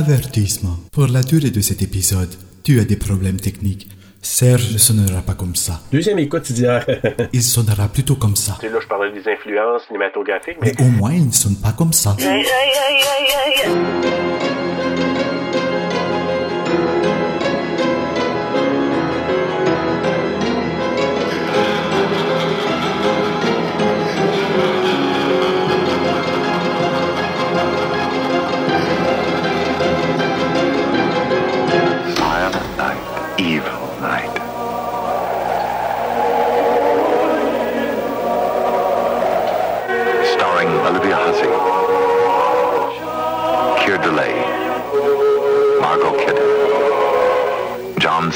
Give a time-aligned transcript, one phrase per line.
[0.00, 0.78] Avertissement.
[0.92, 2.30] Pour la durée de cet épisode,
[2.64, 3.86] tu as des problèmes techniques.
[4.22, 5.82] Serge ne sonnera pas comme ça.
[5.92, 6.86] Deuxième écoute d'hier.
[7.34, 8.56] Il sonnera plutôt comme ça.
[8.60, 11.56] Tu sais, là, je parlais des influences cinématographiques, mais Mais au moins, il ne sonne
[11.56, 12.16] pas comme ça.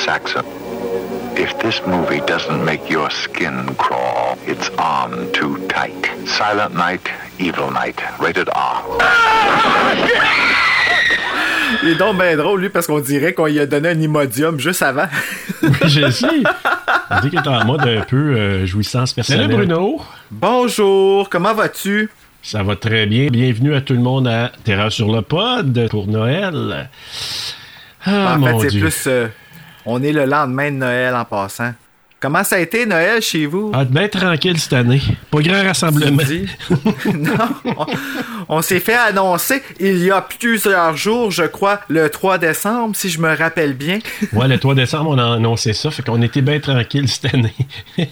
[0.04, 0.44] Saxon.
[1.36, 6.10] If this movie doesn't make your skin crawl, it's on too tight.
[6.26, 7.00] Silent Night,
[7.38, 8.82] Evil Night, rated R.
[11.82, 14.60] Il est donc bien drôle, lui, parce qu'on dirait qu'on lui a donné un Imodium
[14.60, 15.08] juste avant.
[15.62, 16.26] Je sais.
[17.10, 19.46] On dit qu'il est en mode un peu euh, jouissance personnelle.
[19.50, 20.00] Salut Bruno.
[20.30, 22.10] Bonjour, comment vas-tu?
[22.42, 23.28] Ça va très bien.
[23.28, 26.90] Bienvenue à tout le monde à Terra sur le pod pour Noël.
[28.06, 29.04] Ah, en mon fait, c'est plus.
[29.06, 29.28] euh,
[29.86, 31.72] on est le lendemain de Noël en passant.
[32.24, 33.70] Comment ça a été Noël chez vous?
[33.74, 35.02] Ah, bien tranquille cette année.
[35.30, 36.22] Pas grand rassemblement.
[37.14, 37.86] Non, on,
[38.48, 43.10] on s'est fait annoncer il y a plusieurs jours, je crois, le 3 décembre, si
[43.10, 43.98] je me rappelle bien.
[44.32, 45.90] Ouais, le 3 décembre, on a annoncé ça.
[45.90, 47.54] Fait qu'on était bien tranquille cette année.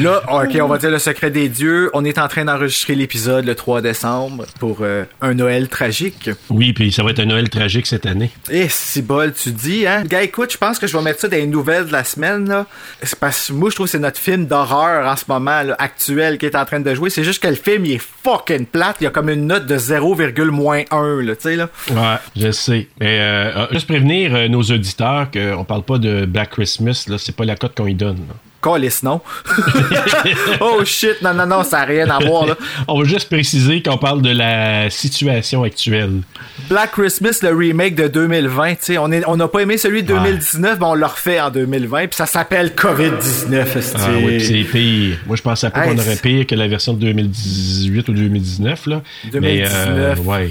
[0.00, 1.90] Là, ok, on va dire le secret des dieux.
[1.94, 6.30] On est en train d'enregistrer l'épisode le 3 décembre pour euh, un Noël tragique.
[6.50, 8.30] oui, puis ça va être un Noël tragique cette année.
[8.50, 10.04] Eh, si bol, tu dis, hein?
[10.04, 12.48] Gars, écoute, je pense que je vais mettre ça dans les nouvelles de la semaine,
[12.48, 12.66] là.
[13.08, 16.36] C'est parce que moi, je trouve que c'est notre film d'horreur en ce moment, actuel,
[16.36, 17.08] qui est en train de jouer.
[17.08, 18.96] C'est juste que le film, il est fucking plate.
[19.00, 21.70] Il y a comme une note de 0,1, là, tu sais, là.
[21.90, 22.86] Ouais, je sais.
[23.00, 27.16] Mais euh, euh, juste prévenir euh, nos auditeurs qu'on parle pas de Black Christmas, là,
[27.16, 28.18] c'est pas la cote qu'on y donne.
[28.62, 29.20] Calice, non?
[30.60, 32.56] oh shit, non, non, non, ça n'a rien à voir, là.
[32.88, 36.22] On va juste préciser qu'on parle de la situation actuelle.
[36.68, 40.02] Black Christmas, le remake de 2020, tu sais, on est- on n'a pas aimé celui
[40.02, 43.96] de 2019, mais on l'a refait en 2020, puis ça s'appelle COVID-19, esti.
[43.98, 45.18] Ah oui, c'est pire.
[45.26, 48.86] Moi, je pensais pas Hey, qu'on aurait pire que la version de 2018 ou 2019,
[48.86, 49.02] là.
[49.32, 49.40] 2019.
[49.40, 50.50] Mais, euh, ouais.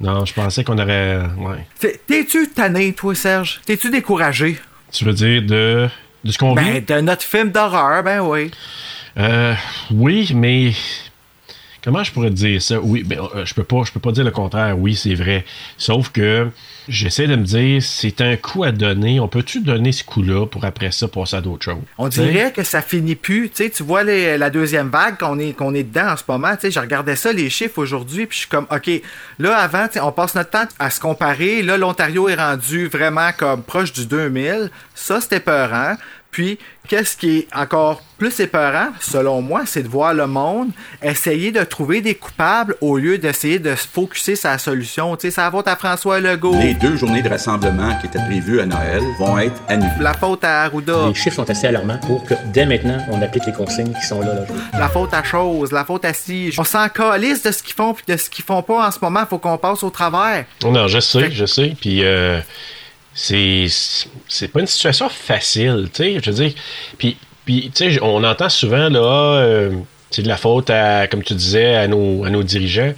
[0.00, 1.20] Non, je pensais qu'on aurait...
[1.38, 1.66] Ouais.
[2.06, 3.60] T'es-tu tanné, toi, Serge?
[3.64, 4.58] T'es-tu découragé?
[4.92, 5.88] Tu veux dire de...
[6.24, 6.80] De ce qu'on Ben, vit?
[6.80, 8.50] de notre film d'horreur, ben oui.
[9.18, 9.54] Euh,
[9.90, 10.72] oui, mais...
[11.84, 12.80] Comment je pourrais te dire ça?
[12.80, 14.78] Oui, ben, euh, je peux pas, je peux pas dire le contraire.
[14.78, 15.44] Oui, c'est vrai.
[15.76, 16.48] Sauf que
[16.88, 19.20] j'essaie de me dire, c'est un coup à donner.
[19.20, 21.82] On peut-tu donner ce coup-là pour après ça passer à d'autres choses?
[21.98, 23.50] On dirait que ça finit plus.
[23.50, 26.54] Tu vois les- la deuxième vague qu'on est, qu'on est dedans en ce moment.
[26.62, 28.90] Je regardais ça, les chiffres aujourd'hui, puis je suis comme, OK,
[29.38, 31.62] là, avant, on passe notre temps à se comparer.
[31.62, 34.70] Là, l'Ontario est rendu vraiment comme proche du 2000.
[34.94, 35.96] Ça, c'était peurant.
[36.34, 36.58] Puis,
[36.88, 41.62] qu'est-ce qui est encore plus épeurant, selon moi, c'est de voir le monde essayer de
[41.62, 45.14] trouver des coupables au lieu d'essayer de se focuser sur la solution.
[45.14, 46.56] Tu sais, ça va à François Legault.
[46.58, 49.92] Les deux journées de rassemblement qui étaient prévues à Noël vont être annulées.
[50.00, 51.06] La faute à Arruda.
[51.06, 54.18] Les chiffres sont assez alarmants pour que dès maintenant, on applique les consignes qui sont
[54.18, 54.34] là.
[54.34, 54.44] là.
[54.76, 56.52] La faute à chose, la faute à si.
[56.58, 58.98] On s'en calisse de ce qu'ils font puis de ce qu'ils font pas en ce
[59.00, 59.24] moment.
[59.24, 60.46] Faut qu'on passe au travers.
[60.64, 61.76] Non, je sais, je sais.
[61.80, 62.40] Puis euh,
[63.14, 63.66] c'est
[64.28, 66.18] c'est pas une situation facile, tu sais.
[66.22, 66.52] Je veux dire,
[66.98, 69.70] puis puis tu sais, on entend souvent là, euh,
[70.10, 72.92] c'est de la faute à, comme tu disais, à nos à nos dirigeants.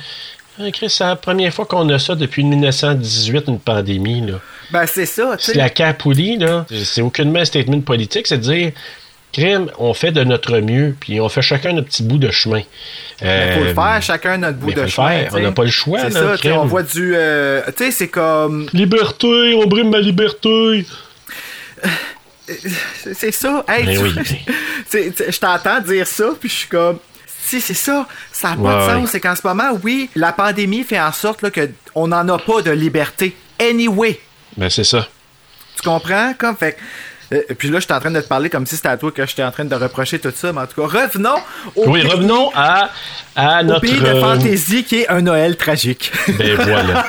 [0.59, 4.41] Ah, Chris, c'est la première fois qu'on a ça depuis 1918, une pandémie là.
[4.71, 5.59] Ben, c'est ça, tu C'est sais.
[5.59, 6.65] la capoulie là.
[6.85, 8.73] C'est aucunement un statement politique, c'est de dire.
[9.37, 12.61] Crime, on fait de notre mieux, puis on fait chacun notre petit bout de chemin.
[12.61, 15.09] Il faut le Euh, faire, chacun notre bout de faut chemin.
[15.09, 15.31] faire.
[15.35, 17.13] On n'a pas le choix, C'est ça, on voit du.
[17.15, 18.67] euh, tu sais, c'est comme.
[18.73, 20.87] Liberté, on brime ma liberté.
[22.49, 23.65] C'est c'est ça.
[23.69, 24.15] Hey, oui.
[24.91, 26.99] tu- je t'entends dire ça, puis je suis comme.
[27.43, 28.07] Si, c'est ça.
[28.33, 29.03] Ça n'a pas de sens.
[29.03, 29.09] ouais.
[29.11, 32.39] C'est qu'en ce moment, oui, la pandémie fait en sorte là, que on n'en a
[32.39, 33.37] pas de liberté.
[33.61, 34.19] Anyway.
[34.57, 35.07] Ben c'est ça.
[35.77, 36.33] Tu comprends?
[36.39, 36.77] Comme fait.
[37.33, 39.11] Euh, puis là, je suis en train de te parler comme si c'était à toi
[39.11, 40.53] que j'étais en train de reprocher tout ça.
[40.53, 41.37] Mais en tout cas, revenons
[41.75, 42.91] au, Oui, pays- revenons à,
[43.35, 43.81] à au notre.
[43.81, 46.13] pays de euh, fantaisie qui est un Noël tragique.
[46.39, 47.07] ben voilà.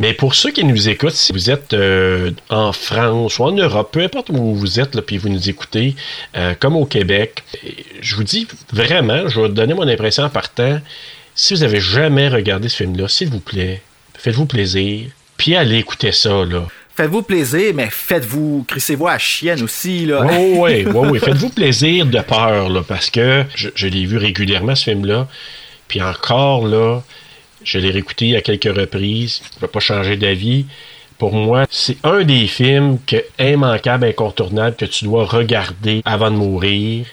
[0.00, 3.90] Mais pour ceux qui nous écoutent, si vous êtes euh, en France ou en Europe,
[3.92, 5.96] peu importe où vous êtes, là, puis vous nous écoutez,
[6.36, 7.42] euh, comme au Québec,
[8.00, 10.78] je vous dis vraiment, je vais donner mon impression en partant.
[11.34, 13.82] Si vous avez jamais regardé ce film-là, s'il vous plaît,
[14.16, 16.62] faites-vous plaisir, puis allez écouter ça, là.
[16.98, 20.26] Faites-vous plaisir, mais faites-vous, crissez-vous à la chienne aussi, là.
[20.26, 21.18] Oui, oui, oui, oui.
[21.20, 25.28] Faites-vous plaisir de peur, là, parce que je, je l'ai vu régulièrement, ce film-là.
[25.86, 27.02] Puis encore, là,
[27.62, 29.40] Je l'ai réécouté à quelques reprises.
[29.52, 30.66] Je ne vais pas changer d'avis.
[31.18, 36.36] Pour moi, c'est un des films que immanquable, incontournable, que tu dois regarder avant de
[36.36, 37.06] mourir.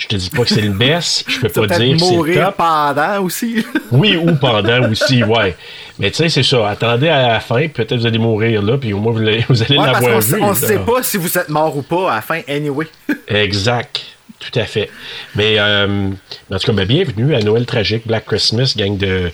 [0.00, 1.96] Je te dis pas que c'est le best, je peux pas dire que c'est le
[2.16, 2.56] mourir top.
[2.56, 3.64] pendant aussi.
[3.92, 5.54] Oui, ou pendant aussi, ouais.
[5.98, 6.68] Mais tu sais, c'est ça.
[6.70, 9.62] Attendez à la fin, peut-être vous allez mourir là, puis au moins vous allez, vous
[9.62, 10.40] allez Ouais, l'avoir vu.
[10.40, 10.54] on là.
[10.54, 12.86] sait pas si vous êtes mort ou pas à la fin, anyway.
[13.28, 14.00] Exact.
[14.40, 14.88] Tout à fait.
[15.36, 16.08] Mais euh,
[16.50, 19.30] en tout cas, ben, bienvenue à Noël Tragique, Black Christmas, gang de,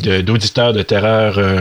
[0.00, 1.60] de- d'auditeurs de, terreur euh,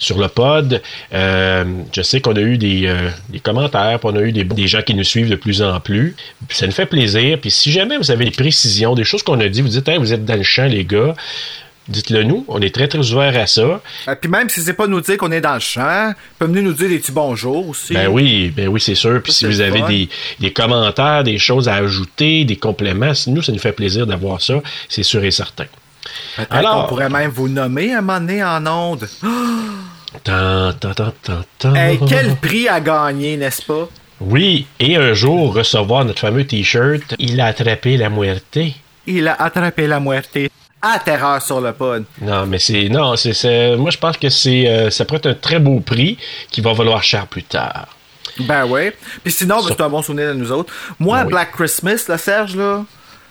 [0.00, 0.82] sur le pod.
[1.14, 4.42] Euh, je sais qu'on a eu des, euh, des commentaires, puis on a eu des,
[4.42, 6.16] des gens qui nous suivent de plus en plus.
[6.50, 7.38] Ça nous fait plaisir.
[7.40, 9.98] Puis si jamais vous avez des précisions, des choses qu'on a dit, vous dites, Hey,
[9.98, 11.14] vous êtes dans le champ, les gars,
[11.88, 12.44] dites-le nous.
[12.48, 13.80] On est très, très ouverts à ça.
[14.08, 16.62] Euh, Puis même si c'est pas nous dire qu'on est dans le champ, peut venir
[16.62, 17.94] nous dire des petits bonjours aussi.
[17.94, 19.20] Ben oui, ben oui, c'est sûr.
[19.22, 19.88] Puis si vous avez fun.
[19.88, 20.08] des,
[20.40, 24.60] des commentaires, des choses à ajouter, des compléments, nous, ça nous fait plaisir d'avoir ça,
[24.88, 25.66] c'est sûr et certain.
[26.50, 29.08] Alors- qu'on pourrait même vous nommer un moment donné en onde.
[31.74, 33.88] Hey, quel prix à gagner, n'est-ce pas?
[34.20, 38.58] Oui, et un jour recevoir notre fameux t-shirt, il a attrapé la muerte.
[39.06, 40.38] Il a attrapé la muerte.
[40.84, 42.04] À terreur sur le pod.
[42.20, 45.26] Non, mais c'est non, c'est c'est- moi je pense que c'est euh, ça pourrait être
[45.26, 46.18] un très beau prix
[46.50, 47.86] qui va valoir cher plus tard.
[48.40, 48.96] Ben ouais.
[49.22, 50.72] Puis sinon, ben, c'est un bon souvenir de nous autres.
[50.98, 51.28] Moi, Oui.
[51.28, 52.84] Black Christmas, là, Serge, là,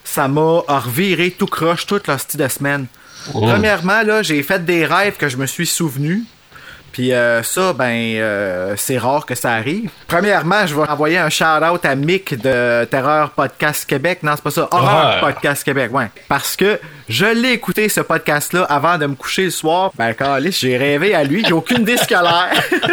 [0.03, 2.85] ça m'a reviré tout croche toute la style de semaine.
[3.33, 3.41] Oh.
[3.41, 6.23] Premièrement, là, j'ai fait des rêves que je me suis souvenu.
[6.91, 9.89] Puis euh, ça, ben, euh, c'est rare que ça arrive.
[10.07, 14.19] Premièrement, je vais envoyer un shout-out à Mick de Terreur Podcast Québec.
[14.23, 14.67] Non, c'est pas ça.
[14.71, 15.33] Horreur Ouais.
[15.33, 16.11] Podcast Québec, ouais.
[16.27, 19.91] Parce que je l'ai écouté, ce podcast-là, avant de me coucher le soir.
[19.97, 21.43] Ben, calisse, j'ai rêvé à lui.
[21.45, 22.51] J'ai aucune idée l'air.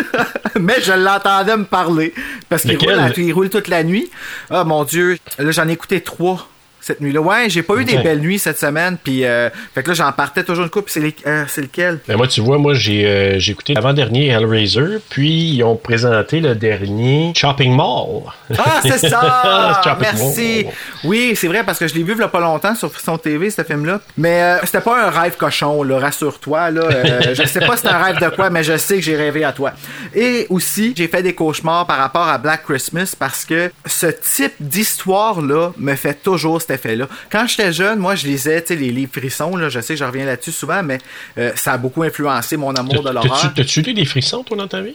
[0.60, 2.14] Mais je l'entendais me parler.
[2.48, 4.10] Parce qu'il roule, il roule toute la nuit.
[4.50, 5.18] Ah, mon Dieu.
[5.38, 6.48] Là, j'en ai écouté trois
[6.88, 7.20] cette nuit-là.
[7.20, 8.96] Ouais, j'ai pas eu des belles nuits cette semaine.
[9.02, 10.88] Puis, euh, fait que là, j'en partais toujours une coupe.
[10.88, 12.00] C'est euh, lequel?
[12.08, 16.54] Ben moi, tu vois, moi j'ai euh, écouté l'avant-dernier Hellraiser, puis ils ont présenté le
[16.54, 18.22] dernier Shopping Mall.
[18.58, 19.80] Ah, c'est ça!
[20.00, 20.64] Merci!
[20.64, 20.74] Mall.
[21.04, 23.18] Oui, c'est vrai, parce que je l'ai vu il y a pas longtemps sur son
[23.18, 24.00] TV, ce film-là.
[24.16, 26.70] Mais euh, c'était pas un rêve cochon, là, rassure-toi.
[26.70, 26.82] Là.
[26.82, 29.16] Euh, je sais pas si c'est un rêve de quoi, mais je sais que j'ai
[29.16, 29.72] rêvé à toi.
[30.14, 34.54] Et aussi, j'ai fait des cauchemars par rapport à Black Christmas parce que ce type
[34.60, 37.08] d'histoire-là me fait toujours effet-là.
[37.30, 40.26] Quand j'étais jeune, moi, je lisais les livres frissons, là, je sais que je reviens
[40.26, 40.98] là-dessus souvent, mais
[41.38, 43.52] euh, ça a beaucoup influencé mon amour de l'horreur.
[43.54, 44.94] T'as-tu eu des frissons, toi, dans ta vie?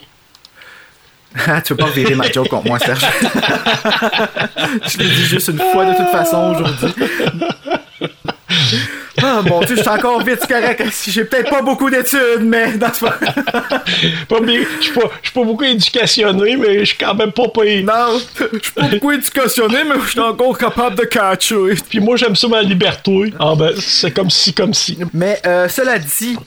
[1.65, 3.01] tu veux pas virer ma joke contre moi, Serge.
[4.87, 6.93] je l'ai dit juste une fois de toute façon aujourd'hui.
[9.25, 10.83] Ah mon dieu, je suis encore vite c'est correct.
[11.07, 13.05] J'ai peut-être pas beaucoup d'études, mais dans ce
[14.27, 17.83] Pas bien, je suis pas, pas beaucoup éducationné, mais je suis quand même pas payé.
[17.83, 21.75] Non, je suis pas beaucoup éducationné, mais je suis encore capable de catcher.
[21.89, 23.33] Puis moi, j'aime ça ma liberté.
[23.39, 24.97] Ah ben, c'est comme si, comme si.
[25.13, 26.37] Mais euh, cela dit,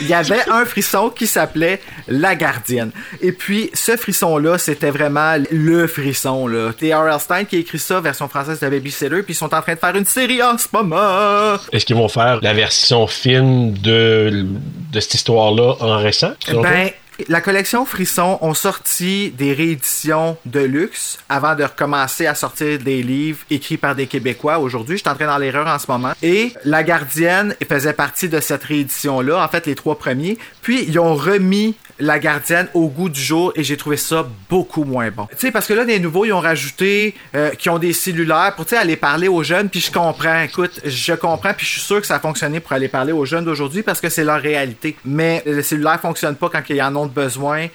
[0.00, 2.90] il y avait un frisson qui s'appelait La Gardienne.
[3.20, 6.46] Et puis, ce frisson-là, c'était vraiment le frisson.
[6.46, 6.72] là.
[6.72, 7.20] T.R.L.
[7.20, 9.78] Stein qui a écrit ça, version française de Babysitter, puis ils sont en train de
[9.78, 11.56] faire une série en ce moment.
[11.72, 14.46] Est-ce qu'ils vont faire la version film de,
[14.92, 16.32] de cette histoire-là en récent?
[16.52, 16.90] Ben,
[17.28, 23.02] la collection Frisson ont sorti des rééditions de luxe avant de recommencer à sortir des
[23.02, 24.58] livres écrits par des Québécois.
[24.58, 26.12] Aujourd'hui, je suis dans l'erreur en ce moment.
[26.22, 30.38] Et La Gardienne faisait partie de cette réédition-là, en fait, les trois premiers.
[30.62, 34.84] Puis, ils ont remis La Gardienne au goût du jour et j'ai trouvé ça beaucoup
[34.84, 35.26] moins bon.
[35.30, 38.54] Tu sais, parce que là, des nouveaux, ils ont rajouté euh, qui ont des cellulaires
[38.54, 39.68] pour, aller parler aux jeunes.
[39.68, 42.72] Puis je comprends, écoute, je comprends, puis je suis sûr que ça a fonctionné pour
[42.72, 44.96] aller parler aux jeunes d'aujourd'hui parce que c'est leur réalité.
[45.04, 47.68] Mais le cellulaire fonctionne pas quand ils en ont besoin.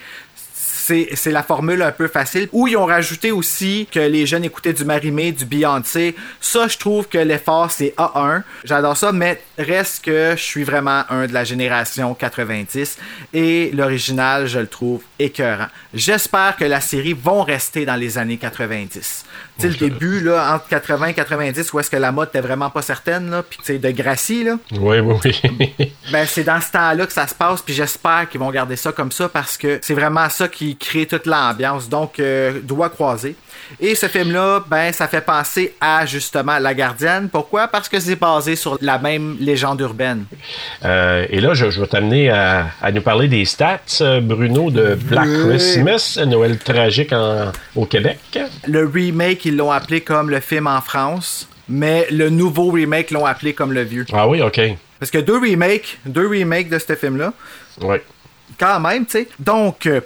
[0.82, 2.50] C'est la formule un peu facile.
[2.52, 6.16] Où ils ont rajouté aussi que les jeunes écoutaient du Marimé, du Beyoncé.
[6.40, 8.42] Ça, je trouve que l'effort, c'est A1.
[8.64, 12.98] J'adore ça, mais reste que je suis vraiment un de la génération 90
[13.34, 15.68] et l'original, je le trouve écœurant.
[15.94, 19.26] J'espère que la série vont rester dans les années 90.
[19.62, 22.70] Sais, le début, là, entre 80 et 90, où est-ce que la mode était vraiment
[22.70, 24.58] pas certaine, là, puis tu sais, de Gracie, là.
[24.72, 25.94] Oui, oui, oui.
[26.12, 28.92] Ben, c'est dans ce temps-là que ça se passe, puis j'espère qu'ils vont garder ça
[28.92, 31.88] comme ça parce que c'est vraiment ça qui crée toute l'ambiance.
[31.88, 33.36] Donc, euh, doigt croisé.
[33.80, 37.30] Et ce film-là, ben, ça fait penser à justement La Gardienne.
[37.32, 37.68] Pourquoi?
[37.68, 40.26] Parce que c'est basé sur la même légende urbaine.
[40.86, 44.72] Euh, et là, je, je vais t'amener à, à nous parler des stats, euh, Bruno,
[44.72, 45.50] de Black Oui.
[45.58, 48.20] Christmas, Noël tragique en- au Québec.
[48.68, 53.26] Le remake, ils l'ont appelé comme le film en France, mais le nouveau remake l'ont
[53.26, 54.06] appelé comme le vieux.
[54.14, 54.60] Ah oui, OK.
[55.00, 57.34] Parce que deux remakes, deux remakes de ce film-là.
[57.82, 57.98] Oui.
[58.60, 59.28] Quand même, tu sais.
[59.40, 60.02] Donc, euh,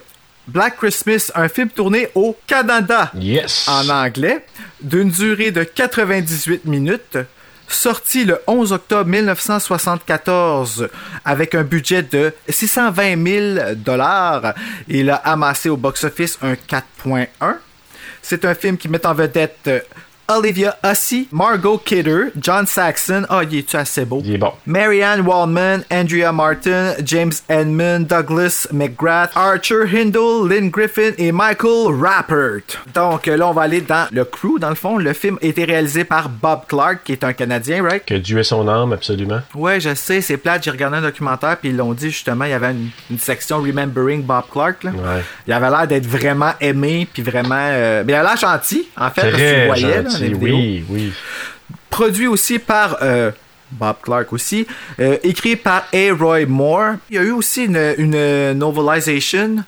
[0.48, 3.12] Black Christmas, un film tourné au Canada.
[3.16, 3.68] Yes.
[3.68, 4.46] en anglais,
[4.82, 7.18] d'une durée de 98 minutes,
[7.68, 10.88] Sorti le 11 octobre 1974
[11.24, 14.54] avec un budget de 620 000 dollars,
[14.88, 17.28] il a amassé au box-office un 4.1.
[18.22, 19.70] C'est un film qui met en vedette
[20.28, 24.22] Olivia Hussey, Margot Kidder, John Saxon, oh, il est assez beau?
[24.26, 24.52] Il est bon.
[24.66, 32.62] Marianne Waldman, Andrea Martin, James Edmund, Douglas McGrath, Archer Hindle, Lynn Griffin et Michael Rappert.
[32.94, 34.98] Donc euh, là, on va aller dans le crew, dans le fond.
[34.98, 38.04] Le film a été réalisé par Bob Clark, qui est un Canadien, right?
[38.06, 39.42] Que Dieu ait son âme, absolument.
[39.54, 40.64] Ouais, je sais, c'est plate.
[40.64, 43.58] J'ai regardé un documentaire, puis ils l'ont dit justement, il y avait une, une section
[43.62, 44.84] Remembering Bob Clark.
[44.84, 44.92] Là.
[44.92, 45.24] Ouais.
[45.48, 47.56] Il avait l'air d'être vraiment aimé, puis vraiment.
[47.60, 50.10] euh, Mais il a l'air gentil, en fait, parce que tu le Très voyais là,
[50.40, 51.14] oui, oui.
[51.90, 53.32] produit aussi par euh,
[53.72, 54.68] Bob Clark aussi,
[55.00, 56.14] euh, écrit par A.
[56.18, 56.96] Roy Moore.
[57.10, 59.64] Il y a eu aussi une, une novelisation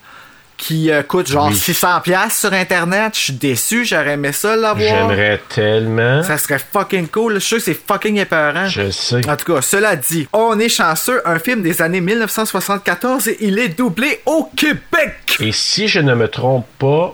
[0.57, 1.55] qui euh, coûte genre Oui.
[1.55, 3.13] 600 pièces sur internet.
[3.15, 4.77] Je suis déçu, j'aurais aimé ça l'avoir.
[4.79, 6.23] J'aimerais tellement.
[6.23, 7.35] Ça serait fucking cool.
[7.35, 8.67] Je suis sûr que c'est fucking épeurant.
[8.67, 9.27] Je sais.
[9.29, 11.21] En tout cas, cela dit, on est chanceux.
[11.25, 15.37] Un film des années 1974 et il est doublé au Québec.
[15.39, 17.13] Et si je ne me trompe pas,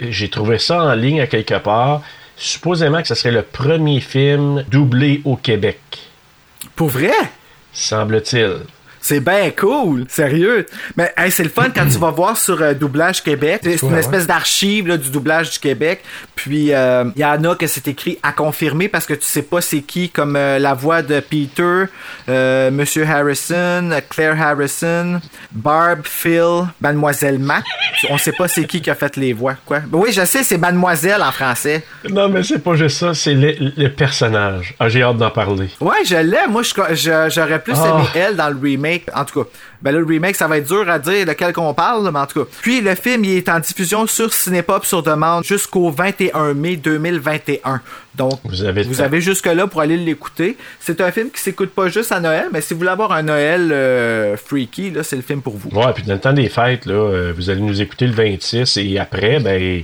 [0.00, 2.00] j'ai trouvé ça en ligne à quelque part.
[2.42, 5.78] Supposément que ce serait le premier film doublé au Québec.
[6.74, 7.12] Pour vrai?
[7.74, 8.60] Semble-t-il.
[9.02, 10.66] C'est bien cool, sérieux.
[10.96, 13.60] Mais hey, c'est le fun quand tu vas voir sur euh, Doublage Québec.
[13.64, 16.02] C'est une Ouais, espèce d'archive du doublage du Québec.
[16.36, 19.60] Puis il y en a que c'est écrit à confirmer parce que tu sais pas
[19.60, 21.84] c'est qui, comme euh, la voix de Peter,
[22.28, 25.20] euh, Monsieur Harrison, Claire Harrison,
[25.52, 27.64] Barb, Phil, Mademoiselle Mac.
[28.10, 29.80] On sait pas c'est qui qui a fait les voix, quoi?
[29.80, 31.84] Ben oui, je sais, c'est Mademoiselle en français.
[32.08, 34.74] Non, mais c'est pas juste ça, c'est le, le personnage.
[34.78, 35.70] Ah, j'ai hâte d'en parler.
[35.80, 36.46] Ouais, je l'ai.
[36.48, 37.88] Moi, j'aurais plus Ah.
[37.94, 38.89] aimé elle dans le remake.
[39.14, 39.50] En tout cas,
[39.82, 42.26] ben là, le remake, ça va être dur à dire lequel qu'on parle, mais en
[42.26, 42.50] tout cas.
[42.62, 47.80] Puis, le film, il est en diffusion sur Cinépop sur demande jusqu'au 21 mai 2021.
[48.16, 50.56] Donc, Vous avez vous avez jusque-là pour aller l'écouter.
[50.80, 53.22] C'est un film qui s'écoute pas juste à Noël, mais si vous voulez avoir un
[53.22, 55.70] Noël euh, freaky, là, c'est le film pour vous.
[55.70, 58.76] Ouais, puis dans le temps des fêtes, là, euh, vous allez nous écouter le 26
[58.78, 59.82] et après, ben,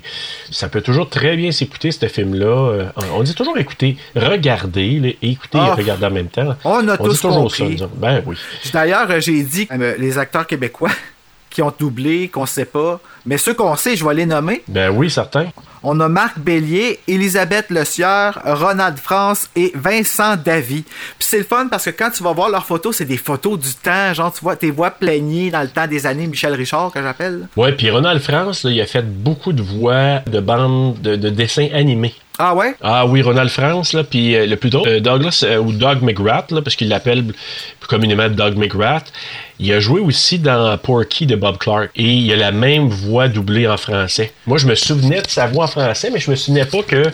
[0.50, 2.46] ça peut toujours très bien s'écouter, ce film-là.
[2.46, 2.84] Euh,
[3.14, 5.74] on dit toujours écouter, regarder, là, et écouter Ah.
[5.78, 6.56] et regarder en même temps.
[6.64, 7.78] On a dit tous toujours compris.
[7.78, 7.88] ça.
[7.96, 8.36] Ben oui.
[8.72, 10.90] D'ailleurs, j'ai dit les acteurs québécois
[11.50, 14.62] qui ont doublé, qu'on sait pas, mais ceux qu'on sait, je vais les nommer.
[14.68, 15.46] Ben oui, certain.
[15.82, 20.82] On a Marc Bélier, Elisabeth Le Sieur, Ronald France et Vincent Davy.
[20.82, 23.58] Puis c'est le fun parce que quand tu vas voir leurs photos, c'est des photos
[23.58, 24.12] du temps.
[24.12, 27.48] Genre, tu vois tes voix plaignées dans le temps des années Michel Richard, que j'appelle.
[27.56, 31.30] Ouais, puis Ronald France, là, il a fait beaucoup de voix de bandes de, de
[31.30, 32.14] dessins animés.
[32.38, 32.74] Ah ouais?
[32.82, 36.02] Ah oui, Ronald France, là, puis euh, le plus drôle, euh, Douglas, euh, ou Doug
[36.02, 39.10] McGrath, là, parce qu'il l'appelle plus communément Doug McGrath,
[39.58, 43.28] il a joué aussi dans Porky de Bob Clark, et il a la même voix
[43.28, 44.32] doublée en français.
[44.46, 47.04] Moi, je me souvenais de sa voix en français, mais je me souvenais pas que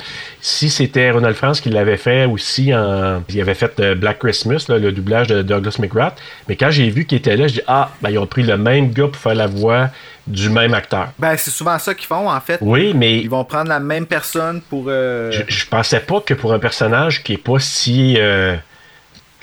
[0.41, 3.23] si c'était Ronald France qui l'avait fait aussi en...
[3.29, 6.19] Il avait fait euh, Black Christmas, là, le doublage de Douglas McGrath,
[6.49, 8.57] mais quand j'ai vu qu'il était là, je dis ah, ben, ils ont pris le
[8.57, 9.89] même gars pour faire la voix
[10.27, 11.09] du même acteur.
[11.19, 12.59] Ben, c'est souvent ça qu'ils font, en fait.
[12.61, 14.85] Oui, mais Ils vont prendre la même personne pour...
[14.89, 18.17] euh, je, je pensais pas que pour un personnage qui est pas si.
[18.19, 18.61] euh, si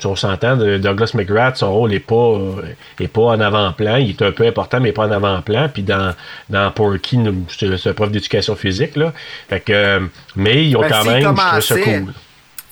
[0.06, 2.62] on s'entend, Douglas McGrath, son rôle est pas, euh,
[2.98, 3.96] est pas en avant-plan.
[3.96, 5.68] Il est un peu important, mais pas en avant-plan.
[5.72, 6.14] Puis dans,
[6.48, 8.96] dans Porky, nous, c'est un prof d'éducation physique.
[8.96, 9.12] Là.
[9.48, 10.00] Fait que, euh,
[10.36, 11.34] mais ils ont Ben, quand même.
[11.56, 12.12] Je ça cool.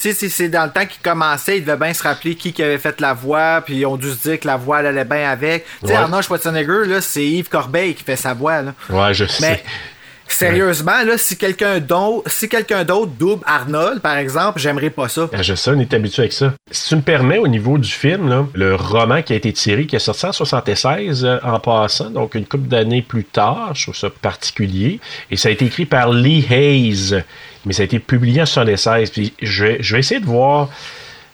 [0.01, 2.63] Tu sais, c'est- dans le temps qu'il commençait, il devait bien se rappeler qui, qui
[2.63, 5.05] avait fait la voix, puis ils ont dû se dire que la voix elle allait
[5.05, 5.65] bien avec.
[5.81, 5.99] Tu sais, Ouais.
[5.99, 8.75] Arnold Schwarzenegger, là, c'est Yves Corbeil qui fait sa voix, là.
[8.91, 9.61] Ouais, je sais.
[10.29, 15.29] Sérieusement, là, si quelqu'un d'autre, si quelqu'un d'autre double Arnold, par exemple, j'aimerais pas ça.
[15.33, 16.55] Ben, je sais, on est habitué avec ça.
[16.71, 19.87] Si tu me permets, au niveau du film, là, le roman qui a été tiré,
[19.87, 23.85] qui est sorti en 76 euh, en passant, donc une couple d'années plus tard, je
[23.85, 25.01] trouve ça particulier.
[25.31, 27.23] Et ça a été écrit par Lee Hayes,
[27.65, 29.11] mais ça a été publié en 76.
[29.11, 30.69] Puis je vais, je vais essayer de voir.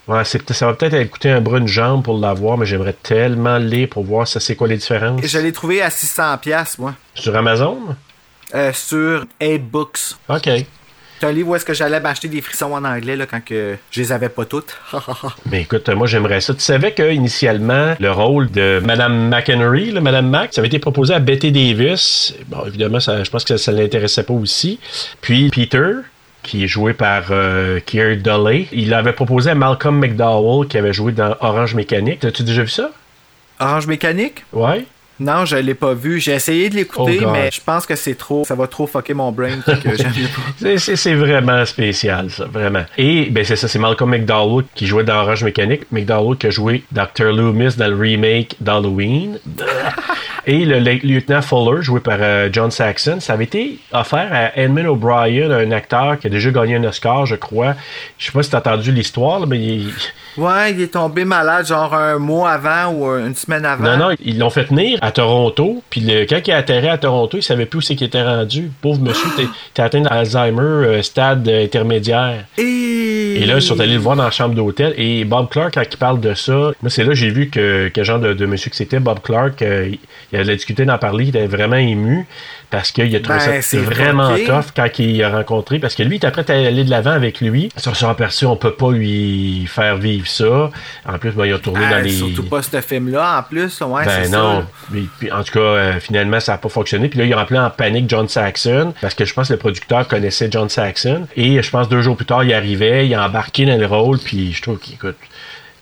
[0.06, 3.64] Ouais, ça va peut-être coûter un bras une jambe pour l'avoir, mais j'aimerais tellement le
[3.64, 5.24] lire pour voir ça c'est quoi les différences.
[5.24, 7.78] Je l'ai trouvé à 600 pièces moi, Sur Amazon?
[8.54, 10.16] Euh, sur A-Books.
[10.28, 10.48] OK.
[11.20, 13.76] C'est un livre où est-ce que j'allais m'acheter des frissons en anglais là, quand que
[13.90, 14.76] je les avais pas toutes?
[15.46, 16.54] Ben écoute, moi j'aimerais ça.
[16.54, 20.78] Tu savais que initialement le rôle de Madame McHenry, là, Madame Mac, ça avait été
[20.78, 22.34] proposé à Betty Davis.
[22.48, 24.80] Bon, évidemment, ça, je pense que ça, ne l'intéressait pas aussi.
[25.20, 25.92] Puis Peter,
[26.42, 30.92] qui est joué par euh, Keir Dulley, il l'avait proposé à Malcolm McDowell, qui avait
[30.92, 32.24] joué dans Orange Mécanique.
[32.24, 32.90] As-tu déjà vu ça?
[33.60, 34.44] Orange mécanique?
[34.52, 34.84] Ouais.
[35.20, 36.18] Non, je l'ai pas vu.
[36.20, 38.44] J'ai essayé de l'écouter, Oh, mais je pense que c'est trop.
[38.44, 39.58] Ça va trop fucker mon brain.
[40.78, 42.84] C'est- vraiment spécial, ça, vraiment.
[42.98, 45.82] Et ben c'est ça, c'est Malcolm McDowell qui jouait dans Orange Mécanique.
[45.92, 47.32] McDowell qui a joué Dr.
[47.32, 49.38] Loomis dans le remake d'Halloween.
[50.46, 54.58] Et le le- lieutenant Fuller, joué par euh, John Saxon, ça avait été offert à
[54.58, 57.74] Edmund O'Brien, un acteur qui a déjà gagné un Oscar, je crois.
[58.18, 59.92] Je sais pas si t'as entendu l'histoire, mais il-
[60.36, 63.84] Ouais, il est tombé malade genre un mois avant ou une semaine avant.
[63.84, 65.82] non, non, ils l'ont fait tenir à Toronto.
[65.90, 68.22] Puis le, quand il a atterri à Toronto, il savait plus où c'est qu'il était
[68.22, 68.70] rendu.
[68.80, 69.44] Pauvre monsieur, t'es
[69.74, 72.44] t'es atteint d'Alzheimer, euh, stade euh, intermédiaire.
[72.56, 73.42] Et...
[73.42, 74.94] Et là, ils sont allés le voir dans la chambre d'hôtel.
[74.96, 77.90] Et Bob Clark, quand il parle de ça, moi, c'est là que j'ai vu que
[77.92, 79.60] quel genre de, de monsieur que c'était, Bob Clark.
[79.60, 79.90] euh,
[80.34, 82.26] il, il allait discuter d'en parler, il était vraiment ému
[82.70, 85.78] parce qu'il a trouvé Ben, ça c'est vraiment tough quand il a rencontré.
[85.78, 87.70] Parce que lui, il était prêt à aller de l'avant avec lui.
[87.76, 90.70] Ils se sont aperçus, on peut pas lui faire vivre ça.
[91.06, 92.10] En plus, ben, il a tourné Ah, dans les.
[92.10, 93.80] Surtout pas ce film-là, en plus.
[93.80, 94.60] Ouais, Ben c'est non.
[94.62, 94.66] ça.
[94.90, 97.08] Puis, puis, en tout cas, euh, finalement, ça n'a pas fonctionné.
[97.08, 99.58] Puis là, il a rempli en panique John Saxon parce que je pense que le
[99.58, 101.26] producteur connaissait John Saxon.
[101.36, 104.18] Et je pense deux jours plus tard, il arrivait, il a embarqué dans le rôle.
[104.18, 105.16] Puis je trouve qu'écoute,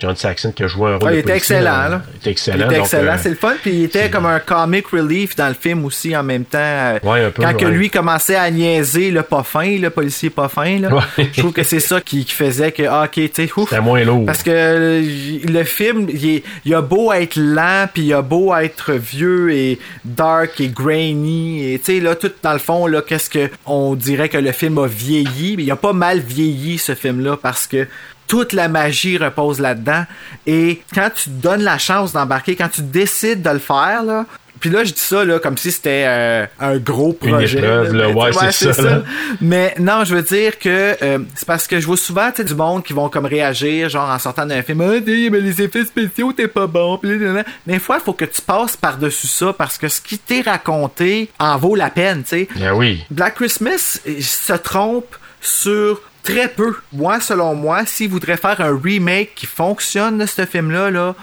[0.02, 1.11] John Saxon qui a joué un rôle.
[1.11, 2.02] De il était excellent, là, là.
[2.12, 2.56] Il était excellent.
[2.71, 3.54] Il était euh, c'est le fun.
[3.62, 6.59] Puis il était comme un comic relief dans le film aussi en même temps.
[6.61, 10.28] euh, Ouais, un peu, Quand que lui commençait à niaiser le pas fin, le policier
[10.30, 11.28] pas fin, là, Ouais.
[11.32, 13.68] je trouve que c'est ça qui, qui faisait que, ah, ok, tu sais, ouf.
[13.71, 14.26] C'était moins lourd.
[14.26, 15.02] Parce que euh,
[15.49, 19.52] le film, il, est- il a beau être lent, puis il a beau être vieux
[19.52, 23.50] et dark et grainy, et tu sais, là, tout dans le fond, là, qu'est-ce que
[23.66, 27.37] on dirait que le film a vieilli, mais il a pas mal vieilli, ce film-là,
[27.40, 27.87] parce que
[28.26, 30.04] toute la magie repose là-dedans.
[30.46, 34.24] Et quand tu te donnes la chance d'embarquer, quand tu décides de le faire, là,
[34.60, 37.58] puis là, je dis ça là, comme si c'était euh, un gros Une projet.
[37.58, 38.06] épreuve, là.
[38.08, 39.02] Mais, Ouais, c'est ça,
[39.40, 42.84] mais non, je veux dire que euh, c'est parce que je vois souvent du monde
[42.84, 46.46] qui vont comme réagir, genre en sortant d'un film, t'sais, mais les effets spéciaux, t'es
[46.46, 47.00] pas bon.
[47.02, 47.42] Là.
[47.66, 51.28] Des fois, il faut que tu passes par-dessus ça parce que ce qui t'est raconté
[51.40, 52.48] en vaut la peine, tu sais.
[52.54, 53.04] Ben oui.
[53.10, 56.74] Black Christmas se trompe sur très peu.
[56.92, 61.14] Moi, selon moi, s'il voudrait faire un remake qui fonctionne de ce film-là, là,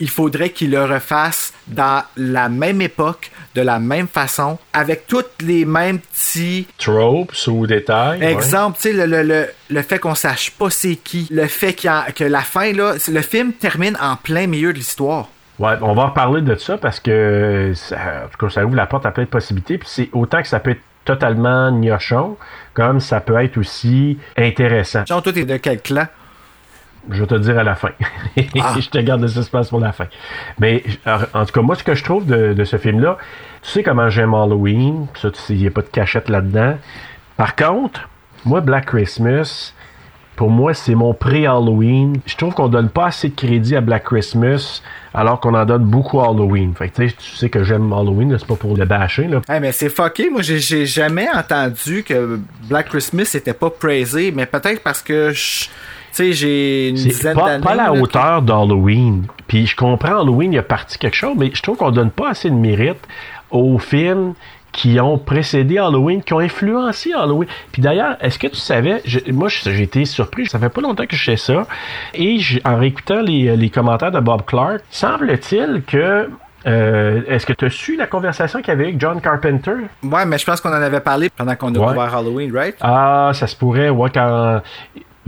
[0.00, 5.24] il faudrait qu'il le refasse dans la même époque, de la même façon, avec tous
[5.40, 8.20] les mêmes petits Tropes ou détails.
[8.20, 8.32] ouais.
[8.32, 11.74] Exemple, tu sais, le, le, le, le fait qu'on sache pas c'est qui, le fait
[11.86, 15.28] a- que la fin, là, le film termine en plein milieu de l'histoire.
[15.58, 18.86] Ouais, on va reparler de ça parce que ça, en tout cas, ça ouvre la
[18.86, 19.78] porte à plein de possibilités.
[19.78, 22.36] Puis c'est autant que ça peut être totalement gnochon,
[22.74, 25.06] comme ça peut être aussi intéressant.
[25.06, 26.06] Genre, toi, t'es de quel clan?
[27.10, 27.88] Je vais te le dire à la fin.
[28.60, 28.74] Ah.
[28.78, 30.06] je te garde le suspense pour la fin.
[30.58, 33.16] Mais en tout cas, moi, ce que je trouve de, de ce film-là,
[33.62, 35.06] tu sais comment j'aime Halloween.
[35.14, 36.76] Ça, tu sais, il n'y a pas de cachette là-dedans.
[37.38, 38.06] Par contre,
[38.44, 39.72] moi, Black Christmas,
[40.38, 42.20] pour moi, c'est mon pré-Halloween.
[42.24, 45.82] Je trouve qu'on donne pas assez de crédit à Black Christmas, alors qu'on en donne
[45.82, 46.74] beaucoup à Halloween.
[46.76, 49.40] Fait que, tu sais, que j'aime Halloween, c'est pas pour le bâcher, là.
[49.48, 50.30] Hey, mais c'est fucké.
[50.30, 55.66] Moi, j'ai- jamais entendu que Black Christmas était pas praisé, mais peut-être parce que je-
[56.16, 57.64] j'ai une dizaine pas, d'années.
[57.64, 59.24] pas à la hauteur d'Halloween.
[59.48, 62.30] Puis je comprends Halloween, il a parti quelque chose, mais je trouve qu'on donne pas
[62.30, 62.98] assez de mérite
[63.50, 64.34] aux films
[64.78, 67.48] qui ont précédé Halloween, qui ont influencé Halloween.
[67.72, 71.04] Puis d'ailleurs, est-ce que tu savais, je- moi j'ai été surpris, ça fait pas longtemps
[71.04, 71.66] que je sais ça,
[72.14, 76.30] et en réécoutant les, les commentaires de Bob Clark, semble-t-il que
[76.66, 79.72] euh, est-ce que tu as su la conversation qu'il y avait avec John Carpenter?
[80.04, 81.86] Ouais, mais je pense qu'on en avait parlé pendant qu'on a Ouais.
[81.92, 82.76] ouvert Halloween, right?
[82.80, 84.60] Ah, ça se pourrait, ouais, quand.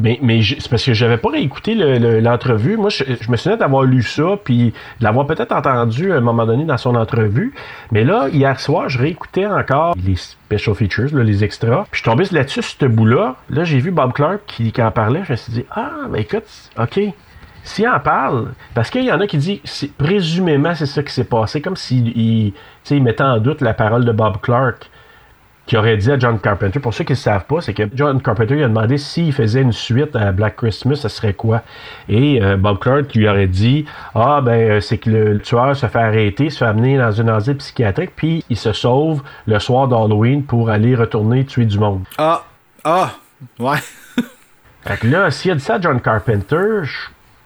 [0.01, 2.77] Mais, mais c'est parce que j'avais pas réécouté le- le- l'entrevue.
[2.77, 6.47] Moi, je, me souviens d'avoir lu ça, puis de l'avoir peut-être entendu à un moment
[6.47, 7.53] donné dans son entrevue.
[7.93, 11.85] Mais là, hier soir, je réécoutais encore les special features, les extras.
[11.91, 13.37] Puis je suis tombé là-dessus, ce bout-là.
[13.51, 15.23] Là, j'ai vu Bob Clark qui, en parlait.
[15.27, 16.45] Je me suis dit, ah, ben écoute,
[16.79, 17.01] OK.
[17.63, 19.61] S'il en parle, parce qu'il y en a qui disent,
[19.99, 22.53] présumément, c'est ça qui s'est passé, comme s'il
[22.91, 24.91] mettait en doute la parole de Bob Clark
[25.71, 28.21] qui aurait dit à John Carpenter, pour ceux qui ne savent pas, c'est que John
[28.21, 31.63] Carpenter lui a demandé s'il faisait une suite à Black Christmas, ça serait quoi?
[32.09, 33.85] Et euh, Bob Clark lui aurait dit,
[34.17, 37.13] ah ben euh, c'est que le, le tueur se fait arrêter, se fait amener dans
[37.13, 41.79] une asile psychiatrique, puis il se sauve le soir d'Halloween pour aller retourner tuer du
[41.79, 42.03] monde.
[42.19, 42.43] Ah,
[42.83, 43.13] ah,
[43.61, 43.79] ouais.
[44.83, 46.99] Fait que là, s'il a dit ça à John Carpenter, je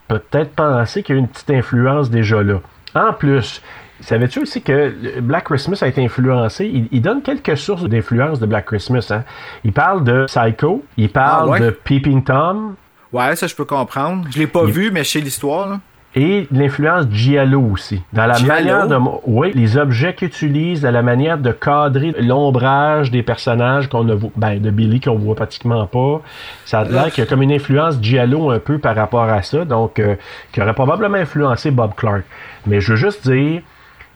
[0.09, 2.61] peux peut-être penser qu'il y a une petite influence déjà là.
[2.95, 3.61] En plus,
[4.07, 6.67] savais-tu aussi que Black Christmas a été influencé?
[6.73, 9.09] Il, il donne quelques sources d'influence de Black Christmas.
[9.11, 9.25] Hein?
[9.65, 11.61] Il parle de Psycho, il parle Ah ouais?
[11.61, 12.75] de Peeping Tom
[13.13, 14.27] Ouais, ça, je peux comprendre.
[14.31, 15.79] Je l'ai pas Il- vu, mais je sais l'histoire,
[16.17, 18.03] et l'influence Giallo aussi.
[18.13, 18.53] Dans la Giallo?
[18.55, 18.97] manière de...
[19.27, 24.15] Oui, les objets qu'il utilise, dans la manière de cadrer l'ombrage des personnages qu'on ne
[24.15, 24.31] voit...
[24.37, 26.23] Ben, de Billy qu'on voit pratiquement pas.
[26.65, 29.43] Ça a l'air qu'il y a comme une influence Giallo un peu par rapport à
[29.43, 30.15] ça, donc euh,
[30.53, 32.23] qui aurait probablement influencé Bob Clark.
[32.67, 33.63] Mais je veux juste dire,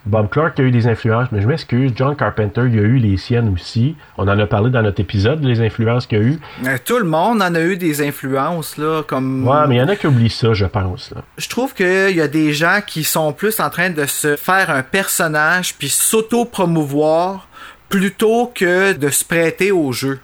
[0.09, 3.19] Bob Clark a eu des influences, mais je m'excuse, John Carpenter, il a eu les
[3.19, 3.95] siennes aussi.
[4.17, 6.41] On en a parlé dans notre épisode, les influences qu'il a eu.
[6.67, 9.47] Euh, Tout le monde en a eu des influences, là, comme...
[9.47, 11.11] Ouais, mais il y en a qui oublient ça, je pense.
[11.15, 11.21] Là.
[11.37, 14.71] Je trouve qu'il y a des gens qui sont plus en train de se faire
[14.71, 17.47] un personnage puis s'auto-promouvoir
[17.91, 20.19] plutôt que de se prêter au jeu.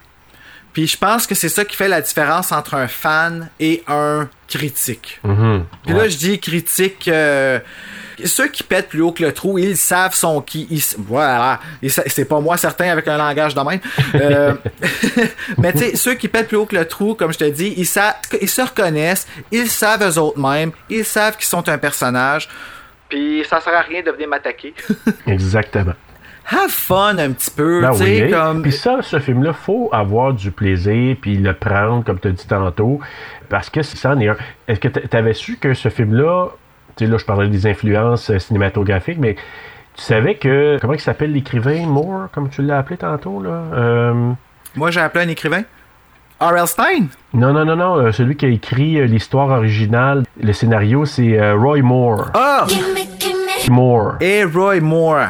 [0.73, 4.29] Puis je pense que c'est ça qui fait la différence entre un fan et un
[4.49, 5.21] critique.
[5.25, 5.65] Mhm.
[5.85, 7.07] Puis là, je dis critique.
[7.09, 7.59] euh,
[8.25, 10.67] ceux qui pètent plus haut que le trou, ils savent son qui.
[10.71, 11.61] Ils, voilà.
[11.89, 13.81] C'est pas moi certain avec un langage de même.
[14.15, 14.55] Euh,
[15.59, 17.75] mais tu sais, ceux qui pètent plus haut que le trou, comme je te dis,
[17.77, 21.79] ils, sa- ils se reconnaissent, ils savent eux autres mêmes, ils savent qu'ils sont un
[21.79, 22.49] personnage.
[23.09, 24.75] Puis ça sert à rien de venir m'attaquer.
[25.27, 25.95] Exactement.
[26.51, 28.63] Have fun un petit peu, Ben tu sais, oui, comme.
[28.63, 32.47] Puis ça, ce film-là, faut avoir du plaisir, puis le prendre, comme tu as dit
[32.47, 33.01] tantôt,
[33.49, 34.37] parce que ça en est un.
[34.69, 36.49] Est-ce que tu avais su que ce film-là,
[36.97, 39.35] tu sais, là, je parlais des influences euh, cinématographiques, mais
[39.97, 43.63] tu savais que, comment il s'appelle l'écrivain, Moore, comme tu l'as appelé tantôt, là?
[43.75, 44.33] Euh,
[44.75, 45.63] Moi, j'ai appelé un écrivain.
[46.41, 46.67] R.L.
[46.67, 47.07] Stein?
[47.33, 51.39] non, non, non, non, euh, celui qui a écrit euh, l'histoire originale, le scénario, c'est
[51.39, 52.31] euh, Roy Moore.
[52.35, 52.67] Ah!
[53.71, 54.17] Moore.
[54.21, 55.29] Et Roy Moore.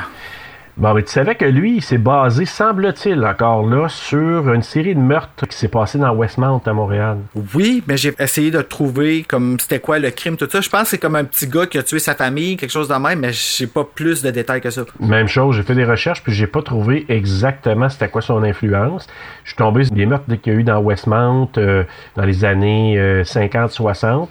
[0.76, 4.96] Bon, mais tu savais que lui, il s'est basé, semble-t-il, encore là, sur une série
[4.96, 7.18] de meurtres qui s'est passé dans Westmount à Montréal.
[7.54, 10.60] Oui, mais j'ai essayé de trouver comme c'était quoi le crime, tout ça.
[10.60, 12.88] Je pense que c'est comme un petit gars qui a tué sa famille, quelque chose
[12.88, 14.82] de même, mais j'ai pas plus de détails que ça.
[14.98, 19.06] Même chose, j'ai fait des recherches, puis j'ai pas trouvé exactement c'était quoi son influence.
[19.44, 21.84] Je suis tombé sur des meurtres qu'il y a eu dans Westmount euh,
[22.16, 24.26] dans les années 50-60.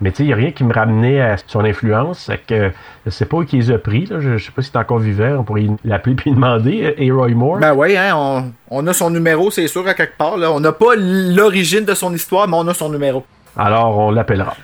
[0.00, 2.24] Mais tu sais, il n'y a rien qui me ramenait à son influence.
[2.26, 2.70] C'est que
[3.04, 4.06] je sais pas où il les a pris.
[4.06, 4.20] Là.
[4.20, 5.36] Je, je sais pas si c'est encore vivant.
[5.38, 6.94] On pourrait l'appeler puis demander.
[6.98, 7.58] euh, Roy Moore.
[7.58, 10.36] Ben oui, hein, on, on a son numéro, c'est sûr, à quelque part.
[10.36, 10.50] Là.
[10.50, 13.24] On n'a pas l'origine de son histoire, mais on a son numéro.
[13.56, 14.54] Alors, on l'appellera.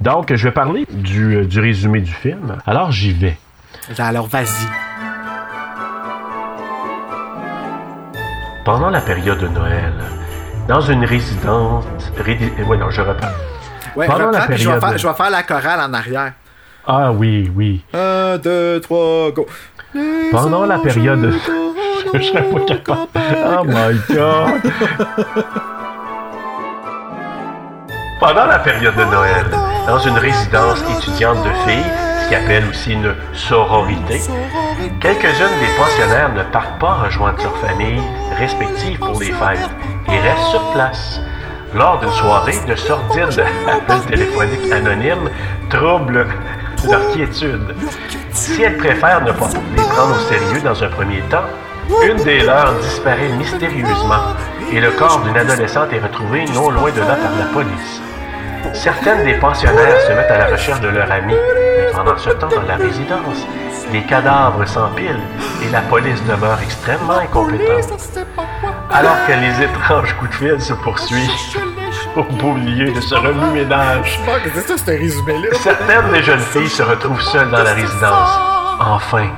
[0.00, 2.56] Donc, je vais parler du, euh, du résumé du film.
[2.66, 3.36] Alors, j'y vais.
[3.98, 4.66] Alors, vas-y.
[8.64, 9.92] Pendant la période de Noël,
[10.68, 11.84] dans une résidence...
[12.18, 12.50] Rédi...
[12.68, 13.28] Ouais, non, je reprends.
[13.96, 16.32] Ouais, Pendant la puis je vais, période- faire, je vais faire la chorale en arrière.
[16.86, 17.84] Ah oui, oui.
[17.92, 19.46] Un, deux, trois, go.
[20.30, 21.32] Pendant la période...
[22.14, 23.08] je serais pas capable.
[23.46, 24.72] Oh my God!
[28.20, 29.46] Pendant la période de Noël,
[29.86, 31.84] dans une résidence étudiante de filles,
[32.22, 34.20] ce qu'ils appellent aussi une sororité,
[35.00, 38.02] quelques-unes des pensionnaires ne partent pas rejoindre leurs familles
[38.38, 39.70] respectives pour les fêtes
[40.08, 41.20] et restent sur place.
[41.74, 45.30] Lors d'une soirée, de sordides appels téléphoniques anonymes
[45.68, 46.26] troublent
[46.88, 47.74] leur quiétude.
[48.32, 51.44] Si elles préfèrent ne pas les prendre au sérieux dans un premier temps,
[52.02, 54.34] une des leurs disparaît mystérieusement
[54.72, 58.00] et le corps d'une adolescente est retrouvé non loin de là par la police.
[58.72, 62.48] Certaines des pensionnaires se mettent à la recherche de leur ami, mais pendant ce temps
[62.48, 63.46] dans la résidence,
[63.92, 65.20] les cadavres s'empilent
[65.64, 67.90] et la police demeure extrêmement incompétente.
[68.92, 71.30] Alors que les étranges coups de fil se poursuivent
[72.16, 74.18] au beau milieu de ce remue-ménage,
[75.62, 78.30] certaines des jeunes filles se retrouvent seules dans la résidence.
[78.80, 79.28] Enfin,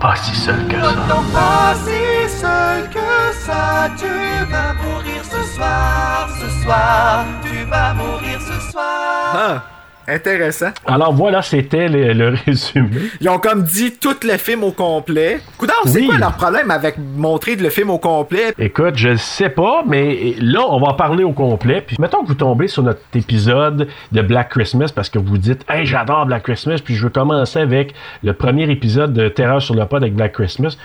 [0.00, 0.94] pas si seules que ça.
[1.32, 4.06] Pas si seul que ça, tu
[4.50, 9.62] vas mourir ce soir, ce soir, tu vas mourir ce soir.
[10.10, 10.70] Intéressant.
[10.86, 12.88] Alors voilà, c'était le, le résumé.
[13.20, 15.40] Ils ont comme dit tout le film au complet.
[15.56, 18.52] Coudard, c'est quoi leur problème avec montrer le film au complet?
[18.58, 21.82] Écoute, je sais pas, mais là, on va en parler au complet.
[21.86, 25.64] Puis mettons que vous tombez sur notre épisode de Black Christmas parce que vous dites
[25.68, 27.94] Hey, j'adore Black Christmas, puis je veux commencer avec
[28.24, 30.76] le premier épisode de Terreur sur le pod avec Black Christmas.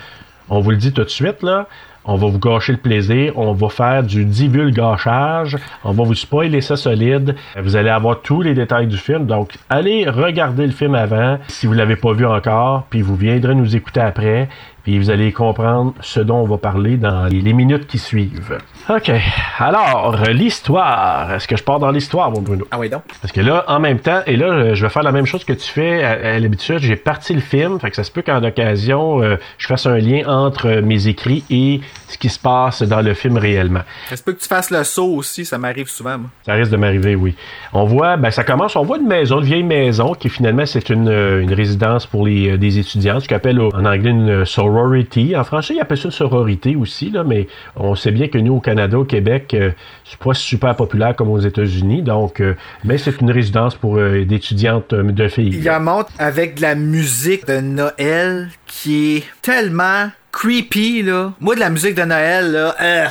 [0.48, 1.66] On vous le dit tout de suite, là.
[2.06, 3.32] On va vous gâcher le plaisir.
[3.36, 5.56] On va faire du divulgachage.
[5.84, 7.34] On va vous spoiler ça solide.
[7.60, 9.26] Vous allez avoir tous les détails du film.
[9.26, 12.84] Donc, allez regarder le film avant si vous l'avez pas vu encore.
[12.90, 14.48] Puis vous viendrez nous écouter après.
[14.86, 18.56] Puis vous allez comprendre ce dont on va parler dans les, minutes qui suivent.
[18.88, 19.10] OK.
[19.58, 21.32] Alors, l'histoire.
[21.32, 22.68] Est-ce que je pars dans l'histoire, mon Bruno?
[22.70, 23.02] Ah oui, donc.
[23.20, 25.54] Parce que là, en même temps, et là, je vais faire la même chose que
[25.54, 26.78] tu fais à, à l'habitude.
[26.78, 29.98] J'ai parti le film, fait que ça se peut qu'en occasion, euh, je fasse un
[29.98, 33.80] lien entre mes écrits et ce qui se passe dans le film réellement.
[34.08, 36.30] Ça se peut que tu fasses le saut aussi, ça m'arrive souvent, moi.
[36.44, 37.34] Ça risque de m'arriver, oui.
[37.72, 40.88] On voit, ben ça commence, on voit une maison, une vieille maison qui finalement c'est
[40.90, 44.30] une, euh, une résidence pour les euh, des étudiants, ce qu'on appelle en anglais une
[44.30, 44.44] euh,
[44.76, 45.34] sorority.
[45.36, 48.60] En français, ils appellent ça sororité aussi, là, mais on sait bien que nous au
[48.60, 49.70] Canada, au Québec, euh,
[50.04, 54.24] c'est pas super populaire comme aux États-Unis, donc, euh, mais c'est une résidence pour euh,
[54.24, 55.50] d'étudiantes de filles.
[55.52, 61.32] Il y a montre avec de la musique de Noël qui est tellement creepy, là.
[61.40, 62.74] Moi, de la musique de Noël, là.
[62.80, 63.06] euh,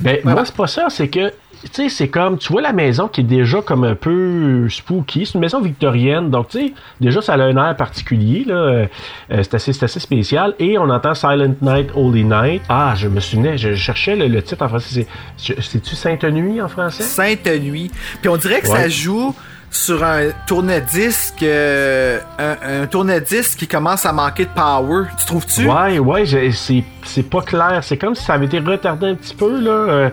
[0.00, 1.32] Ben, moi, c'est pas ça, c'est que
[1.72, 5.26] sais, c'est comme, tu vois la maison qui est déjà comme un peu spooky.
[5.26, 8.54] C'est une maison victorienne, donc tu sais, déjà ça a un air particulier, là.
[8.54, 8.86] Euh,
[9.30, 10.54] c'est assez, assez spécial.
[10.58, 12.62] Et on entend Silent Night, Holy Night.
[12.68, 15.06] Ah, je me souvenais, je cherchais le, le titre en français.
[15.36, 17.02] C'est, c'est-tu Sainte Nuit en français?
[17.02, 17.90] Sainte Nuit.
[18.20, 19.34] Puis on dirait que ça joue
[19.74, 25.06] sur un tourne-disque, euh, un, un tourne-disque qui commence à manquer de power.
[25.18, 25.68] Tu trouves-tu?
[25.68, 27.80] Ouais, ouais, c'est, c'est pas clair.
[27.82, 29.70] C'est comme si ça avait été retardé un petit peu, là.
[29.70, 30.10] Euh,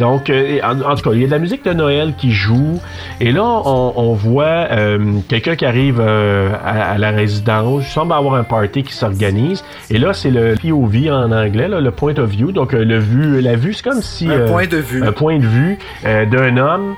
[0.00, 2.32] donc, euh, en, en tout cas, il y a de la musique de Noël qui
[2.32, 2.80] joue.
[3.20, 4.98] Et là, on, on voit euh,
[5.28, 7.84] quelqu'un qui arrive à, à la résidence.
[7.86, 9.64] Il semble avoir un party qui s'organise.
[9.90, 12.50] Et là, c'est le POV en anglais, là, le point of view.
[12.50, 14.28] Donc, le vue, la vue, c'est comme si...
[14.28, 15.04] Un point de vue.
[15.04, 16.94] Un point de vue d'un homme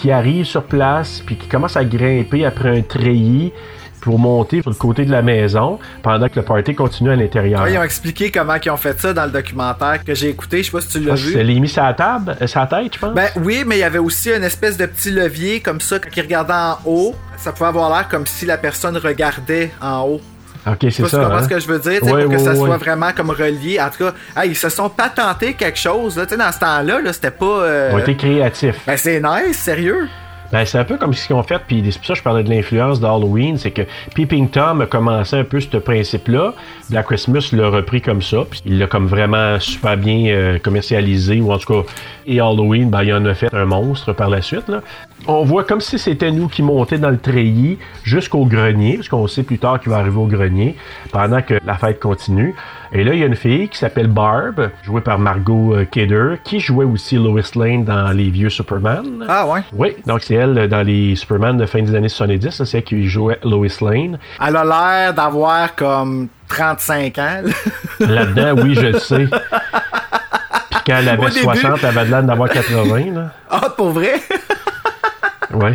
[0.00, 3.52] qui arrive sur place puis qui commence à grimper après un treillis
[4.00, 7.62] pour monter sur le côté de la maison pendant que le party continue à l'intérieur.
[7.62, 10.58] Ouais, ils ont expliqué comment ils ont fait ça dans le documentaire que j'ai écouté.
[10.62, 11.32] Je sais pas si tu l'as Ah, vu.
[11.34, 13.12] c'est les mis sur la table, euh, sur la tête, je pense.
[13.12, 16.08] Ben oui, mais il y avait aussi une espèce de petit levier comme ça quand
[16.16, 17.14] ils regardaient en haut.
[17.36, 20.20] Ça pouvait avoir l'air comme si la personne regardait en haut.
[20.66, 21.18] Ok, c'est si tu ça.
[21.18, 21.42] comprends hein?
[21.42, 22.56] ce que je veux dire, Ouais, pour que ça ouais.
[22.56, 23.80] soit vraiment comme relié.
[23.80, 26.16] En tout cas, hey, ils se sont patentés quelque chose.
[26.16, 27.44] Là, Tu sais, dans ce temps-là, là, c'était pas.
[27.46, 28.76] euh, Ils ont été créatifs.
[28.86, 30.08] Ben c'est nice, sérieux.
[30.52, 32.24] Ben, c'est un peu comme ce qu'ils ont fait, puis c'est pour ça que je
[32.24, 33.82] parlais de l'influence d'Halloween, c'est que
[34.14, 36.54] Peeping Tom a commencé un peu ce principe-là.
[36.90, 41.40] Black Christmas l'a repris comme ça, puis il l'a comme vraiment super bien euh, commercialisé,
[41.40, 41.92] ou en tout cas,
[42.26, 44.70] et Halloween, ben, il en a fait un monstre par la suite.
[45.28, 49.28] On voit comme si c'était nous qui montions dans le treillis jusqu'au grenier, parce qu'on
[49.28, 50.74] sait plus tard qu'il va arriver au grenier,
[51.12, 52.54] pendant que la fête continue.
[52.92, 56.34] Et là, il y a une fille qui s'appelle Barb, jouée par Margot euh, Kidder,
[56.42, 59.24] qui jouait aussi Lois Lane dans les vieux Superman.
[59.28, 59.60] Ah ouais.
[59.72, 62.82] Oui, donc c'est elle dans les Superman de fin des années 70, là, c'est elle
[62.84, 64.18] qui jouait Lois Lane.
[64.44, 67.42] Elle a l'air d'avoir comme 35 ans.
[67.44, 67.52] là.
[68.08, 69.26] Là-dedans, oui, je le sais.
[69.26, 71.40] Puis quand elle Au avait début.
[71.42, 73.30] 60, elle avait l'air d'avoir 80, là.
[73.48, 74.14] Ah, pour vrai?
[75.52, 75.74] Ouais.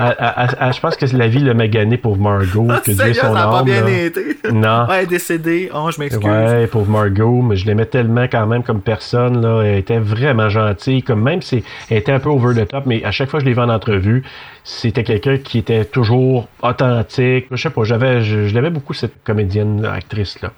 [0.00, 3.14] Elle- elle- elle- elle- je pense que la vie l'a magané pour Margot, que Dieu
[3.14, 3.64] son a pas âme.
[3.64, 3.90] bien là.
[3.90, 4.38] été.
[4.52, 4.86] Non.
[4.88, 5.70] Ouais, elle décédée.
[5.74, 6.24] Oh, je m'excuse.
[6.24, 9.62] Ouais, pauvre Margot, mais je l'aimais tellement quand même comme personne, là.
[9.62, 13.04] Elle était vraiment gentille, comme même si elle était un peu over the top, mais
[13.04, 14.22] à chaque fois que je l'ai vu en entrevue,
[14.62, 17.46] c'était quelqu'un qui était toujours authentique.
[17.50, 20.52] Je sais pas, j'avais, je, je l'aimais beaucoup, cette comédienne, actrice-là.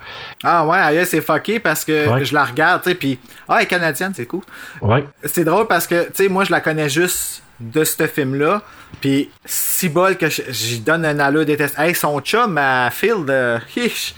[0.45, 2.25] Ah ouais, aïe, c'est fucké parce que Ouais.
[2.25, 4.43] je la regarde, tu sais, puis ah, elle est canadienne, c'est cool.
[4.83, 5.05] Ouais.
[5.25, 8.63] C'est drôle parce que, tu sais, moi, je la connais juste de ce film-là,
[9.01, 11.79] puis si bol que j'y donne un allure déteste.
[11.79, 13.59] Hey, son chum à de...
[13.77, 14.15] Hich.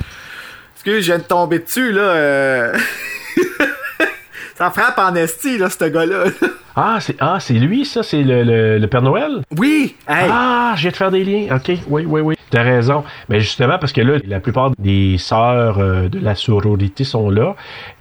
[0.75, 2.03] Excuse, je viens de tomber dessus, là.
[2.03, 2.79] euh.
[4.63, 6.25] Ça frappe en esti, là, ce gars-là.
[6.75, 8.03] Ah, c'est, ah, c'est lui, ça?
[8.03, 9.43] C'est le, le, le Père Noël?
[9.59, 9.95] Oui!
[10.09, 10.27] Hey!
[10.31, 11.55] Ah, je viens de faire des liens.
[11.55, 12.35] OK, oui, oui, oui.
[12.49, 13.05] T'as raison.
[13.29, 17.57] Mais justement, parce que là, la plupart des sœurs euh, de la sororité sont là.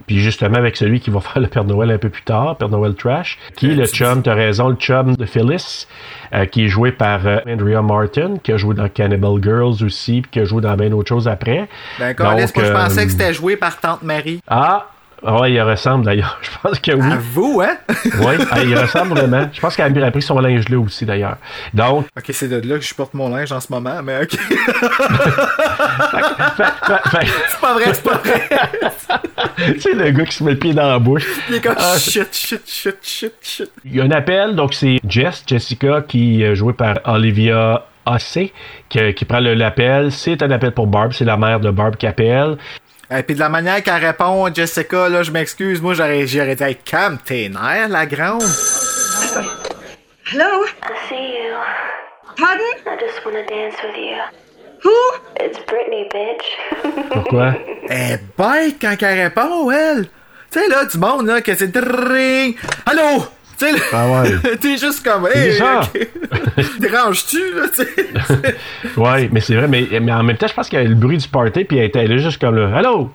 [0.06, 2.70] Puis justement, avec celui qui va faire le Père Noël un peu plus tard, Père
[2.70, 5.86] Noël Trash, qui est le chum, t'as raison, le chum de Phyllis,
[6.32, 10.22] euh, qui est joué par euh, Andrea Martin, qui a joué dans Cannibal Girls aussi,
[10.22, 11.68] puis qui a joué dans bien d'autres choses après.
[11.98, 14.40] Ben, Carlis, Donc, moi, je pensais euh, que c'était joué par Tante Marie.
[14.48, 14.86] Ah,
[15.24, 16.38] ouais, il ressemble d'ailleurs.
[16.42, 17.12] Je pense que oui.
[17.12, 17.76] À vous, hein?
[18.20, 19.48] Oui, ah, il ressemble vraiment.
[19.52, 21.36] Je pense qu'elle a pris son linge là aussi d'ailleurs.
[21.74, 24.30] Donc, ok, c'est de là que je porte mon linge en ce moment, mais ok.
[24.30, 24.38] c'est
[27.60, 28.48] pas vrai, c'est pas vrai.
[29.78, 31.26] sais, le gars qui se met le pied dans la bouche.
[31.48, 33.70] Il est comme Ah, shit, shit, shit, shit, shit.
[33.84, 38.52] Il y a un appel, donc c'est Jess, Jessica, qui est jouée par Olivia Hussey,
[38.88, 40.10] qui, qui prend le- l'appel.
[40.12, 42.56] C'est un appel pour Barb, c'est la mère de Barb qui appelle.
[43.14, 46.62] Et puis de la manière qu'elle répond, Jessica, là, je m'excuse, moi j'aurais j'aurais dit,
[46.62, 48.42] hey, calme tes nerfs, la grande.
[50.32, 50.64] Hello?
[50.64, 51.54] I see you.
[52.38, 52.62] Pardon?
[52.86, 54.16] I just want to dance with you.
[54.82, 54.96] Who?
[55.36, 57.10] It's Britney, bitch.
[57.10, 57.54] Pourquoi?
[57.88, 60.08] Elle est bête quand elle répond, elle.
[60.50, 62.56] Tu sais, là, du monde, là, que c'est dring.
[62.86, 63.26] Allô?
[63.62, 64.56] Tu sais, là, Ah ouais.
[64.60, 65.80] t'es juste comme, hey, ça.
[65.82, 66.08] ok.
[66.80, 68.56] déranges-tu, là, tu sais?
[68.96, 70.94] Ouais, mais c'est vrai, mais, mais en même temps, je pense qu'il y a le
[70.96, 73.10] bruit du party, puis elle était là juste comme là, Allô?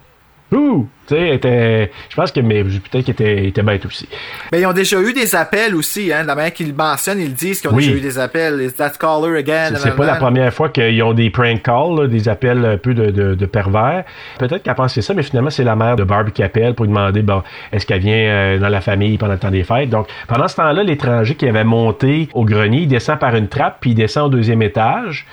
[0.52, 0.88] Ouh!
[1.08, 1.90] Tu sais.
[2.10, 4.08] Je pense que, mais peut-être était, était bête aussi.
[4.52, 6.24] Ben, ils ont déjà eu des appels aussi, hein.
[6.24, 7.86] De la manière qu'ils le mentionnent, ils disent qu'ils ont Oui.
[7.86, 8.62] déjà eu des appels.
[8.62, 9.76] Is that caller again?
[9.78, 12.94] C'est pas la première fois qu'ils ont des prank calls, là, des appels un peu
[12.94, 14.04] de, de, de pervers.
[14.38, 16.94] Peut-être qu'elle pensait ça, mais finalement, c'est la mère de Barbie qui appelle pour lui
[16.94, 19.90] demander bon, est-ce qu'elle vient euh, dans la famille pendant le temps des fêtes?
[19.90, 23.78] Donc, pendant ce temps-là, l'étranger qui avait monté au grenier, il descend par une trappe,
[23.80, 25.26] puis il descend au deuxième étage.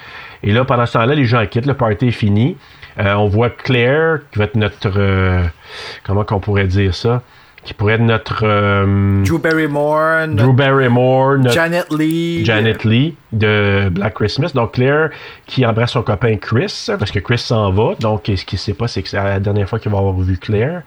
[0.47, 2.57] Et là, pendant ce temps-là, les gens quittent, le party est fini.
[2.99, 4.93] Euh, on voit Claire, qui va être notre...
[4.99, 5.45] euh,
[6.05, 7.23] comment qu'on pourrait dire ça?
[7.65, 12.45] Qui pourrait être notre euh, Drew Barrymore, Drew Barrymore, notre Janet Lee.
[12.45, 14.53] Janet Lee de Black Christmas.
[14.55, 15.11] Donc Claire
[15.47, 17.95] qui embrasse son copain Chris, parce que Chris s'en va.
[18.01, 20.37] Donc ce qu'il sait pas, c'est que c'est la dernière fois qu'il va avoir vu
[20.39, 20.83] Claire.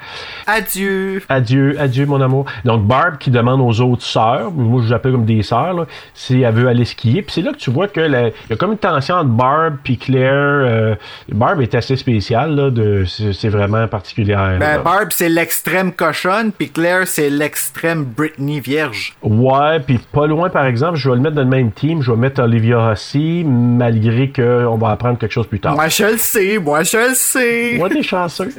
[0.45, 1.21] Adieu.
[1.29, 2.45] Adieu, adieu mon amour.
[2.65, 6.41] Donc Barb qui demande aux autres sœurs, moi je l'appelle comme des sœurs, là, si
[6.41, 7.21] elle veut aller skier.
[7.21, 9.77] Puis c'est là que tu vois que il y a comme une tension entre Barb
[9.83, 10.33] puis Claire.
[10.33, 10.95] Euh,
[11.31, 14.57] Barb est assez spéciale, là, de, c'est vraiment particulière.
[14.59, 14.81] Ben.
[14.81, 19.15] Barb, c'est l'extrême cochonne, puis Claire, c'est l'extrême Britney vierge.
[19.21, 22.11] Ouais, puis pas loin, par exemple, je vais le mettre dans le même team, je
[22.11, 25.75] vais mettre Olivia Hussey, malgré qu'on va apprendre quelque chose plus tard.
[25.75, 27.75] Moi, je le sais, moi, je le sais.
[27.77, 28.49] Moi, t'es chanceux.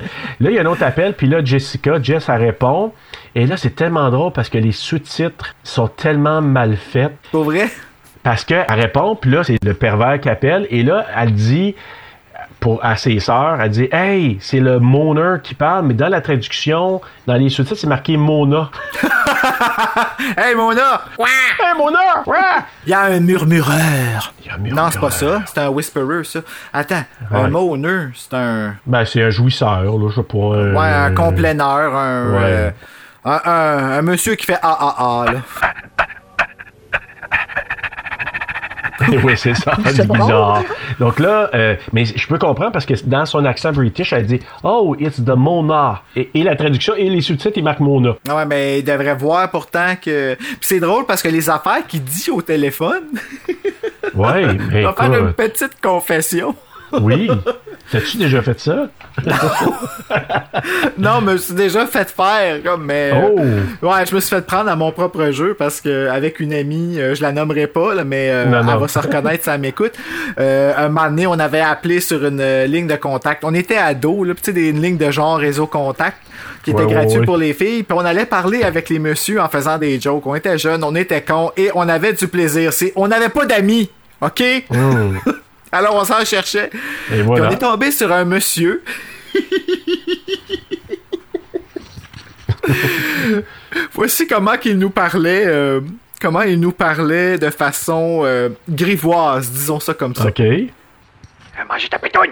[0.40, 2.92] Là, il y a un autre appel, puis là, Jessica, Jess, elle répond.
[3.34, 7.12] Et là, c'est tellement drôle parce que les sous-titres sont tellement mal faits.
[7.30, 7.68] Pour vrai?
[8.22, 11.74] Parce qu'elle répond, puis là, c'est le pervers qui appelle, et là, elle dit
[12.60, 16.20] pour, à ses sœurs, elle dit Hey, c'est le Moner qui parle, mais dans la
[16.20, 18.70] traduction, dans les sous-titres, c'est marqué Mona.
[20.36, 21.02] Hey, Mona!
[21.20, 21.98] hey, Mona!
[22.26, 22.36] Ouais!
[22.86, 24.32] Il y a un murmureur.
[24.40, 24.84] Il y a un murmureur.
[24.84, 25.42] Non, c'est pas ça.
[25.46, 26.40] C'est un whisperer, ça.
[26.72, 27.50] Attends, un Ouais.
[27.50, 28.74] moaner, c'est un.
[28.86, 30.36] Ben, c'est un jouisseur, là, je sais pas.
[30.38, 32.30] un- Ouais, un complaineur, un.
[32.32, 32.38] Ouais.
[32.42, 32.70] euh,
[33.24, 35.40] un, un- un monsieur qui fait ah ah ah, là.
[39.24, 40.62] oui, c'est ça, c'est bizarre.
[40.98, 44.40] Donc là, euh, mais je peux comprendre parce que dans son accent british, elle dit
[44.62, 46.02] Oh, it's the Mona.
[46.16, 48.16] Et, et la traduction et les sous-titres, ils marquent Mona.
[48.28, 50.34] Ouais, mais il devrait voir pourtant que.
[50.34, 53.04] Puis c'est drôle parce que les affaires qu'il dit au téléphone.
[54.14, 56.54] Ouais, mais Il va faire une petite confession.
[57.02, 57.28] oui.
[57.90, 58.88] T'as-tu déjà fait ça?
[60.98, 63.12] Non, mais je me suis déjà fait faire, comme, mais.
[63.14, 63.38] Oh!
[63.86, 66.98] Ouais, je me suis fait prendre à mon propre jeu parce que avec une amie,
[66.98, 69.60] euh, je la nommerai pas, là, mais euh, Non, elle va se reconnaître si elle
[69.60, 69.92] m'écoute.
[70.38, 73.44] Euh, un moment donné, on avait appelé sur une euh, ligne de contact.
[73.44, 76.16] On était ados, là, tu sais, une ligne de genre réseau contact
[76.64, 77.24] qui était Ouais, ouais, gratuit ouais.
[77.24, 77.84] pour les filles.
[77.84, 80.26] Puis on allait parler avec les messieurs en faisant des jokes.
[80.26, 82.72] On était jeunes, on était cons et on avait du plaisir.
[82.96, 83.88] On n'avait pas d'amis,
[84.20, 84.42] ok?
[84.74, 85.18] Hum.
[85.72, 86.70] Alors on s'en cherchait.
[87.12, 87.48] Et voilà.
[87.48, 88.82] on est tombé sur un monsieur.
[93.92, 95.44] Voici comment qu'il nous parlait.
[95.46, 95.80] euh,
[96.20, 100.26] comment il nous parlait de façon euh, grivoise, disons ça comme ça.
[100.26, 100.40] OK.
[101.68, 102.30] Mangez ta pétoune.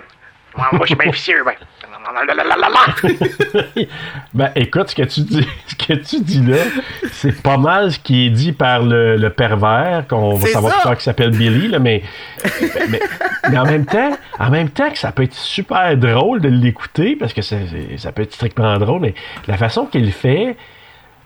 [0.57, 1.55] Moi, moi, je suis bien vicieux, ben.
[4.35, 6.59] Ben, écoute, ce que tu dis, ce que tu dis là,
[7.13, 10.97] c'est pas mal ce qui est dit par le, pervers, qu'on va savoir plus tard
[10.97, 12.03] qui s'appelle Billy, là, mais,
[12.89, 17.17] mais, en même temps, en même temps que ça peut être super drôle de l'écouter,
[17.17, 17.57] parce que ça,
[17.97, 19.15] ça peut être strictement drôle, mais
[19.47, 20.57] la façon qu'il fait,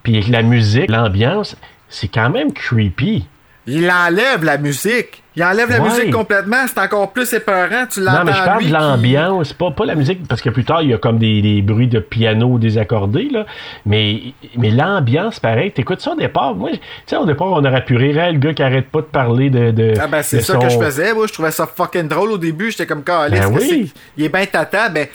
[0.03, 1.57] puis la musique, l'ambiance,
[1.89, 3.27] c'est quand même creepy.
[3.67, 5.23] Il enlève la musique.
[5.41, 5.89] Il enlève la Ouais.
[5.89, 6.67] musique complètement.
[6.67, 7.87] C'est encore plus épeurant.
[7.91, 10.51] Tu l'entends Non, mais je parle de qui- l'ambiance, pas, pas la musique, parce que
[10.51, 13.47] plus tard, il y a comme des, des bruits de piano désaccordés, là.
[13.87, 14.21] Mais,
[14.59, 16.55] mais l'ambiance, pareil, t'écoutes ça au départ.
[16.55, 19.07] Moi, tu sais, au départ, on aurait pu rire, le gars qui arrête pas de
[19.07, 19.71] parler de.
[19.71, 22.33] de Ah ben c'est ça son- que je faisais, moi je trouvais ça fucking drôle
[22.33, 23.91] au début, j'étais comme caliste, Ben oui.
[24.19, 25.07] il est bien tata, ben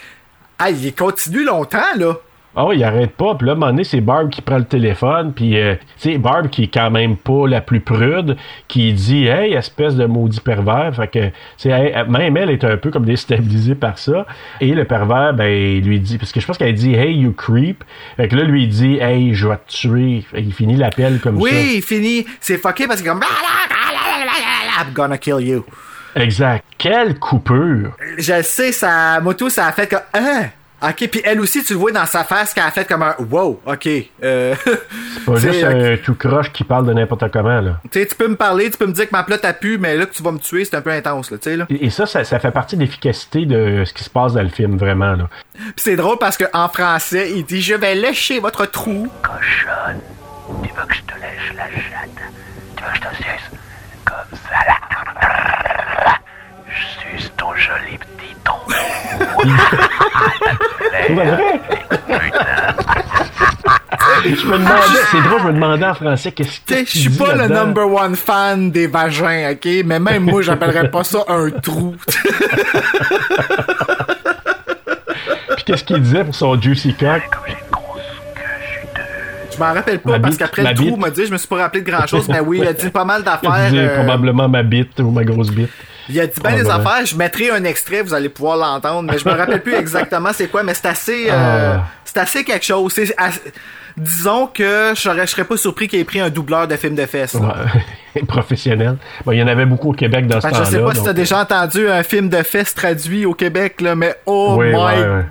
[0.58, 2.14] ah, il continue longtemps là.
[2.58, 3.36] Ah oui, il arrête pas.
[3.36, 5.34] Puis là, à un moment donné, c'est Barb qui prend le téléphone.
[5.34, 8.38] Puis, euh, tu sais, Barb qui est quand même pas la plus prude,
[8.70, 10.96] qui dit Hey, espèce de maudit pervers.
[10.96, 11.20] Fait que,
[11.58, 14.26] sais, elle- même elle est un peu comme déstabilisée par ça.
[14.62, 17.34] Et le pervers, ben, il lui dit, parce que je pense qu'elle dit Hey, you
[17.34, 17.84] creep.
[18.16, 20.24] Fait que là, lui, il dit Hey, je vais te tuer.
[20.32, 21.58] Fait qu'il finit l'appel comme Oui, ça.
[21.76, 23.22] il finit, c'est fucké parce qu'il est comme
[24.80, 25.66] I'm gonna kill you.
[26.16, 26.64] Exact.
[26.78, 27.92] Quelle coupure.
[28.18, 30.46] Je sais, sa moto, ça a fait comme hein?
[30.84, 33.16] Ok, puis elle aussi, tu le vois dans sa face qu'elle a fait comme un
[33.32, 33.88] wow, ok.
[34.24, 34.54] Euh,
[35.26, 37.80] Pas c'est, juste euh, un tout croche qui parle de n'importe comment, là.
[37.90, 39.78] tu sais, tu peux me parler, tu peux me dire que ma plotte a pu,
[39.78, 41.66] mais là que tu vas me tuer, c'est un peu intense, là, tu sais, là.
[41.70, 44.44] Et et ça, ça, ça fait partie de l'efficacité de ce qui se passe dans
[44.44, 45.30] le film, vraiment, là.
[45.54, 49.08] Puis c'est drôle parce que en français, il dit Je vais lécher votre trou.
[49.22, 50.02] Cochonne,
[50.62, 52.10] tu veux que je te lèche la chatte?
[52.76, 53.60] Tu veux que je te suce?
[54.04, 55.65] Comme ça là
[57.18, 58.26] suce ton joli petit.
[61.08, 61.60] C'est vrai?
[64.26, 67.36] je me demandais, c'est drôle, je me demandais en français qu'est-ce que je suis pas
[67.36, 69.68] le number one fan des vagins, ok?
[69.86, 71.96] Mais même moi, j'appellerais pas ça un trou.
[75.56, 77.22] Puis qu'est-ce qu'il disait pour son juicy cock?
[79.54, 81.58] Je m'en rappelle pas Ma parce qu'après le trou m'a dit, je me suis pas
[81.58, 83.70] rappelé de grand chose, mais oui, il a dit pas mal Il d'affaires.
[83.70, 85.70] disait euh, probablement ma bite ou ma grosse bite.
[86.10, 86.90] Il a dit bien des Probablement.
[86.90, 90.30] affaires, je mettrai un extrait, vous allez pouvoir l'entendre, mais je me rappelle plus exactement
[90.34, 91.86] c'est quoi, mais c'est assez, euh, Ah.
[92.04, 92.94] c'est assez quelque chose.
[92.94, 93.16] C'est
[93.98, 96.96] disons que je serais, je serais pas surpris qu'il ait pris un doubleur de film
[96.96, 97.34] de fesses.
[97.36, 98.22] Ouais.
[98.28, 98.98] Professionnel.
[99.26, 100.64] Bon, il y en avait beaucoup au Québec dans ce temps-là.
[100.66, 103.80] je sais pas si donc- t'as déjà entendu un film de fesses traduit au Québec,
[103.82, 105.26] là, mais oh Oui, my ouais, ouais.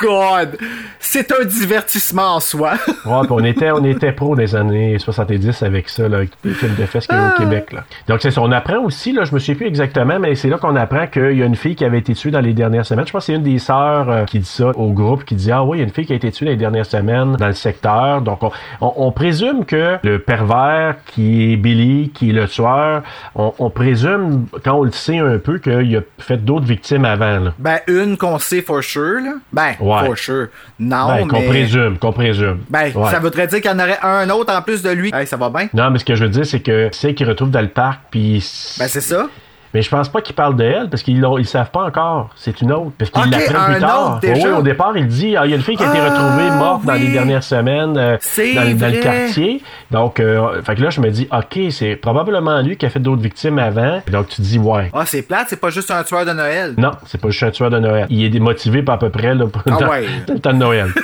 [0.00, 0.56] God!
[1.00, 2.72] C'est un divertissement en soi.
[3.06, 6.52] Ouais, puis on était, on était pro des années 70 avec ça, là, avec les
[6.52, 7.34] films de fesses qu'il y a Ah.
[7.34, 7.72] au Québec.
[7.72, 7.84] Là.
[8.08, 8.40] Donc, c'est ça.
[8.42, 11.36] On apprend aussi, là, je me souviens plus exactement, mais c'est là qu'on apprend qu'il
[11.38, 13.06] y a une fille qui avait été tuée dans les dernières semaines.
[13.06, 15.50] Je pense que c'est une des sœurs euh, qui dit ça au groupe, qui dit
[15.52, 17.36] Ah oui, il y a une fille qui a été tuée dans les dernières semaines
[17.36, 18.20] dans le secteur.
[18.22, 18.50] Donc, on,
[18.80, 23.02] on- on présume que le pervers qui est Billy, qui est le tueur,
[23.34, 27.38] on, on présume, quand on le sait un peu, qu'il a fait d'autres victimes avant.
[27.38, 27.52] Là.
[27.58, 29.32] Ben, une qu'on sait for sure, là.
[29.52, 29.87] Ben, Ouais.
[29.88, 30.46] For sure.
[30.78, 31.46] Non, Ben, qu'on mais...
[31.48, 32.58] présume, qu'on présume.
[32.68, 33.10] Ben, Ouais.
[33.10, 35.10] ça voudrait dire qu'il y en aurait un autre en plus de lui.
[35.14, 35.68] Hey, ça va bien?
[35.74, 38.00] Non, mais ce que je veux dire, c'est que c'est qu'il retrouve dans le parc,
[38.10, 38.38] puis.
[38.78, 39.26] Ben, c'est ça.
[39.74, 42.30] Mais je pense pas qu'il parle de elle, parce qu'ils ils savent pas encore.
[42.36, 42.92] C'est une autre.
[42.98, 44.16] Parce qu'ils l'apprennent plus tard.
[44.22, 44.28] autre?
[44.32, 46.10] Oui, au départ, il dit ah, il y a une fille qui a été Ah,
[46.10, 48.16] retrouvée morte dans les dernières semaines euh,
[48.54, 49.62] dans, dans le quartier.
[49.90, 53.00] Donc, euh, fait que là, je me dis OK, c'est probablement lui qui a fait
[53.00, 54.00] d'autres victimes avant.
[54.10, 54.90] Donc, tu dis ouais.
[54.94, 56.74] Ah, c'est plate, c'est pas juste un tueur de Noël.
[56.78, 58.06] Non, c'est pas juste un tueur de Noël.
[58.10, 60.06] Il est démotivé par à peu près là, pour- Ah dans, ouais.
[60.26, 60.88] dans le temps de Noël.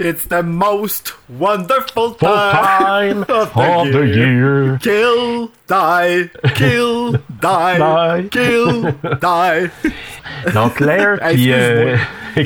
[0.00, 3.52] It's the most wonderful time, time of
[3.92, 4.78] the year.
[4.82, 8.28] Kill, die, kill, die, Die.
[8.30, 9.70] kill, die.
[10.52, 11.96] Donc Claire qui, euh,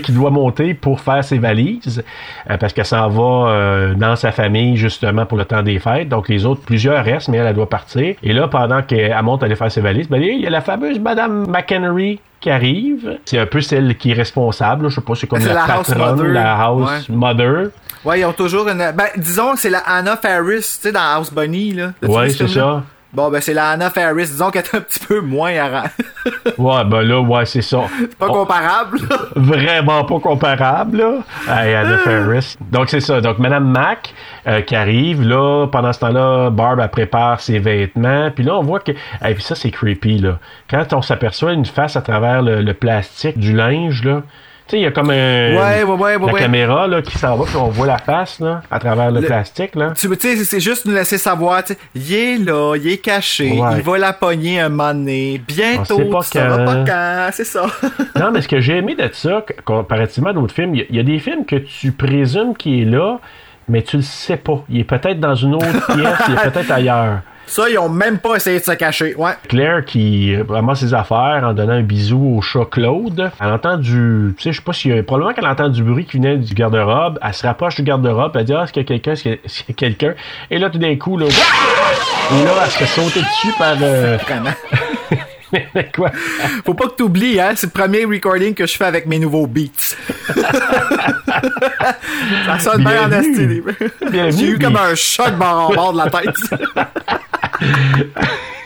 [0.03, 2.03] qui doit monter pour faire ses valises
[2.49, 6.09] euh, parce qu'elle s'en va euh, dans sa famille justement pour le temps des fêtes.
[6.09, 8.15] Donc les autres, plusieurs restent, mais elle, elle doit partir.
[8.23, 10.61] Et là, pendant qu'elle monte à aller faire ses valises, ben, il y a la
[10.61, 13.19] fameuse Madame McHenry qui arrive.
[13.25, 14.85] C'est un peu celle qui est responsable.
[14.85, 14.89] là.
[14.89, 17.15] Je sais pas, c'est comme la, la patronne, la house Ouais.
[17.15, 17.67] mother.
[18.05, 18.79] Ouais, ils ont toujours une.
[18.79, 21.93] Ben, disons que c'est la Anna Faris, tu sais, dans House Bunny, là.
[22.03, 22.83] Ouais, c'est ça.
[23.13, 24.27] Bon, ben, c'est la Anna Faris.
[24.29, 25.89] Disons qu'elle est un petit peu moins arran-
[26.59, 27.79] Ouais, ben là, ouais, c'est ça.
[28.19, 28.99] pas On- comparable.
[29.37, 31.13] vraiment pas comparable là
[31.49, 32.57] à Anna Ferris.
[32.71, 33.21] Donc c'est ça.
[33.21, 34.15] Donc Madame Mac
[34.47, 38.31] euh, qui arrive là pendant ce temps-là, Barb elle prépare ses vêtements.
[38.31, 40.39] Puis là on voit que et puis ça c'est creepy là.
[40.71, 44.23] Quand on s'aperçoit une face à travers le, le plastique du linge là.
[44.71, 46.41] Tu sais, il y a comme un, Ouais, ouais, ouais, ouais, la ouais.
[46.41, 49.27] caméra là, qui s'en va, puis on voit la face là, à travers le, Le-
[49.27, 49.75] plastique.
[49.75, 49.95] Là.
[49.97, 51.63] Tu sais, c'est juste nous laisser savoir,
[51.97, 55.43] il est là, il est caché, il va la pogner un moment donné.
[55.45, 56.65] Bientôt, On sait pas quand.
[56.65, 57.67] pas quand, c'est ça.
[58.21, 61.01] Non, mais ce que j'ai aimé de ça, comparativement à d'autres films, il y y,
[61.01, 63.19] a des films que tu présumes qu'il est là,
[63.69, 64.63] mais tu le sais pas.
[64.69, 65.67] Il est peut-être dans une autre
[65.97, 67.23] pièce, il est peut-être ailleurs.
[67.53, 69.33] Ça, ils ont même pas essayé de se cacher, ouais.
[69.49, 73.33] Claire qui ramasse ses affaires en donnant un bisou au chat Claude.
[73.41, 74.35] Elle entend du.
[74.39, 75.03] Tu sais, je sais pas y a.
[75.03, 77.19] Probablement qu'elle entend du bruit qui venait du garde-robe.
[77.21, 78.37] Elle se rapproche du garde-robe.
[78.37, 80.15] Elle dit Ah, est-ce qu'il y a quelqu'un Est-ce qu'il y a- quelqu'un?
[80.51, 81.27] Et là, tout d'un coup, là.
[82.33, 83.75] Et là, elle se fait sauter dessus par.
[83.83, 84.51] euh, Vraiment.
[85.95, 86.11] Quoi?
[86.65, 89.47] Faut pas que t'oublies, hein, c'est le premier recording que je fais avec mes nouveaux
[89.47, 89.97] beats.
[92.47, 96.37] ça sonne bien en J'ai eu comme un choc bord en bord de la tête.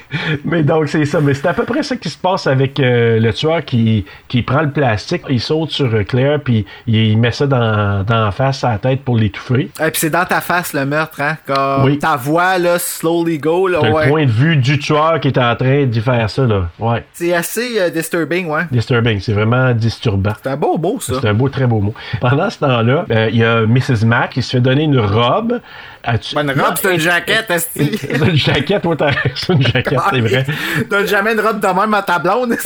[0.44, 1.20] Mais donc, c'est ça.
[1.20, 4.42] Mais c'est à peu près ça qui se passe avec euh, le tueur qui, qui
[4.42, 8.30] prend le plastique, il saute sur euh, Claire, puis il met ça dans, dans la
[8.32, 9.70] face, à la tête pour l'étouffer.
[9.84, 11.36] Et puis c'est dans ta face le meurtre, hein?
[11.46, 11.98] Comme Oui.
[11.98, 14.04] ta voix, là, slowly go, là, ouais.
[14.06, 16.68] le point de vue du tueur qui est en train d'y faire ça, là.
[16.78, 17.04] Ouais.
[17.12, 18.62] C'est assez euh, disturbing, ouais.
[18.70, 20.32] Disturbing, c'est vraiment disturbant.
[20.42, 21.14] C'est un beau mot, ça.
[21.20, 21.94] C'est un beau, très beau mot.
[22.20, 24.04] Pendant ce temps-là, il y a Mrs.
[24.06, 25.60] Mac qui se fait donner une robe.
[26.02, 27.50] As-tu- Une robe, c'est une jaquette.
[27.74, 30.46] C'est une jaquette, ouais, t'as- c'est une jaquette, c'est vrai.
[30.90, 32.56] Donne jamais une robe de même à ta blonde,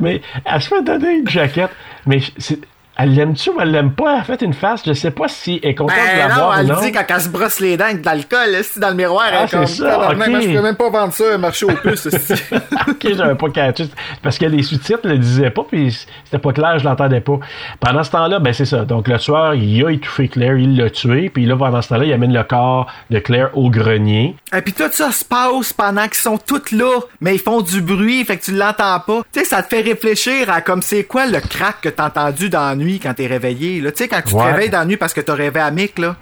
[0.00, 1.70] mais elle se fait donner une jaquette.
[2.06, 2.60] Mais c'est-
[2.96, 4.14] elle l'aime-tu ou elle l'aime pas?
[4.14, 4.82] Elle a fait une face.
[4.86, 6.80] Je sais pas si elle est contente de Ben non, l'avoir ou elle non?
[6.80, 9.44] dit quand elle se brosse les dents avec de l'alcool, dans le miroir, Ah, elle
[9.46, 10.30] est comme, ça, tabarnak, ok.
[10.30, 12.06] moi, je peux même pas vendre ça marché aux puces,
[12.88, 13.86] ok, j'avais pas catché.
[14.22, 17.38] Parce que les sous-titres le disaient pas, puis c'était pas clair, je l'entendais pas.
[17.80, 18.84] Pendant ce temps-là, ben c'est ça.
[18.84, 22.04] Donc le tueur, il a étouffé Claire, il l'a tué, puis là, pendant ce temps-là,
[22.04, 24.36] il amène le corps de Claire au grenier.
[24.56, 27.80] Et puis tout ça se passe pendant qu'ils sont tous là, mais ils font du
[27.80, 29.22] bruit, fait que tu l'entends pas.
[29.32, 32.48] Tu sais, ça te fait réfléchir à comme c'est quoi le crack que t'as entendu
[32.50, 33.90] dans la nuit quand t'es réveillé, là.
[33.92, 34.42] Tu sais, quand tu Ouais.
[34.42, 36.16] te réveilles dans la nuit parce que t'as rêvé à Mick, là.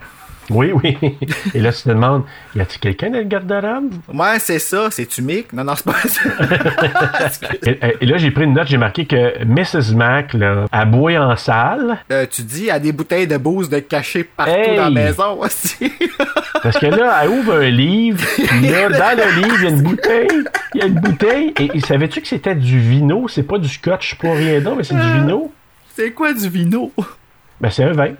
[0.50, 0.98] Oui, oui.
[1.54, 2.24] Et là, tu te demandes,
[2.56, 3.92] y a-t-il quelqu'un dans le garde-robe?
[4.12, 4.88] Ouais, c'est ça.
[4.90, 5.52] C'est-tu Mick?
[5.52, 6.20] Non, non, c'est pas ça.
[7.66, 9.94] Et, et là, j'ai pris une note, j'ai marqué que Mrs.
[9.94, 11.96] Mac, là, a boué en salle.
[12.10, 14.76] Euh, tu dis, à des bouteilles de booze de cachées partout Hey!
[14.76, 15.92] dans la maison aussi.
[16.62, 19.70] Parce que là, elle ouvre un livre, puis là, dans le livre, il y a
[19.70, 20.28] une bouteille.
[20.74, 21.54] Il y a une bouteille.
[21.60, 23.26] Et, et savais-tu que c'était du vino?
[23.28, 25.52] C'est pas du scotch pour rien d'autre, mais c'est du vino?
[25.95, 26.93] C'est quoi du vino?
[27.61, 28.14] Ben, c'est un vin.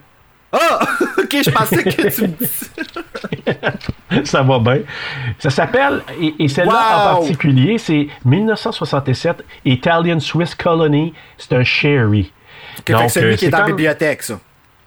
[0.53, 0.81] Ah!
[1.19, 4.27] ok, je pensais que tu me dis.
[4.27, 4.81] Ça va bien.
[5.39, 11.15] Ça s'appelle, et, et celle-là en particulier, c'est 1967 Italian Swiss Colony.
[11.39, 12.31] C'est un sherry.
[12.87, 14.39] Donc, que celui euh, qui est c'est dans la bibliothèque, ça.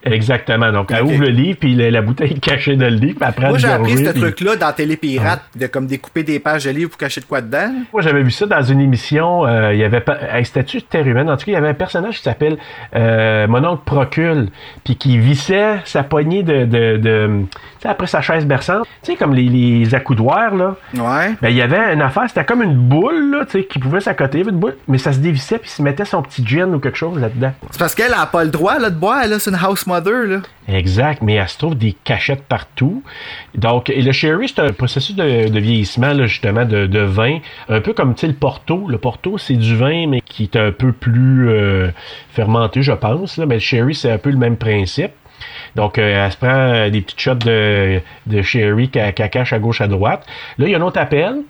[0.06, 0.72] Exactement.
[0.72, 3.28] Donc, elle ouvre le livre, puis la, la bouteille est cachée dans le livre, puis
[3.28, 6.70] après, Moi, j'ai appris ce puis- truc-là dans Télépirate, de comme découper des pages de
[6.72, 7.72] livres pour cacher de quoi dedans.
[7.92, 9.46] Moi, j'avais vu ça dans une émission.
[9.46, 11.30] euh, il y avait pas, hey, c'était-tu Terre humaine?
[11.30, 12.58] En tout cas, il y avait un personnage qui s'appelle
[12.96, 14.50] euh, mon oncle Procule,
[14.84, 18.86] puis qui vissait sa poignée de, de, de tu sais, après sa chaise berçante.
[19.04, 20.76] Tu sais, comme les, les accoudoirs, là.
[20.94, 21.34] Ouais.
[21.42, 24.00] Ben, il y avait une affaire, c'était comme une boule, là, tu sais, qui pouvait
[24.02, 24.40] s'accoter.
[24.42, 26.98] Une boule, mais ça se dévissait, puis il se mettait son petit gin ou quelque
[26.98, 27.54] chose là-dedans.
[27.72, 29.40] C'est parce qu'elle a pas le droit là, de boire, là.
[29.40, 29.86] C'est une house
[30.68, 33.04] Exact, mais elle se trouve des cachettes partout.
[33.56, 37.40] Donc, le sherry, c'est un processus de, vieillissement, justement, de, vin,
[37.70, 38.88] un peu comme, le porto.
[38.88, 41.90] Le porto, c'est du vin, mais qui est un peu plus euh,
[42.30, 43.38] fermenté, je pense.
[43.38, 45.12] Mais le sherry, c'est un peu le même principe.
[45.76, 49.60] Donc, euh, elle se prend des petites shots de, de sherry qu'elle qu'elle cache à
[49.60, 50.26] gauche, à droite.
[50.58, 51.42] Là, il y a un autre appel.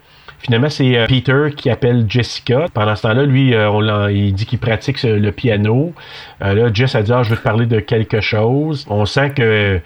[0.46, 2.68] Finalement, c'est euh, Peter qui appelle Jessica.
[2.72, 5.92] Pendant ce temps-là, lui, euh, il dit qu'il pratique le piano.
[6.44, 8.86] Euh, là, Jess a dit, ah, je veux te parler de quelque chose.
[8.88, 9.82] On sent que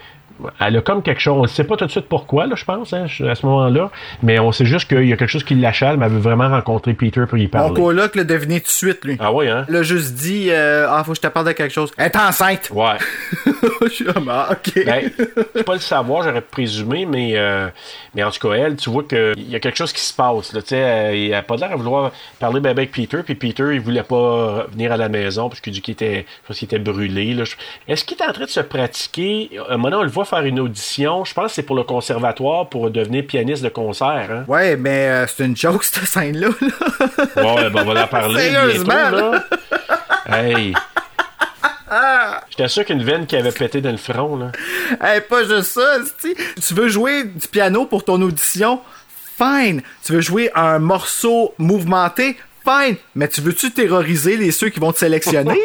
[0.60, 1.38] elle a comme quelque chose.
[1.38, 3.92] On ne sait pas tout de suite pourquoi, là, je pense, hein, à ce moment-là.
[4.24, 6.50] Mais on sait juste qu'il y a quelque chose qui l'achale, mais elle veut vraiment
[6.50, 7.74] rencontrer Peter pour y Mon parler.
[7.74, 9.18] coloc l'a deviné tout de suite, lui.
[9.20, 9.66] Ah oui, hein?
[9.70, 11.92] Il a juste dit, euh, ah, faut que je te parle de quelque chose.
[11.98, 12.70] Elle est enceinte.
[12.74, 12.98] Ouais.
[13.84, 14.86] je suis ah, ok.
[14.86, 17.68] Ben, je peux pas le savoir, j'aurais présumé, mais, euh,
[18.16, 20.54] mais en tout cas, elle, tu vois qu'il y a quelque chose qui se passe.
[20.54, 23.36] Là, tu sais, elle, elle a pas l'air à vouloir parler ben, avec Peter, puis
[23.36, 26.58] Peter, il voulait pas venir à la maison parce qu'il dit qu'il était, je pense
[26.58, 27.36] qu'il était brûlé.
[27.88, 29.52] Est-ce qu'il est en train de se pratiquer?
[29.70, 31.26] Euh, maintenant, on le voit faire une audition.
[31.26, 34.28] Je pense que c'est pour le conservatoire pour devenir pianiste de concert.
[34.32, 34.44] Hein?
[34.48, 36.50] Ouais, mais euh, c'est une joke, cette scène-là.
[36.62, 36.68] là.
[37.36, 39.44] Bon, ben, on va en parler Sérieusement, bientôt, là.
[40.28, 40.74] Hey!
[42.50, 44.52] J'étais sûr qu'une veine qui avait pété dans le front, là.
[45.02, 45.98] Hey, pas juste ça.
[46.22, 48.80] Tu veux jouer du piano pour ton audition?
[49.38, 49.82] Fine.
[50.04, 52.38] Tu veux jouer un morceau mouvementé?
[52.70, 52.96] Fine.
[53.16, 55.60] Mais tu veux-tu terroriser les ceux qui vont te sélectionner?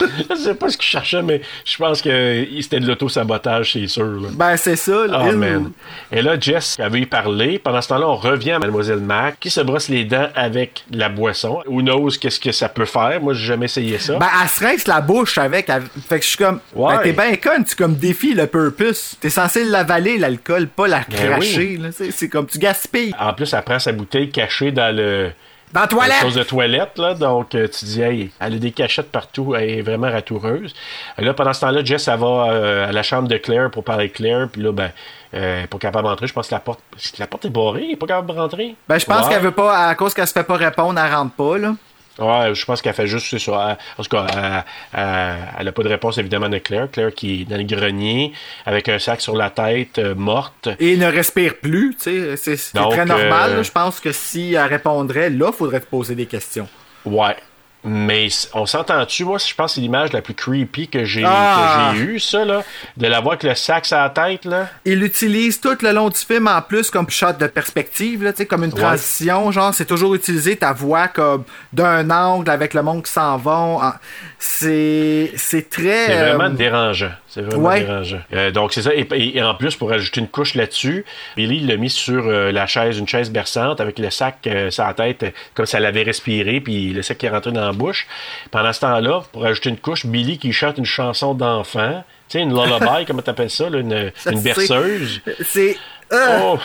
[0.30, 4.04] je sais pas ce qu'il cherchait, mais je pense que c'était de l'auto-sabotage, c'est sûr.
[4.04, 4.28] Là.
[4.32, 5.06] ben, c'est ça.
[5.06, 5.22] là.
[5.22, 5.72] Ah, man.
[6.10, 7.58] Et là, Jess avait y parlé.
[7.58, 11.08] Pendant ce temps-là, on revient à Mademoiselle Mac, qui se brosse les dents avec la
[11.08, 11.62] boisson.
[11.66, 13.20] Who knows qu'est-ce que ça peut faire?
[13.20, 14.18] Moi, j'ai jamais essayé ça.
[14.18, 15.66] Ben, elle se rince la bouche avec.
[16.08, 16.60] Fait que je suis comme.
[16.74, 16.96] Ouais.
[16.96, 19.16] Ben, t'es bien con, tu comme défies le purpose.
[19.20, 21.78] T'es censé l'avaler, l'alcool, pas la Ben cracher.
[22.10, 23.12] c'est comme tu gaspilles.
[23.18, 25.30] En plus, elle prend sa bouteille cachée dans le...
[25.72, 26.20] Dans la toilette!
[26.20, 27.14] Chose de toilette, là.
[27.14, 29.54] Donc, euh, tu dis, hey, elle a des cachettes partout.
[29.54, 30.74] Elle est vraiment ratoureuse.
[31.18, 33.84] Et là, pendant ce temps-là, Jess, elle va euh, à la chambre de Claire pour
[33.84, 34.48] parler avec Claire.
[34.52, 34.90] Puis là, ben,
[35.34, 36.26] euh, elle est pas capable d'entrer.
[36.26, 36.80] Je pense que la porte,
[37.18, 37.84] la porte est barrée.
[37.84, 38.74] Elle est pas capable de rentrer.
[38.88, 39.32] Ben, je pense Ouais.
[39.32, 41.74] qu'elle veut pas, à cause qu'elle se fait pas répondre, elle rentre pas, là.
[42.20, 43.70] Ouais, je pense qu'elle fait juste c'est ça.
[43.70, 44.64] Elle- En tout cas, elle-
[45.00, 46.90] elle elle a pas de réponse évidemment de Claire.
[46.90, 48.32] Claire qui est dans le grenier
[48.66, 50.68] avec un sac sur la tête, euh, morte.
[50.78, 52.56] Et ne respire plus, tu sais.
[52.56, 53.50] C'est très normal.
[53.52, 53.62] euh.
[53.62, 56.68] Je pense que si elle répondrait, là, faudrait te poser des questions.
[57.04, 57.36] Ouais.
[57.82, 61.92] Mais on s'entend-tu, moi, je pense que c'est l'image la plus creepy que j'ai Ah!
[61.92, 62.62] que j'ai eue, ça, là.
[62.96, 64.68] De la voir avec le sac sur la tête, là.
[64.84, 68.38] Il utilise tout le long du film en plus comme shot de perspective, là, tu
[68.38, 68.80] sais, comme une Ouais.
[68.80, 69.50] transition.
[69.50, 73.98] Genre, c'est toujours utilisé ta voix comme d'un angle avec le monde qui s'en va.
[74.38, 76.06] C'est c'est très.
[76.06, 77.12] C'est euh, vraiment dérangeant.
[77.32, 77.84] C'est vraiment ouais.
[77.84, 78.20] dérangeant.
[78.32, 78.90] Euh, donc, c'est ça.
[78.92, 81.04] Et, en plus, pour ajouter une couche là-dessus,
[81.36, 84.70] Billy il l'a mis sur euh, la chaise, une chaise berçante, avec le sac euh,
[84.72, 87.64] sur la tête, euh, comme ça l'avait respiré, puis le sac qui est rentré dans
[87.64, 88.08] la bouche.
[88.50, 92.42] Pendant ce temps-là, pour ajouter une couche, Billy qui chante une chanson d'enfant, tu sais,
[92.42, 95.20] une lullaby, comment t'appelles ça, là, une, Ça, une berceuse.
[95.44, 95.76] C'est.
[96.12, 96.58] Oh,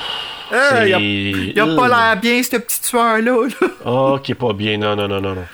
[0.51, 3.47] il a, c'est- il a pas l'air bien, ce petit tueur-là.
[3.61, 3.67] là.
[3.85, 4.77] Oh, qui est pas bien.
[4.77, 5.45] Non, non, non, non, non.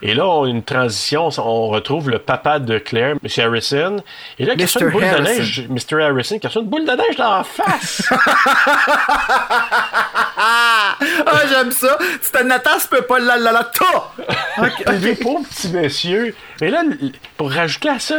[0.00, 1.28] Et là, on a une transition.
[1.38, 3.44] On retrouve le papa de Claire, M.
[3.44, 3.96] Harrison.
[4.38, 5.66] Et là, il reçoit une boule de neige.
[5.68, 6.02] Mr.
[6.02, 8.02] Harrison, qui reçoit une boule de neige dans la face.
[10.40, 11.98] Ah, j'aime ça.
[12.22, 13.84] C'était Nathan, tu peux pas la la la ta.
[14.58, 15.20] Ok, Le ok.
[15.22, 16.34] pauvre petit monsieur.
[16.60, 16.82] Et là,
[17.36, 18.16] pour rajouter à ça,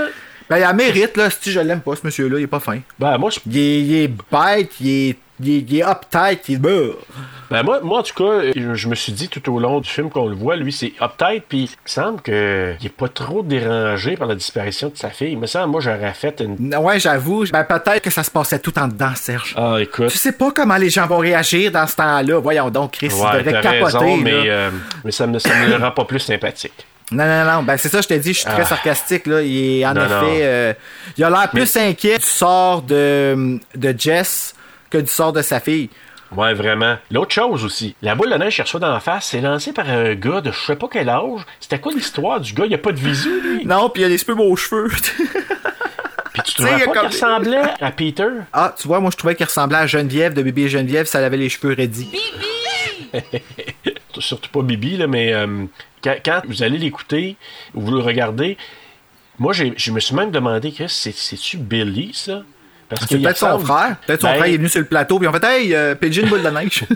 [0.50, 1.30] Ben, il a mérite, là.
[1.30, 2.80] Si je l'aime pas, ce monsieur-là, il est pas fin.
[2.98, 7.64] ben moi, je- il est bête, il est, il est, il est uptight, il ben
[7.64, 10.10] moi, moi, en tout cas, je, je me suis dit tout au long du film
[10.12, 14.16] qu'on le voit, lui, c'est uptight, puis il me semble qu'il est pas trop dérangé
[14.18, 15.32] par la disparition de sa fille.
[15.32, 16.76] Il me semble, moi, j'aurais fait une.
[16.76, 17.46] Ouais, j'avoue.
[17.52, 19.56] Ben, peut-être que ça se passait tout en dedans, Serge.
[19.58, 20.10] Ah, écoute.
[20.10, 22.40] Tu sais pas comment les gens vont réagir dans ce temps-là.
[22.40, 23.84] Voyons donc, Chris, Ouais, t'as capoter.
[23.98, 24.70] raison, mais, euh,
[25.04, 26.86] mais ça me, ça me le rend pas plus sympathique.
[27.12, 27.64] Non, non, non.
[27.64, 28.66] Ben, c'est ça, je te dis, je suis très Ah.
[28.66, 29.42] sarcastique, là.
[29.42, 30.28] Il est, en Non, effet, non.
[30.42, 30.74] euh,
[31.18, 34.54] il a l'air plus inquiet du sort de, de Jess
[34.90, 35.90] que du sort de sa fille.
[36.36, 36.98] Ouais, vraiment.
[37.10, 39.90] L'autre chose aussi, la boule de neige qu'il reçoit dans la face, c'est lancé par
[39.90, 41.42] un gars de je sais pas quel âge.
[41.60, 42.66] C'était quoi l'histoire du gars?
[42.68, 43.66] Il a pas de visu, lui?
[43.66, 44.90] Non, puis il a des beaux cheveux.
[46.32, 48.28] Puis tu trouvais pas comme- qu'il ressemblait à Peter?
[48.54, 51.36] ah, tu vois, moi, je trouvais qu'il ressemblait à Geneviève de bébé Geneviève, ça avait
[51.38, 52.12] les cheveux raidis.
[54.20, 55.66] Surtout pas Bibi, là, mais euh,
[56.04, 57.36] quand, quand vous allez l'écouter
[57.74, 58.58] ou vous le regardez,
[59.40, 62.44] Moi, je me suis même demandé que c'est- c'est-tu Billy, ça?
[62.90, 63.96] Parce peut-être son frère.
[64.06, 65.96] Peut-être son Ben, frère il est venu sur le plateau, puis on fait Hey, euh,
[65.96, 66.84] Pigeon boule de neige.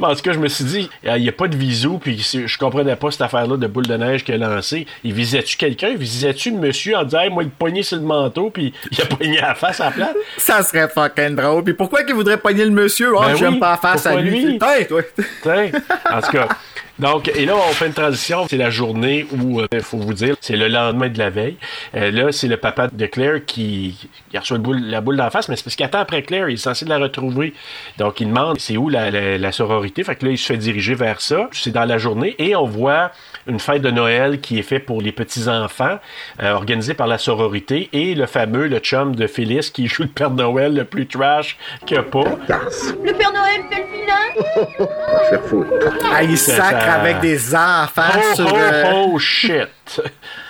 [0.00, 2.58] En tout cas, je me suis dit, il n'y a pas de visou, puis je
[2.58, 4.86] comprenais pas cette affaire-là de boule de neige qu'il a lancé.
[5.02, 5.88] Il visait-tu quelqu'un?
[5.88, 9.00] Il visait-tu le monsieur en disant, Hey, moi, il poignait sur le manteau, puis il
[9.02, 10.14] a pogné à la face à la place?
[10.38, 11.64] ça serait fucking drôle.
[11.64, 13.14] Puis pourquoi qu'il voudrait pogner le monsieur?
[13.16, 14.44] Oh, Ben j'aime oui, pas la face à lui.
[14.44, 14.58] lui?
[14.62, 15.02] Hey, toi.
[15.42, 15.72] T'sais,
[16.10, 16.48] en tout cas.
[16.98, 18.46] Donc, et là, on fait une transition.
[18.48, 21.56] C'est la journée où, il faut vous dire, c'est le lendemain de la veille.
[21.96, 25.28] Euh, là, c'est le papa de Claire qui, qui reçoit le boule- la boule d'en
[25.30, 26.48] face, mais c'est parce qu'il attend après Claire.
[26.48, 27.52] Il est censé la retrouver.
[27.98, 30.04] Donc, il demande c'est où la, la- la sororité?
[30.04, 31.48] Fait que là, il se fait diriger vers ça.
[31.52, 32.36] C'est dans la journée.
[32.38, 33.10] Et on voit
[33.46, 35.98] une fête de Noël qui est faite pour les petits-enfants,
[36.42, 37.88] euh, organisée par la sororité.
[37.92, 41.56] Et le fameux, le chum de Phyllis qui joue le Père Noël le plus trash
[41.86, 42.24] qu'il n'y a pas.
[43.04, 44.84] Le Père Noël fait le vilain
[46.12, 48.82] Ah, il sacre ça- avec des enfants Oh, sur oh, le...
[49.12, 50.00] oh, shit.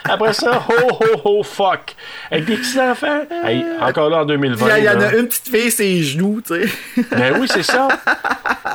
[0.08, 1.94] Après ça, oh, oh, oh, fuck.
[2.30, 3.22] Avec des petits-enfants.
[3.44, 4.78] Hey, encore là en 2020.
[4.78, 7.04] Il y, en a une petite fille, ses genoux, tu sais.
[7.10, 7.88] Ben oui, c'est ça.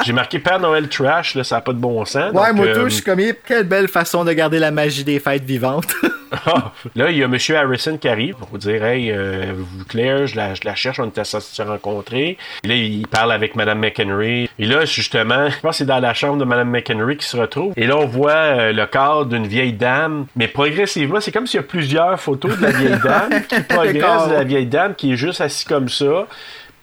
[0.03, 2.34] J'ai marqué Père Noël Trash, là, ça n'a pas de bon sens.
[2.34, 5.03] Ouais, donc, moi, euh, tout, je suis comme, quelle belle façon de garder la magie
[5.03, 5.93] des fêtes vivantes.
[6.45, 7.38] Ah, là, il y a M.
[7.55, 10.99] Harrison qui arrive pour vous dire Hey, euh, vous, Claire, je la, je la cherche,
[10.99, 12.38] on était se rencontrer.
[12.63, 14.49] Et là, il parle avec Mme McHenry.
[14.59, 17.38] Et là, justement, je pense que c'est dans la chambre de Mme McHenry qui se
[17.38, 17.73] retrouve.
[17.77, 20.27] Et là, on voit euh, le corps d'une vieille dame.
[20.36, 24.28] Mais progressivement, c'est comme s'il y a plusieurs photos de la vieille dame qui progressent
[24.30, 26.28] de la vieille dame qui est juste assise comme ça.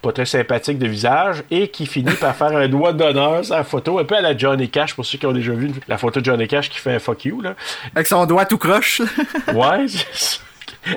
[0.03, 3.99] Pas très sympathique de visage et qui finit par faire un doigt d'honneur la photo,
[3.99, 6.25] un peu à la Johnny Cash, pour ceux qui ont déjà vu la photo de
[6.25, 7.41] Johnny Cash qui fait un fuck you.
[7.41, 7.55] Là.
[7.95, 9.01] avec son doigt tout croche.
[9.55, 10.39] Ouais, c'est ça.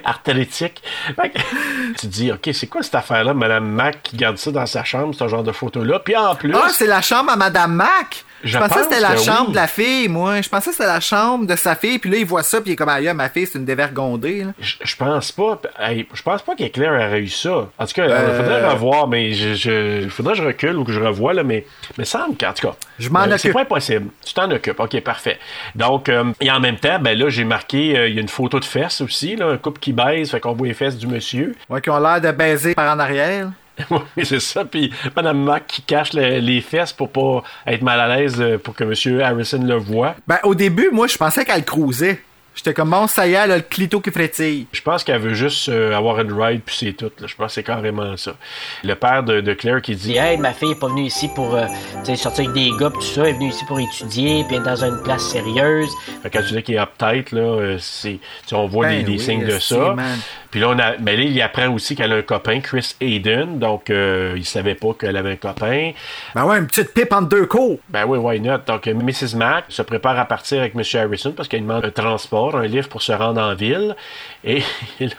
[0.03, 0.83] artéritique.
[1.15, 4.51] Fait que tu te dis, OK, c'est quoi cette affaire-là, Madame Mac qui garde ça
[4.51, 5.99] dans sa chambre, ce genre de photo-là?
[5.99, 8.25] Puis en plus, Ah, c'est la chambre à Madame Mac?
[8.43, 9.51] Je, Je pensais que c'était la que chambre oui.
[9.51, 10.41] de la fille, moi.
[10.41, 12.71] Je pensais que c'était la chambre de sa fille, puis là, il voit ça, puis
[12.71, 14.43] il est comme, aïe, ma fille, c'est une dévergondée.
[14.43, 14.51] là.
[14.59, 15.61] je, je pense pas.
[16.13, 17.69] je pense pas qu'Éclair a réussi ça.
[17.77, 18.37] En tout cas, il Euh.
[18.37, 21.43] faudrait revoir, mais je, je, il faudrait que je recule ou que je revoie, là,
[21.43, 21.65] mais
[21.97, 22.75] il me semble qu'en tout cas.
[22.97, 23.53] Je m'en euh, C'est occupe.
[23.53, 24.07] pas impossible.
[24.25, 24.79] Tu t'en occupes.
[24.79, 25.39] OK, parfait.
[25.75, 28.29] Donc, euh, et en même temps, ben là, j'ai marqué, euh, il y a une
[28.29, 31.07] photo de fesses aussi, là, un couple qui baise, fait qu'on voit les fesses du
[31.07, 31.55] monsieur.
[31.69, 33.49] Ouais, qui ont l'air de baiser par en arrière.
[33.91, 34.65] Oui, c'est ça.
[34.65, 38.57] Puis Madame Mac qui cache le- les fesses pour pas être mal à l'aise euh,
[38.57, 40.15] pour que Monsieur Harrison le voit.
[40.27, 42.21] Ben, au début, moi, je pensais qu'elle cruisait.
[42.55, 44.65] J'étais comme, bon, ça y est, elle a le clito qui frétille.
[44.73, 47.11] Je pense qu'elle veut juste euh, avoir une ride puis c'est tout.
[47.21, 47.27] là.
[47.27, 48.33] Je pense que c'est carrément ça.
[48.83, 51.55] Le père de, de Claire qui dit hey, ma fille est pas venue ici pour
[51.55, 51.67] euh,
[52.15, 53.21] sortir avec des gars, pis tout ça.
[53.21, 55.89] Elle est venue ici pour étudier, puis être dans une place sérieuse.
[56.21, 58.19] Fait quand tu dis qu'il est uptight, là, euh, c'est,
[58.51, 59.93] on voit Ben les, les oui, signes de ça.
[59.93, 60.19] man.
[60.51, 63.59] Puis là, on a, mais là, il apprend aussi qu'elle a un copain, Chris Hayden.
[63.59, 65.91] Donc, euh, il savait pas qu'elle avait un copain.
[66.33, 67.79] Ben ouais, une petite pipe entre deux cours.
[67.89, 68.59] Ben oui, why not?
[68.65, 69.35] Donc, euh, Mrs.
[69.37, 70.81] Mac se prépare à partir avec M.
[70.93, 73.95] Harrison parce qu'elle demande un transport, un livre pour se rendre en ville.
[74.43, 74.63] Et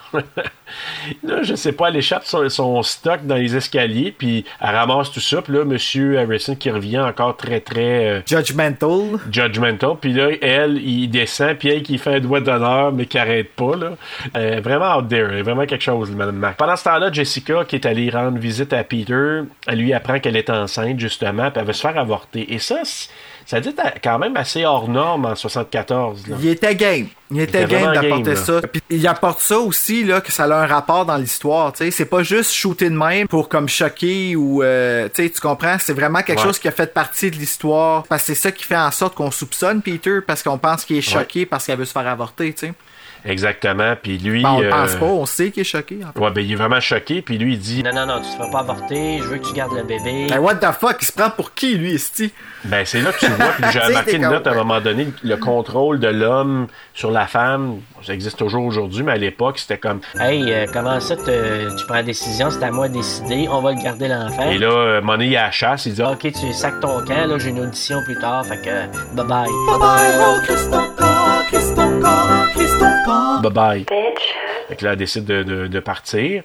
[1.23, 5.11] là, je sais pas, elle échappe son, son stock dans les escaliers, puis elle ramasse
[5.11, 5.41] tout ça.
[5.41, 6.17] Puis là, M.
[6.17, 9.19] Harrison qui revient encore très, très euh, Judgmental.
[9.31, 9.91] judgmental.
[9.99, 13.51] Puis là, elle, il descend, puis elle qui fait un doigt d'honneur, mais qui arrête
[13.53, 13.75] pas.
[13.75, 13.91] Là.
[14.37, 16.57] Euh, vraiment out there, vraiment quelque chose, Mme Mac.
[16.57, 20.35] Pendant ce temps-là, Jessica, qui est allée rendre visite à Peter, elle lui apprend qu'elle
[20.35, 22.53] est enceinte, justement, puis elle veut se faire avorter.
[22.53, 23.09] Et ça, c'est-
[23.45, 23.73] ça dit
[24.03, 26.27] quand même assez hors norme en 74.
[26.27, 26.35] Là.
[26.39, 27.07] Il était game.
[27.29, 28.61] Il était, était game d'apporter ça.
[28.61, 31.71] Puis il apporte ça aussi, là, que ça a un rapport dans l'histoire.
[31.75, 35.77] C'est pas juste shooter de même pour comme choquer ou, euh, tu comprends?
[35.79, 36.45] C'est vraiment quelque Ouais.
[36.45, 38.03] chose qui a fait partie de l'histoire.
[38.03, 40.97] Parce que c'est ça qui fait en sorte qu'on soupçonne Peter parce qu'on pense qu'il
[40.97, 42.73] est choqué parce qu'il veut se faire avorter, sais.
[43.25, 43.95] Exactement.
[44.01, 44.43] Puis lui.
[44.43, 45.99] Ben, on le euh, pense pas, on sait qu'il est choqué.
[46.03, 46.19] en fait.
[46.19, 48.35] Ouais, ben il est vraiment choqué, puis lui, il dit Non, non, non, tu te
[48.35, 50.27] feras pas avorter, je veux que tu gardes le bébé.
[50.29, 52.31] Ben what the fuck, il se prend pour qui lui, Esti?
[52.65, 55.07] Ben, c'est là que tu vois, puis j'ai remarqué une note à un moment donné,
[55.23, 59.77] le contrôle de l'homme sur la femme, ça existe toujours aujourd'hui, mais à l'époque, c'était
[59.77, 60.01] comme.
[60.19, 63.61] Hey, euh, comment ça, te- tu prends la décision, c'est à moi de décider, on
[63.61, 64.49] va le garder l'enfant.
[64.49, 67.37] Et là, euh, Money il la chasse, il dit Ok, tu sacs ton camp, là,
[67.37, 69.47] j'ai une audition plus tard, fait que bye bye.
[69.67, 70.67] Bye bye, oh, kiss
[73.41, 73.85] bye bye.
[74.69, 76.43] Fait que là, elle décide de, de- de partir.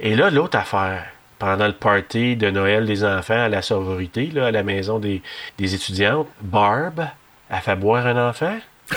[0.00, 1.04] Et là, l'autre affaire,
[1.38, 5.22] pendant le party de Noël des enfants à la sororité, là, à la maison des,
[5.58, 7.04] des étudiantes, Barb
[7.50, 8.54] a fait boire un enfant?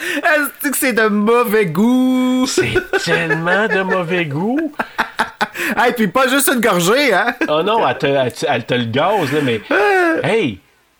[0.00, 2.46] Est-ce que c'est de mauvais goût?
[2.46, 4.72] C'est tellement de mauvais goût.
[5.76, 7.34] Hey, puis pas juste une gorgée, hein?
[7.48, 9.60] Oh non, elle te, elle te- elle te le gaz, là, mais.
[10.24, 10.58] Hey!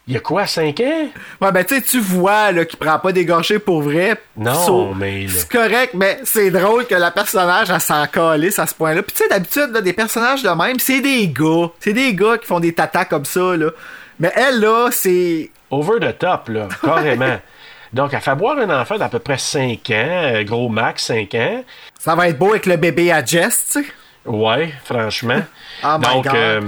[0.09, 1.07] Il y a quoi, 5 ans?
[1.43, 4.17] Ouais, ben tu sais, tu vois là, qu'il prend pas des gorgées pour vrai.
[4.39, 8.59] Non, So, mais là- C'est correct, mais c'est drôle que la personnage, elle s'en calisse
[8.59, 9.03] à ce point-là.
[9.03, 11.69] Puis tu sais, d'habitude, là, des personnages de même, c'est des gars.
[11.79, 13.71] C'est des gars qui font des tatas comme ça, là.
[14.19, 15.51] Mais elle, là, c'est...
[15.71, 17.39] Over the top, là, carrément.
[17.93, 21.35] Donc, elle fait boire un enfant d'à peu près 5 ans, euh, gros max 5
[21.35, 21.65] ans.
[21.99, 23.87] Ça va être beau avec le bébé à Jess, tu sais.
[24.25, 25.43] Ouais, franchement.
[25.85, 26.35] Oh my Donc, God.
[26.35, 26.61] euh,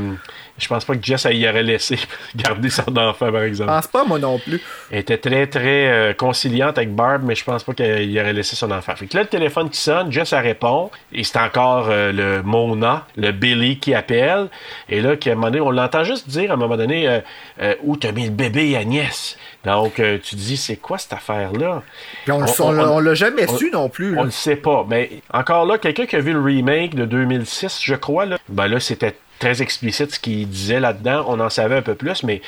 [0.61, 1.99] je pense pas que Jess elle y aurait laissé
[2.37, 3.71] garder son enfant, par Je exemple.
[3.71, 4.61] pense pas, moi non plus.
[4.91, 8.57] Elle était très, très euh, conciliante avec Barb, mais je pense pas qu'il aurait laissé
[8.57, 8.95] son enfant.
[8.97, 12.43] Fait que là, le téléphone qui sonne, Jess, elle répond, et c'est encore euh, le
[12.43, 14.49] Mona, le Billy qui appelle,
[14.89, 17.21] et là, qu'à un moment donné, on l'entend juste dire, à un moment donné,
[17.61, 19.37] euh, où t'as mis le bébé, Agnès?
[19.65, 21.83] Donc, tu te dis, c'est quoi cette affaire-là?
[22.25, 24.15] Puis on, on, on l'a jamais su non plus.
[24.15, 24.23] là.
[24.23, 24.87] On le sait pas.
[24.89, 28.69] Mais encore là, quelqu'un qui a vu le remake de 2006, je crois, là, ben
[28.69, 31.24] là, c'était très explicite ce qu'il disait là-dedans.
[31.26, 32.41] On en savait un peu plus, mais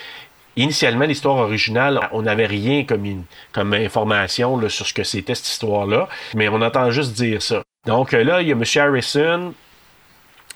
[0.56, 5.48] initialement, l'histoire originale, on n'avait rien comme, une- comme information sur ce que c'était cette
[5.48, 6.08] histoire-là.
[6.34, 7.62] Mais on entend juste dire ça.
[7.86, 8.62] Donc euh, là, il y a M.
[8.76, 9.54] Harrison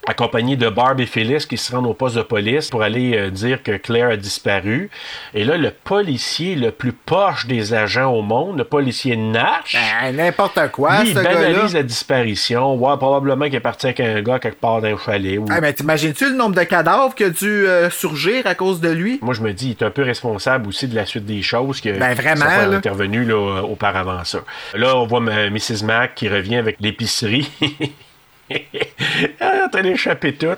[0.07, 3.29] accompagné de Barb et Phyllis qui se rendent au poste de police pour aller euh,
[3.29, 4.89] dire que Claire a disparu.
[5.33, 10.15] Et là, le policier le plus poche des agents au monde, le policier Nash, Ben,
[10.15, 12.75] n'importe quoi, lui, ce il banalise la disparition.
[12.75, 15.37] Ouais, probablement qu'il est parti avec un gars quelque part dans un chalet.
[15.37, 18.79] ou- Ah, mais t'imagines-tu le nombre de cadavres qui a dû euh, surgir à cause
[18.81, 19.19] de lui?
[19.21, 21.81] Moi, je me dis, il est un peu responsable aussi de la suite des choses
[21.81, 22.77] que Ben, vraiment, ça là.
[22.77, 24.39] intervenu là, auparavant ça.
[24.73, 25.83] Là, on voit Mrs.
[25.83, 27.49] Mac qui revient avec l'épicerie.
[28.49, 28.61] Elle
[29.39, 30.55] est en train d'échapper tout.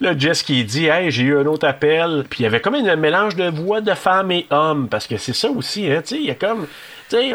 [0.00, 2.24] Là, Jess qui dit Hey, j'ai eu un autre appel.
[2.28, 4.88] Puis il y avait comme un mélange de voix de femme et homme.
[4.88, 6.02] Parce que c'est ça aussi, hein.
[6.02, 6.66] Tu sais, il y a comme.
[7.08, 7.34] Tu sais.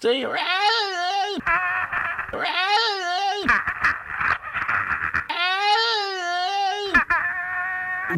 [0.00, 0.26] Tu sais.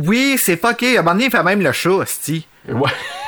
[0.00, 0.96] Oui, c'est fucké.
[0.96, 2.46] À un moment donné, il fait même le sti.
[2.68, 2.90] Ouais.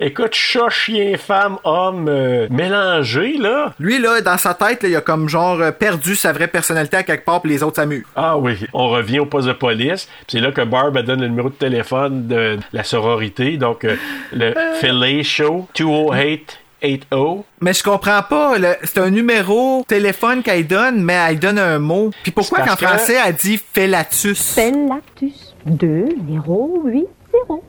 [0.00, 3.72] Écoute, chat, chien, femme, homme, euh, mélangé, là.
[3.78, 6.96] Lui, là, dans sa tête, là, il a comme genre euh, perdu sa vraie personnalité
[6.96, 8.04] à quelque part, puis les autres s'amusent.
[8.16, 10.06] Ah oui, on revient au poste de police.
[10.06, 13.56] puis C'est là que Barb elle donne le numéro de téléphone de la sororité.
[13.56, 13.96] Donc, euh,
[14.32, 17.42] le Philly Show 20880.
[17.60, 18.58] Mais je comprends pas.
[18.58, 22.10] le- C'est un numéro téléphone qu'elle donne, mais elle donne un mot.
[22.22, 24.54] Puis pourquoi qu'en français, elle dit fellatus?
[24.54, 27.06] Fellatus 2 0 8
[27.48, 27.64] 0.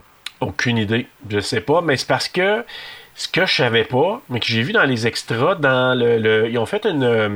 [0.45, 1.07] Aucune idée.
[1.29, 2.63] Je sais pas, mais c'est parce que
[3.17, 6.49] ce que je savais pas, mais que j'ai vu dans les extras, dans le, le-
[6.49, 7.29] ils ont fait une, euh,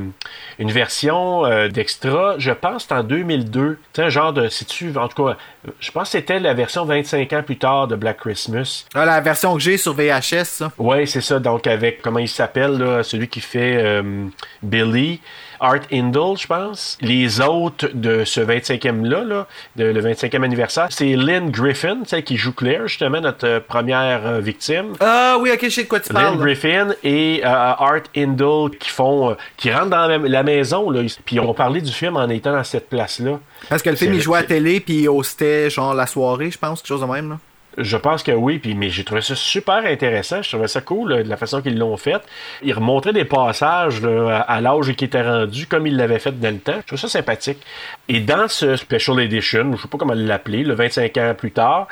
[0.60, 3.76] une version euh, d'extra, je pense c'est en 2002.
[3.76, 5.38] Tu sais, un genre de, sais-tu, en tout cas,
[5.80, 8.86] je pense que c'était la version 25 ans plus tard de Black Christmas.
[8.94, 10.72] Ah, la version que j'ai sur VHS, ça.
[10.78, 11.40] Ouais, c'est ça.
[11.40, 14.26] Donc, avec, comment il s'appelle, là, celui qui fait euh,
[14.62, 15.22] Billy,
[15.60, 16.98] Art Indle, je pense.
[17.02, 22.38] Les autres de ce 25e-là, là, de, le 25e anniversaire, c'est Lynn Griffin, celle qui
[22.38, 24.94] joue Claire, justement, notre euh, première euh, victime.
[25.00, 26.38] Ah oui, ok, je sais de quoi tu Lynn parles.
[26.38, 26.44] là.
[26.44, 31.02] Griffin et euh, Art Indle qui font, euh, qui rentrent dans la, la maison, là.
[31.26, 33.40] Puis ils ont parlé du film en étant dans cette place-là.
[33.70, 36.58] Parce que le film, il jouait à télé, puis il hostait, genre, la soirée, je
[36.58, 37.38] pense, quelque chose de même, là.
[37.78, 40.42] Je pense que oui, puis, mais j'ai trouvé ça super intéressant.
[40.42, 42.22] Je trouvais ça cool là, de la façon qu'ils l'ont fait.
[42.64, 46.60] Ils remontraient des passages à l'âge qui était rendu, comme ils l'avaient fait dans le
[46.60, 46.80] temps.
[46.82, 47.60] Je trouve ça sympathique.
[48.08, 51.88] Et dans ce Special Edition, je sais pas comment l'appeler, le 25 ans plus tard,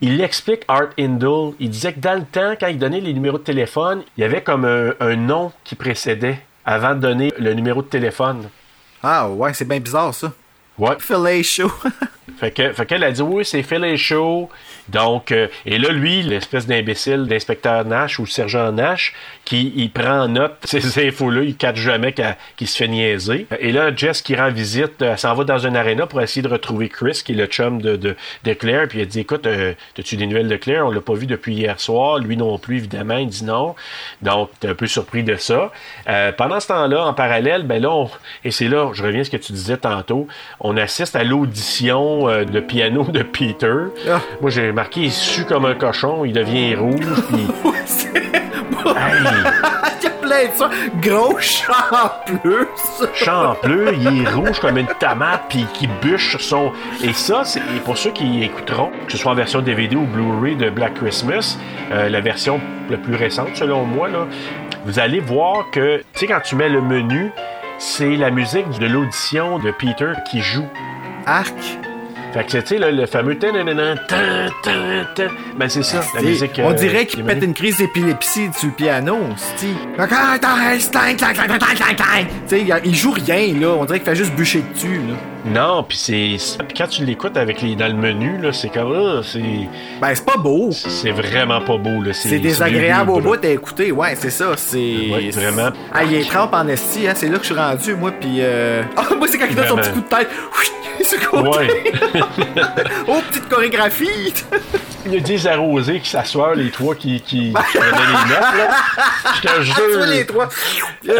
[0.00, 1.54] il explique Art Indle.
[1.60, 4.24] Il disait que dans le temps, quand il donnait les numéros de téléphone, il y
[4.24, 8.48] avait comme un nom qui précédait avant de donner le numéro de téléphone.
[9.02, 10.32] Ah ouais, c'est bien bizarre, ça.
[10.82, 10.96] Ouais.
[10.98, 11.70] Filet chaud.
[12.38, 13.62] Fait que, fait qu'elle a dit oui, c'est
[13.96, 14.48] Show.
[14.88, 19.14] Donc, euh, et là, lui, l'espèce d'imbécile d'inspecteur Nash ou sergent Nash,
[19.44, 23.46] qui il prend en note ces infos-là, il catch jamais qu'il se fait niaiser.
[23.60, 26.42] Et là, Jess qui rend visite, euh, elle s'en va dans une aréna pour essayer
[26.42, 28.88] de retrouver Chris, qui est le chum de, de, de Claire.
[28.88, 30.86] Puis elle dit écoute, euh, as-tu des nouvelles de Claire?
[30.86, 32.18] On l'a pas vu depuis hier soir.
[32.18, 33.18] Lui non plus, évidemment.
[33.18, 33.76] Il dit non.
[34.22, 35.70] Donc, t'es un peu surpris de ça.
[36.08, 38.10] Euh, pendant ce temps-là, en parallèle, ben là, on-
[38.44, 40.26] et c'est là, je reviens à ce que tu disais tantôt,
[40.58, 43.74] on assiste à l'audition euh, de piano de Peter.
[44.08, 44.20] Ah.
[44.40, 47.46] Moi, j'ai marqué, il sue comme un cochon, il devient rouge, puis...
[48.84, 49.22] Hey,
[50.00, 50.70] il y a plein de ça.
[51.00, 51.34] Gros
[52.26, 52.66] plus.
[53.14, 56.72] champleux, il est rouge comme une tomate, puis qui bûche sur son...
[57.02, 60.04] Et ça, c'est et pour ceux qui écouteront, que ce soit en version DVD ou
[60.04, 61.58] Blu-ray de Black Christmas,
[61.92, 62.60] euh, la version
[62.90, 64.26] la plus récente, selon moi, là,
[64.84, 67.30] vous allez voir que, tu sais, quand tu mets le menu,
[67.84, 70.68] c'est la musique de l'audition de Peter qui joue.
[71.26, 71.52] Arc.
[72.32, 73.36] Fait que, tu sais, le fameux...
[75.58, 76.60] Ben, c'est ça, la musique...
[76.62, 79.74] on euh, dirait qu'il pète une crise d'épilepsie sur le piano, sti.
[82.48, 83.68] Tu sais, il- joue rien, là.
[83.78, 85.14] On dirait qu'il fait juste bûcher dessus, là.
[85.44, 86.36] Non, puis c'est...
[86.68, 87.74] Puis quand tu l'écoutes avec les...
[87.74, 88.92] dans le menu, là, c'est comme...
[88.94, 89.42] ah, c'est...
[90.00, 90.70] Ben, c'est pas beau.
[90.72, 92.12] C'est vraiment pas beau, là.
[92.12, 93.92] C'est désagréable au bout à écouter.
[93.92, 94.52] Ouais, c'est ça.
[94.56, 94.78] C'est.
[94.78, 95.70] Ouais, vraiment.
[95.92, 97.12] Ah, il est trempe en esti, hein.
[97.14, 98.12] C'est là que je suis rendu, moi.
[98.12, 98.38] Puis.
[98.38, 98.82] Euh...
[98.96, 100.28] Ah, moi, c'est quand il donne son petit coup de tête.
[101.32, 102.21] Ouais.
[103.08, 104.34] oh, petite chorégraphie.
[105.06, 108.56] il y a des arrosés qui s'assoient, les trois qui, qui, qui prenaient les notes,
[108.58, 108.76] là.
[109.34, 110.06] Je te jure.
[110.06, 110.48] les trois.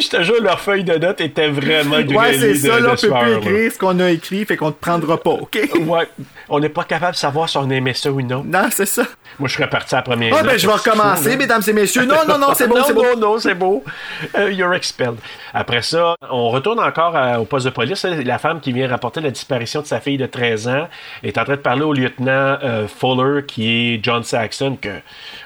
[0.00, 2.96] Je te jure, leur feuille de notes était vraiment Ouais, c'est ça, de là, on
[2.96, 3.38] peut plus là.
[3.38, 5.58] écrire ce qu'on a écrit, fait qu'on te prendra pas, OK?
[5.86, 6.08] Ouais,
[6.48, 8.42] on n'est pas capable de savoir si on aimait ça ou non.
[8.44, 9.02] Non, c'est ça.
[9.38, 11.72] Moi, je serais parti à la première Ah, note, ben, je vais recommencer, mesdames et
[11.74, 12.06] messieurs.
[12.06, 13.02] Non, non, non, c'est bon, c'est bon.
[13.02, 13.84] non, non, c'est beau.
[14.38, 15.16] Euh, you're expelled.
[15.52, 18.04] Après ça, on retourne encore à- au poste de police.
[18.04, 20.88] La femme qui vient rapporter la disparition de sa fille de 13 ans
[21.22, 24.88] est en train de parler au lieutenant euh, Fuller, qui est John Saxon, que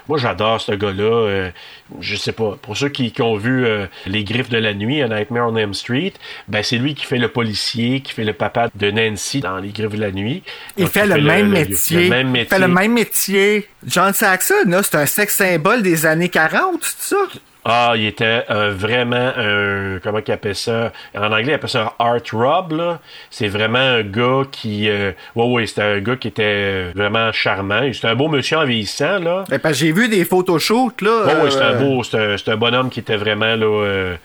[0.07, 1.03] moi, j'adore ce gars-là.
[1.03, 1.51] Euh,
[1.99, 2.57] je sais pas.
[2.61, 5.55] Pour ceux qui, qui ont vu euh, Les Griffes de la Nuit, A Nightmare on
[5.55, 6.13] Elm Street,
[6.47, 9.69] ben, c'est lui qui fait le policier, qui fait le papa de Nancy dans Les
[9.69, 10.43] Griffes de la Nuit.
[10.77, 12.03] Il fait le, même le- métier.
[12.03, 13.67] le même Il fait le même métier.
[13.85, 17.21] John Saxon, c'est un sexe symbole des années 40, c'est ça?
[17.63, 19.99] Ah, il était euh, vraiment un.
[20.03, 20.91] Comment qu'il appelle ça?
[21.15, 22.99] En anglais, il appelle ça un art rob, là.
[23.29, 24.89] C'est vraiment un gars qui.
[24.89, 27.81] Euh, ouais, ouais, c'était un gars qui était euh, vraiment charmant.
[27.93, 29.43] C'était un beau monsieur en vieillissant, là.
[29.47, 31.25] Ben, parce que j'ai vu des photoshoots, là.
[31.27, 32.03] Ouais, ouais, c'était un euh, beau.
[32.03, 33.65] C'était un, c'était un bonhomme qui était vraiment, là.
[33.65, 34.15] euh,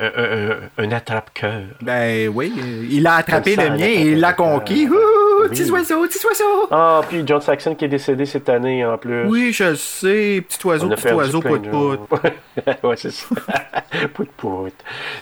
[0.00, 1.62] un, un- un- un attrape-cœur.
[1.80, 2.52] Ben oui,
[2.88, 4.86] il a attrapé ça, le mien et il l'a conquis.
[5.42, 5.48] Oui.
[5.48, 6.68] Petits oiseaux, petits oiseaux.
[6.70, 9.26] Ah, puis John Saxon qui est décédé cette année, en plus.
[9.26, 10.44] Oui, je le sais.
[10.46, 11.68] Petit oiseau, petit oiseau, plein pout de
[11.98, 12.20] pout.
[12.84, 13.26] ouais, c'est ça.
[14.14, 14.72] pout pout.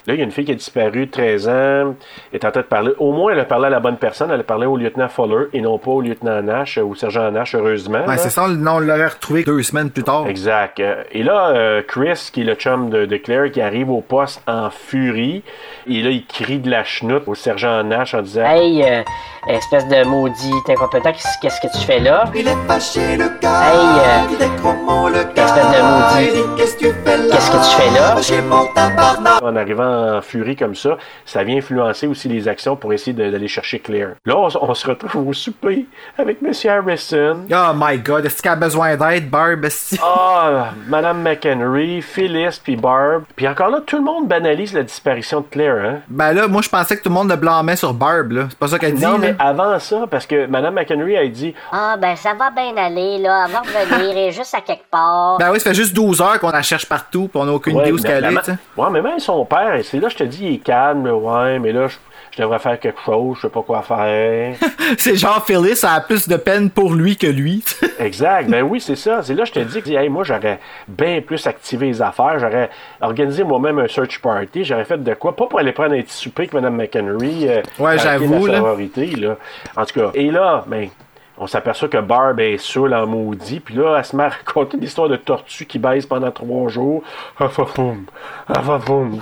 [0.07, 1.95] Là, il y a une fille qui a disparu, 13 ans,
[2.33, 2.91] est en train de parler.
[2.99, 4.31] Au moins, elle a parlé à la bonne personne.
[4.31, 7.29] Elle a parlé au lieutenant Fuller et non pas au lieutenant Nash, euh, au sergent
[7.31, 8.01] Nash, heureusement.
[8.01, 8.17] Ouais, là.
[8.17, 10.27] c'est ça, non, on l'aurait retrouvé deux semaines plus tard.
[10.27, 10.79] Exact.
[10.79, 14.01] Euh, Et là, euh, Chris, qui est le chum de, de Claire, qui arrive au
[14.01, 15.43] poste en furie,
[15.87, 19.01] et là, il crie de la chenoute au sergent Nash en disant Hey, euh,
[19.47, 22.25] espèce de maudit incompétent, qu'est-ce qu'est-ce que tu fais là?
[22.35, 25.45] Il est fâché le gars, Hey, euh, il est chromant le gars.
[25.45, 26.27] espèce de maudit?
[26.27, 27.35] Il dit, Qu'est-ce que tu fais là?
[27.35, 28.15] Qu'est-ce que tu fais là?
[28.21, 29.41] J'ai mon tabarnak.
[29.41, 33.47] En arrivant en furie comme ça, ça vient influencer aussi les actions pour essayer d'aller
[33.47, 34.11] chercher Claire.
[34.25, 35.85] Là, on, se retrouve au souper
[36.17, 36.51] avec M.
[36.69, 37.45] Harrison.
[37.51, 39.65] Oh my god, est-ce qu'elle a besoin d'aide, Barb?
[40.01, 43.23] Ah, Madame McHenry, Phyllis, puis Barb.
[43.35, 45.99] Puis encore là, tout le monde banalise la disparition de Claire, hein?
[46.09, 48.45] Ben là, moi, je pensais que tout le monde le blâmait sur Barb, là.
[48.49, 49.17] C'est pas ça qu'elle dit, non, là?
[49.19, 53.17] mais avant ça, parce que Madame McHenry a dit Ah, ben ça va bien aller,
[53.19, 53.45] là.
[53.45, 55.37] Elle va revenir, elle est juste à quelque part.
[55.37, 57.75] Ben oui, ça fait juste 12 heures qu'on la cherche partout, pis on a aucune
[57.77, 58.57] Ouais, idée où mais qu'elle la est, ma- tu sais.
[58.77, 61.71] Ouais, mais même son père, c'est là, je te dis, il est calme, ouais, mais
[61.71, 61.95] là, je,
[62.31, 64.55] je devrais faire quelque chose, je sais pas quoi faire.
[64.97, 67.63] C'est genre Phyllis, ça a plus de peine pour lui que lui.
[67.99, 69.21] exact, ben oui, c'est ça.
[69.21, 72.69] C'est là, je te dis, que, hey, moi, j'aurais bien plus activé les affaires, j'aurais
[73.01, 76.15] organisé moi-même un search party, j'aurais fait de quoi, pas pour aller prendre un petit
[76.15, 77.47] souper avec Mme McHenry.
[77.47, 78.59] euh, Ouais, j'avoue, la là.
[78.59, 79.37] sororité, là.
[79.75, 80.89] En tout cas, et là, ben,
[81.37, 84.77] on s'aperçoit que Barb est saoule en maudit, puis là, elle se met à raconter
[84.77, 87.03] l'histoire de tortue qui baisse pendant trois jours.
[87.39, 88.05] Ah, boum,
[88.47, 89.19] ah, boum.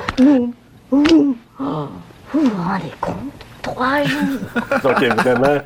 [2.34, 3.16] Vous vous rendez compte?
[3.62, 4.40] Trois jours.
[4.84, 5.58] Donc, elle est vraiment,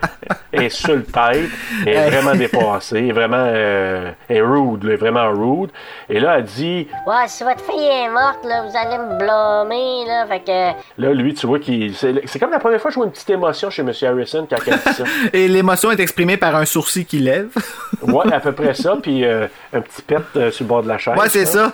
[0.51, 1.49] elle est sur le tête,
[1.85, 5.29] elle est vraiment dépassée, elle est vraiment, euh, elle est rude, là, elle est vraiment
[5.29, 5.69] rude.
[6.09, 10.05] Et là, elle dit, Ouais, si votre fille est morte, là, vous allez me blâmer,
[10.07, 10.25] là.
[10.27, 11.01] Fait que.
[11.01, 13.11] là, lui, tu vois qu'il, c'est, c'est comme la première fois que je vois une
[13.11, 13.91] petite émotion chez M.
[14.01, 15.03] Harrison quand elle dit ça.
[15.33, 17.49] Et l'émotion est exprimée par un sourcil qui lève.
[18.01, 20.89] Ouais, à peu près ça, puis euh, un petit pet euh, sur le bord de
[20.89, 21.15] la chaise.
[21.17, 21.71] Ouais, c'est ça.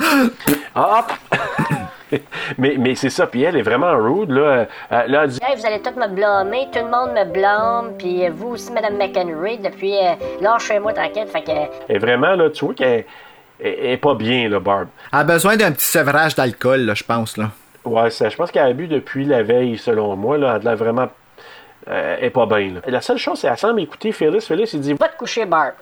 [0.76, 1.40] Ah, hop!
[2.58, 4.42] mais mais c'est ça, puis elle est vraiment rude, là.
[4.92, 7.94] Euh, là, elle dit, Hey, vous allez tous me blâmer, tout le monde me blâme,
[7.98, 9.96] puis euh, vous aussi, Madame McHenry, depuis.
[9.96, 11.52] Euh, lâchez-moi tranquille, fait que.
[11.88, 13.06] elle est vraiment, là, tu vois qu'elle
[13.62, 14.88] elle- elle est pas bien, là, Barb.
[15.14, 17.52] Elle a besoin d'un petit sevrage d'alcool, là, je pense, là.
[17.86, 20.38] Ouais, ça, je pense qu'elle a bu depuis la veille, selon moi.
[20.38, 21.08] Là, elle a vraiment.
[21.90, 22.74] euh, elle est pas bien.
[22.76, 22.82] Là.
[22.88, 24.42] La seule chose, c'est qu'elle semble écouter Phyllis.
[24.42, 25.74] Phyllis, il dit Va te coucher, Barb.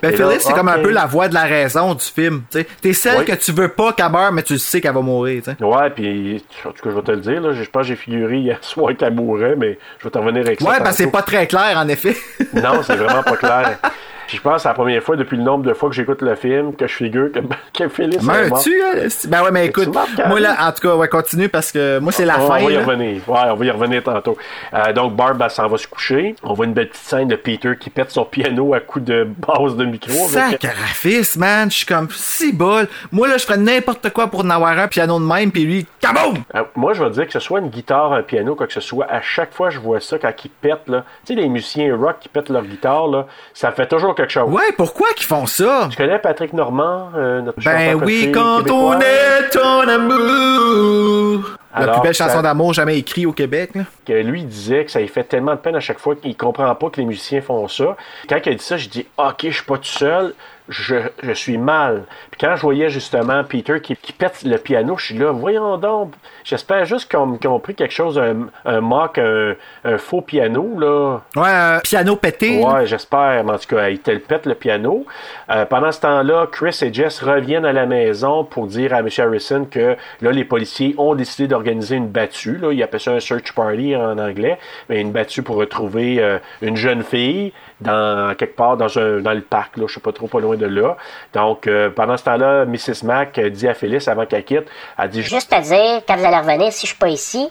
[0.00, 2.42] Ben, Phyllis, c'est comme un peu la voix de la raison du film.
[2.50, 2.66] tu sais.
[2.80, 3.24] T'es celle Oui.
[3.24, 5.42] que tu veux pas qu'elle meure, mais tu sais qu'elle va mourir.
[5.60, 7.40] Ouais, puis en tout cas, je vais te le dire.
[7.40, 10.46] Là, je pense que j'ai figuré hier soir qu'elle mourrait, mais je vais t'en revenir
[10.46, 10.68] avec ça.
[10.68, 11.16] Ouais, ben c'est tantôt.
[11.18, 12.16] pas très clair, en effet.
[12.54, 13.78] Non, c'est vraiment pas clair.
[14.26, 16.22] Puis je pense que c'est la première fois depuis le nombre de fois que j'écoute
[16.22, 17.38] le film que je figure que,
[17.78, 18.38] que Phyllis est morte.
[18.50, 19.08] Meurs-tu, hein?
[19.28, 19.88] Ben ouais, mais écoute,
[20.26, 22.64] moi là, en tout cas, ouais, continue parce que moi, c'est la on fin.
[22.64, 22.80] va y là.
[22.84, 23.20] revenir.
[23.28, 24.36] Ouais, on va y revenir tantôt.
[24.74, 26.34] Euh, donc, Barb, elle s'en va se coucher.
[26.42, 29.24] On voit une belle petite scène de Peter qui pète son piano à coups de
[29.24, 30.28] base de micro.
[30.28, 31.70] Sacrifice, man.
[31.70, 32.86] Je suis comme si bol.
[33.10, 35.86] Moi, là, je ferais n'importe quoi pour en avoir un piano de même, puis lui,
[36.00, 36.38] kaboum!
[36.54, 38.80] Euh, Moi, je vais dire que ce soit une guitare, un piano, quoi que ce
[38.80, 41.96] soit, à chaque fois je vois ça, quand ils pètent, là, tu sais, les musiciens
[41.96, 44.50] rock qui pètent leur guitare, là, ça fait toujours quelque chose.
[44.50, 45.88] Ouais, pourquoi qu'ils font ça?
[45.90, 51.50] Tu connais Patrick Normand, euh, notre Ben oui, quand on est en amour.
[51.74, 53.82] La Alors, plus belle ça- chanson d'amour jamais écrite au Québec, là.
[54.06, 56.36] que lui il disait que ça lui fait tellement de peine à chaque fois qu'il
[56.36, 57.96] comprend pas que les musiciens font ça.
[58.28, 60.34] Quand il a dit ça, je dis OK, je suis pas tout seul.
[60.68, 62.04] Je, je suis mal.
[62.30, 65.76] Puis quand je voyais justement Peter qui, qui pète le piano, je suis là, voyons
[65.76, 66.14] donc.
[66.44, 69.54] J'espère juste qu'ils ont pris quelque chose, un, un mock, un,
[69.84, 71.18] un faux piano, là.
[71.36, 72.62] Ouais, un piano pété.
[72.62, 73.44] Ouais, j'espère.
[73.44, 75.04] Mais en tout cas, il te le pète le piano.
[75.50, 79.08] Euh, pendant ce temps-là, Chris et Jess reviennent à la maison pour dire à M.
[79.18, 82.58] Harrison que là, les policiers ont décidé d'organiser une battue.
[82.58, 82.72] Là.
[82.72, 84.58] Ils appellent ça un search party en anglais,
[84.88, 87.52] mais une battue pour retrouver euh, une jeune fille
[87.82, 89.76] dans quelque part dans, un, dans le parc.
[89.76, 89.84] Là.
[89.88, 90.96] Je sais pas trop pas loin de là.
[91.34, 93.04] Donc, euh, pendant ce temps-là, Mrs.
[93.04, 94.66] Mac euh, dit à Phyllis avant qu'elle quitte,
[94.98, 97.48] elle dit Juste à dire, quand vous allez revenir, si je suis pas ici,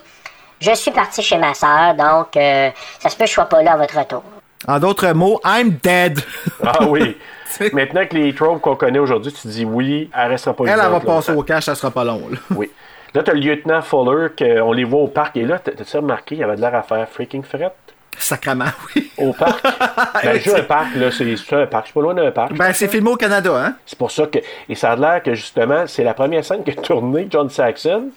[0.60, 2.70] je suis parti chez ma sœur, donc euh,
[3.00, 4.22] ça se peut que je sois pas là à votre retour.
[4.68, 6.20] En d'autres mots, I'm dead.
[6.64, 7.16] Ah oui.
[7.72, 10.90] Maintenant que les tropes qu'on connaît aujourd'hui, tu dis oui, elle restera pas Elle, elle
[10.90, 12.22] va passer au cash, ça sera pas long.
[12.30, 12.38] là.
[12.54, 12.70] Oui.
[13.14, 16.34] Là, t'as le lieutenant Fuller, qu'on les voit au parc, et là, t'as- t'as-tu remarqué,
[16.36, 17.72] il y avait de l'air à faire freaking fret?
[18.18, 19.10] Sacrement, oui.
[19.18, 19.62] au parc?
[20.22, 22.52] ben, juste un parc, là, c'est un parc, c'est pas loin d'un parc.
[22.54, 23.74] Ben, c'est filmé au Canada, hein?
[23.86, 24.38] C'est pour ça que.
[24.68, 28.10] Et ça a l'air que justement, c'est la première scène qu'a tourné John Saxon.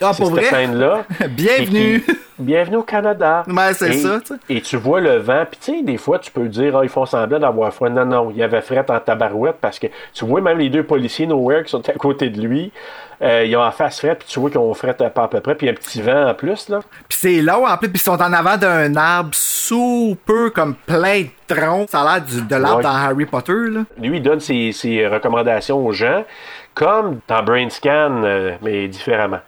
[0.00, 1.04] Ah, pour cette scène-là.
[1.30, 2.02] Bienvenue.
[2.02, 3.44] Qui- bienvenue au Canada.
[3.48, 4.40] Ouais, c'est Et- ça, tu sais.
[4.50, 6.90] Et tu vois le vent, puis tu sais, des fois, tu peux dire, ah, ils
[6.90, 7.88] font semblant d'avoir froid.
[7.88, 10.82] Non, non, il y avait fret en tabarouette parce que tu vois même les deux
[10.82, 12.72] policiers nowhere qui sont à côté de lui,
[13.22, 15.28] euh, ils ont en face fret, puis tu vois qu'ils ont fret à pas à
[15.28, 16.80] peu près, puis un petit vent en plus, là.
[17.08, 21.22] Puis c'est long, en plus, puis ils sont en avant d'un arbre super comme plein
[21.22, 21.88] de troncs.
[21.88, 22.82] Ça a l'air de l'arbre Ouais.
[22.82, 23.80] dans Harry Potter, là.
[23.98, 26.22] Lui, il donne ses, ses recommandations aux gens,
[26.74, 29.40] comme dans Brain Scan, euh, mais différemment.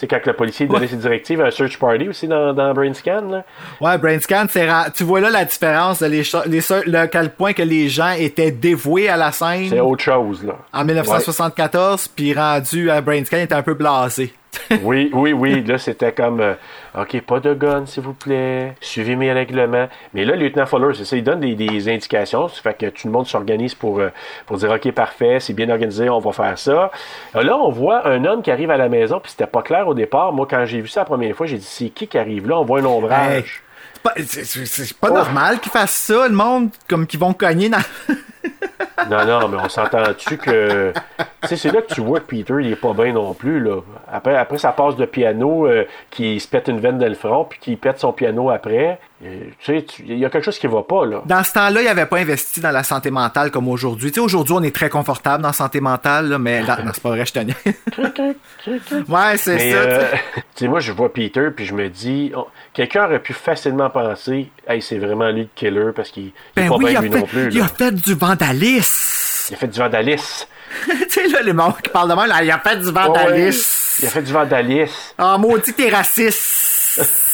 [0.00, 2.94] Sais, quand le policier donnait ses directives à un search party aussi dans, dans Brain
[2.94, 3.44] Scan, là.
[3.82, 7.52] Ouais, Brain Scan, c'est ra- tu vois là la différence de les, le, quel point
[7.52, 10.54] que les gens étaient dévoués à la scène C'est autre chose, là.
[10.72, 14.32] en 1974, puis rendu à Brain Scan, il était un peu blasé.
[14.82, 15.64] Oui, oui, oui.
[15.64, 16.54] Là, c'était comme, euh,
[16.96, 18.74] OK, pas de gun, s'il vous plaît.
[18.80, 19.88] Suivez mes règlements.
[20.14, 22.48] Mais là, le lieutenant Fuller, c'est ça, il donne des, indications.
[22.48, 24.10] Ça fait que tout le monde s'organise pour, euh,
[24.46, 26.90] pour dire, OK, parfait, c'est bien organisé, on va faire ça.
[27.36, 29.88] Euh, Là, on voit un homme qui arrive à la maison, puis c'était pas clair
[29.88, 30.32] au départ.
[30.32, 32.58] Moi, quand j'ai vu ça la première fois, j'ai dit, c'est qui qui arrive là?
[32.58, 33.62] On voit un ombrage.
[34.24, 37.78] C'est pas, pas normal qu'ils fassent ça, le monde, comme qu'ils vont cogner dans.
[39.08, 40.92] Non, non, mais on s'entend-tu que.
[41.42, 43.60] Tu sais, c'est là que tu vois que Peter, il est pas bien non plus,
[43.60, 43.80] là.
[44.10, 47.44] Après, après ça passe de piano, euh, qui se pète une veine dans le front,
[47.44, 48.98] puis qui pète son piano après.
[49.22, 51.22] Tu sais, il y a quelque chose qui va pas, là.
[51.26, 54.10] Dans ce temps-là, il avait pas investi dans la santé mentale comme aujourd'hui.
[54.10, 56.90] Tu sais, aujourd'hui, on est très confortable dans la santé mentale, là, mais là, non,
[56.94, 57.40] c'est pas vrai, je te.
[59.10, 59.86] Ouais, c'est ça.
[59.86, 60.20] tu euh, sais.
[60.34, 63.90] tu sais, moi, je vois Peter, puis je me dis, oh, quelqu'un aurait pu facilement
[63.90, 67.18] penser, hey, c'est vraiment lui le killer, parce qu'il Ben pas oui, bien lui fait,
[67.20, 67.48] non plus.
[67.52, 67.64] il là.
[67.66, 69.50] a fait du vandalisme.
[69.50, 70.46] Il a fait du vandalisme.
[70.86, 72.92] tu sais, là, les morts qui parlent de moi, là, il a fait du Ouais,
[72.92, 73.98] vandalisme.
[74.02, 74.94] Il a fait du vandalisme.
[75.18, 77.29] Ah, maudit, t'es raciste.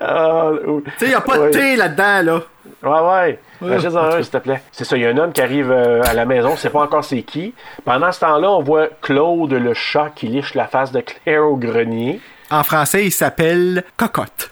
[0.00, 0.50] Ah,
[0.84, 1.48] tu sais, il y a pas ouais.
[1.48, 2.42] de thé là-dedans, là.
[2.82, 3.40] Ouais, ouais.
[3.60, 3.76] Ouais.
[3.76, 4.62] Rajoute en un, s'il te plaît.
[4.72, 6.70] C'est ça, il y a un homme qui arrive euh, à la maison, on sait
[6.70, 7.54] pas encore c'est qui.
[7.84, 11.56] Pendant ce temps-là, on voit Claude, le chat, qui liche la face de Claire au
[11.56, 12.20] grenier.
[12.50, 14.50] En français, il s'appelle Cocotte.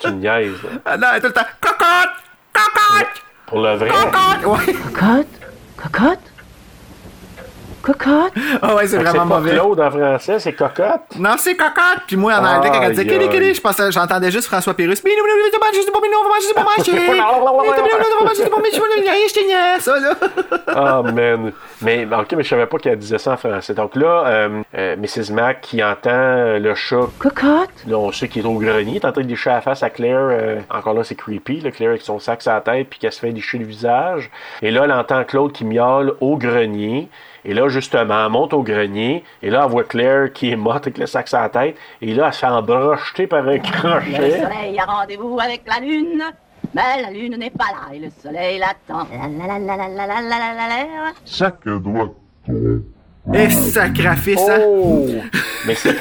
[0.00, 0.70] Tu me niaises, là.
[0.84, 1.40] Ah non, tout le temps.
[1.60, 2.10] Cocotte!
[2.52, 3.22] Cocotte!
[3.46, 3.88] Pour le vrai.
[3.88, 4.44] Cocotte!
[4.46, 4.74] Ouais.
[4.74, 5.26] Cocotte?
[5.76, 6.33] Cocotte?
[7.84, 8.32] Cocotte?
[8.62, 9.52] Ah ouais, c'est vraiment pas mauvais.
[9.52, 11.02] Claude en français, c'est cocotte.
[11.18, 12.00] Non, c'est cocotte.
[12.06, 15.02] Puis moi, en anglais, quand elle disait je pensais, j'entendais juste François Pérus.
[19.80, 20.14] Ça, là.
[20.68, 21.52] Ah, man.
[21.82, 23.74] Mais, ok, mais je savais pas qu'elle disait ça en français.
[23.74, 25.32] Donc là, euh, euh, Mrs.
[25.32, 27.06] Mac qui entend euh, le chat.
[27.18, 27.70] Cocotte?
[27.86, 28.96] Là, on sait qu'il est au grenier.
[28.96, 30.28] Est en train de licher la face à Claire.
[30.30, 31.60] euh, encore là, c'est creepy.
[31.60, 34.30] Là, Claire avec son sac sur la tête puis qu'elle se fait licher le visage.
[34.62, 37.08] Et là, elle entend Claude qui miaule au grenier.
[37.44, 39.22] Et là, justement, elle monte au grenier.
[39.42, 41.76] Et là, elle voit Claire qui est morte avec le sac sur la tête.
[42.00, 44.40] Et là, elle se fait embrocheter par un crochet.
[44.40, 46.22] Le soleil a rendez-vous avec la lune.
[46.74, 49.06] Mais la lune n'est pas là et le soleil l'attend.
[49.12, 51.56] La, la, la, Sac
[54.36, 54.58] ça.
[54.66, 55.06] Oh!
[55.66, 55.96] Mais c'est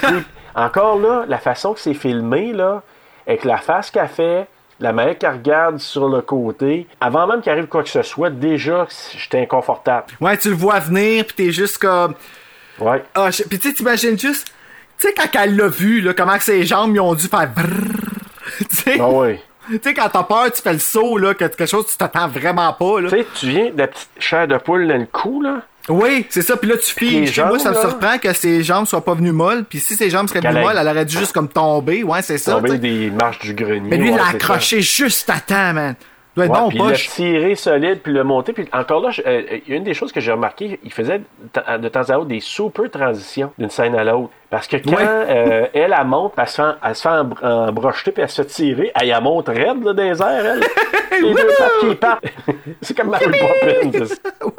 [0.55, 2.81] Encore là, la façon que c'est filmé, là,
[3.27, 4.47] avec la face qu'elle fait,
[4.79, 8.29] la manière qu'elle regarde sur le côté, avant même qu'il arrive quoi que ce soit,
[8.29, 10.07] déjà, j'étais inconfortable.
[10.19, 12.15] Ouais, tu le vois venir, puis t'es juste comme.
[12.79, 13.03] Ouais.
[13.15, 14.47] Ah, je- puis tu sais, t'imagines juste.
[14.99, 17.49] Tu sais, quand elle l'a vu, là, comment que ses jambes, ils ont dû faire.
[17.49, 17.67] brrrr.
[18.59, 18.97] Tu sais.
[18.99, 19.41] Ah ouais.
[19.69, 22.27] Tu sais, quand t'as peur, tu fais le saut, là, que quelque chose, tu t'attends
[22.27, 23.09] vraiment pas, là.
[23.09, 25.61] Tu sais, tu viens de la petite chair de poule dans le cou, là.
[25.89, 26.55] Oui, c'est ça.
[26.57, 27.27] Puis là, tu les files.
[27.33, 27.81] Chez moi, jambes, ça me là.
[27.81, 29.65] surprend que ses jambes soient pas venues molles.
[29.65, 32.03] Puis si ses jambes seraient venues molles, elle aurait dû juste comme tomber.
[32.03, 32.53] Ouais, c'est ça.
[32.53, 33.81] Tomber des marches du grenier.
[33.89, 35.95] Mais lui, il ouais, l'a accroché juste à temps, man.
[36.37, 37.09] doit être Ouais, bon puis au il l'a poche.
[37.09, 38.53] tiré solide, puis le monté.
[38.53, 41.77] Puis encore là, je- euh, a une des choses que j'ai remarqué, il faisait de
[41.77, 44.31] de temps à autre des super transitions d'une scène à l'autre.
[44.49, 44.97] Parce que quand Ouais.
[45.05, 48.41] euh, elle, elle monte, elle se fait, elle se fait embr- embrocheter, puis elle se
[48.41, 50.61] fait tirer, elle, elle monte raide là, dans les airs, elle.
[51.21, 52.25] Les deux pattes qui partent.
[52.81, 54.15] C'est comme Mary Poppins.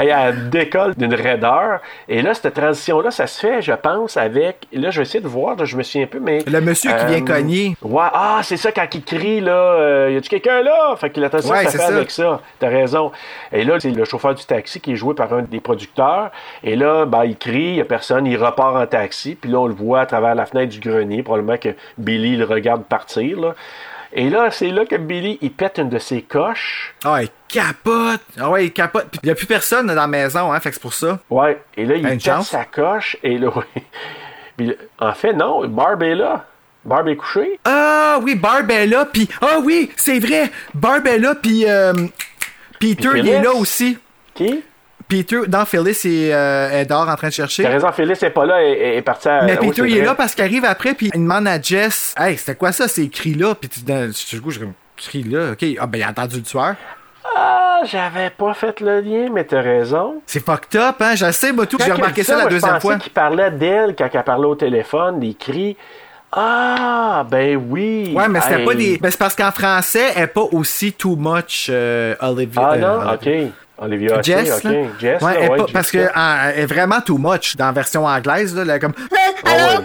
[0.00, 1.80] Et elle décolle d'une raideur.
[2.08, 4.66] Et là, cette transition-là, ça se fait, je pense, avec.
[4.72, 6.40] Là, je vais essayer de voir, là, je me souviens un peu, mais.
[6.46, 7.76] Le monsieur qui vient cogner.
[7.82, 10.94] Ouais, ah, c'est ça, quand il crie, là, euh, y a-tu quelqu'un là?
[10.96, 11.86] Fait que la transition, Ouais, ça fait ça.
[11.88, 12.40] avec ça.
[12.58, 13.10] T'as raison.
[13.52, 16.30] Et là, c'est le chauffeur du taxi qui est joué par un des producteurs.
[16.62, 19.34] Et là, ben, il crie, y a personne, il repart en taxi.
[19.34, 21.22] Puis là, on le voit à travers la fenêtre du grenier.
[21.22, 23.54] Probablement que Billy le regarde partir, là.
[24.18, 26.94] Et là, c'est là que Billy, il pète une de ses coches.
[27.04, 28.22] Ah, il capote.
[28.40, 29.08] Ah ouais, il capote.
[29.10, 31.20] Puis il n'y a plus personne dans la maison, hein, fait que c'est pour ça.
[31.28, 31.62] Ouais.
[31.76, 32.48] Et là, il une pète chance.
[32.48, 33.18] sa coche.
[33.22, 33.50] Et là.
[34.56, 36.46] Puis, en fait, non, Barb est là.
[36.86, 37.60] Barb est couché.
[37.66, 41.92] Ah oui, Barb est là, puis ah oui, c'est vrai, Barb est là, puis euh,
[42.78, 43.98] Peter Puis il est là aussi.
[44.34, 44.62] Qui?
[45.08, 47.62] Peter, dans Phyllis, il euh, est dehors en train de chercher.
[47.62, 49.42] T'as raison, Phyllis n'est pas là, elle, elle est partie à...
[49.42, 52.36] Mais Peter, il est là parce qu'il arrive après, puis il demande à Jess Hey,
[52.36, 53.80] c'était quoi ça, ces cris-là Puis tu
[54.36, 55.64] du coup, je comme cris-là, ok.
[55.78, 56.74] Ah, ben, il a entendu le tueur.
[57.36, 60.22] Ah, j'avais pas fait le lien, mais t'as raison.
[60.26, 61.14] C'est fucked up, hein?
[61.14, 62.96] Je sais, moi, tout, j'ai remarqué dit ça, la je deuxième fois.
[62.96, 65.76] qu'il parlait d'elle quand elle parlait au téléphone, des cris.
[66.32, 68.12] Ah, ben oui.
[68.14, 68.64] Ouais, mais c'était Hey.
[68.64, 68.98] pas des.
[68.98, 72.62] Ben, c'est parce qu'en français, elle est pas aussi too much euh, Olivia.
[72.62, 73.52] Ah euh, non, ok.
[73.78, 74.64] Olivia Jess, ok.
[74.64, 74.70] là.
[74.98, 78.62] Jess, ouais, là, parce que elle est vraiment too much dans la version anglaise là,
[78.62, 78.94] elle est comme
[79.44, 79.50] Ah
[79.80, 79.84] ouais.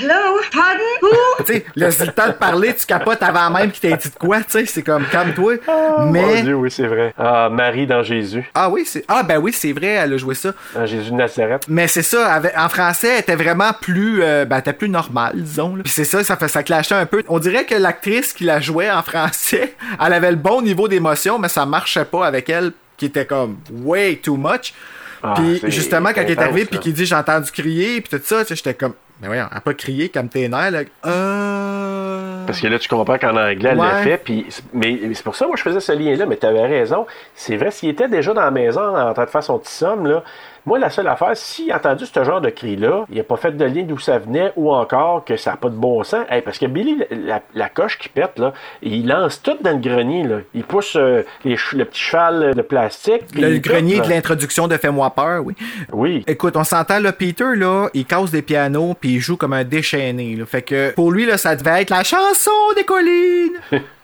[0.00, 0.82] Hello, pardon?
[1.02, 1.44] Who?
[1.44, 4.14] tu sais laisse le temps de parler tu capotes avant même qu'il t'ait dit de
[4.14, 7.14] quoi tu sais c'est comme calme-toi Mon mais Dieu, oui, c'est vrai.
[7.18, 8.48] Ah, Marie dans Jésus.
[8.54, 11.16] ah oui c'est ah ben oui c'est vrai elle a joué ça Dans Jésus de
[11.16, 11.64] Nazareth.
[11.68, 14.88] mais c'est ça avec- en français elle était vraiment plus euh, ben elle était plus
[14.88, 15.82] normale disons là.
[15.82, 18.60] puis c'est ça ça fait ça clashait un peu on dirait que l'actrice qui la
[18.60, 22.72] jouait en français elle avait le bon niveau d'émotion mais ça marchait pas avec elle
[22.96, 24.74] qui était comme way too much
[25.22, 28.24] Ah, puis justement quand il est arrivé puis qu'il dit j'ai entendu crier puis tout
[28.24, 32.28] ça tu sais, j'étais comme mais voyons elle pas crié comme tes nerfs là euh...
[32.48, 34.16] Parce que là, tu comprends qu'en anglais, elle l'a fait.
[34.16, 36.24] Puis, mais c'est pour ça, moi, je faisais ce lien-là.
[36.24, 37.06] Mais tu avais raison.
[37.34, 40.06] C'est vrai, s'il était déjà dans la maison en train de faire son petit somme,
[40.06, 40.24] là,
[40.68, 43.52] moi, la seule affaire, s'il a entendu ce genre de cri-là, il n'a pas fait
[43.52, 46.26] de lien d'où ça venait ou encore que ça n'a pas de bon sens.
[46.28, 48.52] Hey, parce que Billy, la, la coche qui pète, là,
[48.82, 50.24] il lance tout dans le grenier.
[50.24, 50.40] Là.
[50.54, 53.22] Il pousse euh, les le petit cheval de plastique.
[53.34, 55.54] le grenier tout, de l'introduction de Fais-moi peur, oui.
[55.92, 56.24] Oui.
[56.26, 59.64] Écoute, on s'entend, là, Peter, là, il casse des pianos puis il joue comme un
[59.64, 60.38] déchaîné.
[60.46, 63.60] Fait que, pour lui, là, ça devait être la chanson des collines!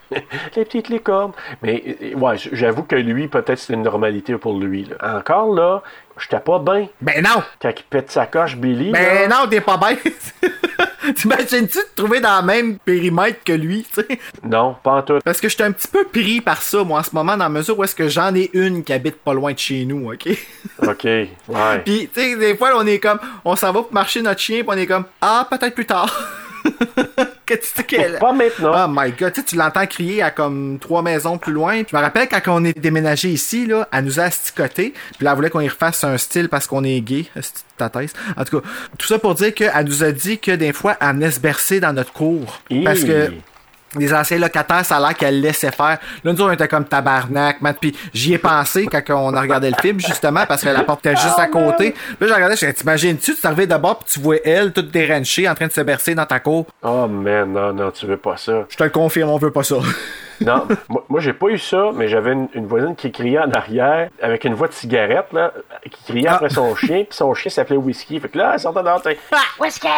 [0.57, 1.33] les petites licornes.
[1.63, 4.85] Mais ouais, j'avoue que lui, peut-être c'est une normalité pour lui.
[4.85, 5.19] là.
[5.19, 5.83] Encore là,
[6.19, 6.89] j'étais pas bien.
[7.01, 7.43] Ben non!
[7.61, 8.91] Quand il pète sa coche, Billy.
[8.91, 9.41] Ben là.
[9.43, 9.97] non, t'es pas bien!
[11.17, 14.19] T'imagines-tu te trouver dans le même périmètre que lui, tu sais?
[14.43, 15.19] Non, pas en tout.
[15.23, 17.51] Parce que j'étais un petit peu pris par ça, moi, en ce moment, dans la
[17.51, 20.29] mesure où est-ce que j'en ai une qui habite pas loin de chez nous, OK?
[20.83, 21.29] OK, ouais.
[21.85, 24.61] Puis, tu sais, des fois, on est comme, on s'en va pour marcher notre chien,
[24.63, 26.11] puis on est comme, ah, peut-être plus tard.
[27.47, 28.19] que tu sais qu'elle.
[28.19, 28.87] Pas maintenant.
[28.87, 31.83] Oh my god, tu sais, tu l'entends crier à comme trois maisons plus loin.
[31.83, 34.95] Puis je me rappelle quand on est déménagé ici, là, elle nous a asticoté.
[35.17, 37.27] Puis là, elle voulait qu'on y refasse un style parce qu'on est gay.
[37.77, 38.13] Ta thèse.
[38.37, 41.15] En tout cas, tout ça pour dire qu'elle nous a dit que des fois, elle
[41.15, 42.61] venait se bercer dans notre cour.
[42.85, 43.33] Parce que
[43.99, 45.99] les anciens locataires, ça a l'air qu'elle laissait faire.
[46.25, 47.75] Là, nous, on était comme tabarnak, man.
[47.81, 51.07] Puis j'y ai pensé quand on a regardé le film, justement, parce que la porte
[51.07, 51.93] était juste à côté.
[51.93, 54.91] Puis là, j'ai regardé, je dit, t'imagines-tu, tu t'arrivais d'abord, puis tu vois elle, toute
[54.91, 56.67] déranchée, en train de se bercer dans ta cour?
[56.83, 58.67] Oh man, non, non, tu veux pas ça.
[58.69, 59.77] Je te le confirme, on veut pas ça.
[60.41, 63.51] Non, moi, moi, j'ai pas eu ça, mais j'avais une, une voisine qui criait en
[63.53, 65.53] arrière avec une voix de cigarette, là,
[65.91, 66.35] qui criait Ah.
[66.35, 68.19] après son chien, puis son chien s'appelait Whisky.
[68.21, 69.19] Fait que là, elle sortait dehors, t'sais,
[69.61, 69.89] Whisky!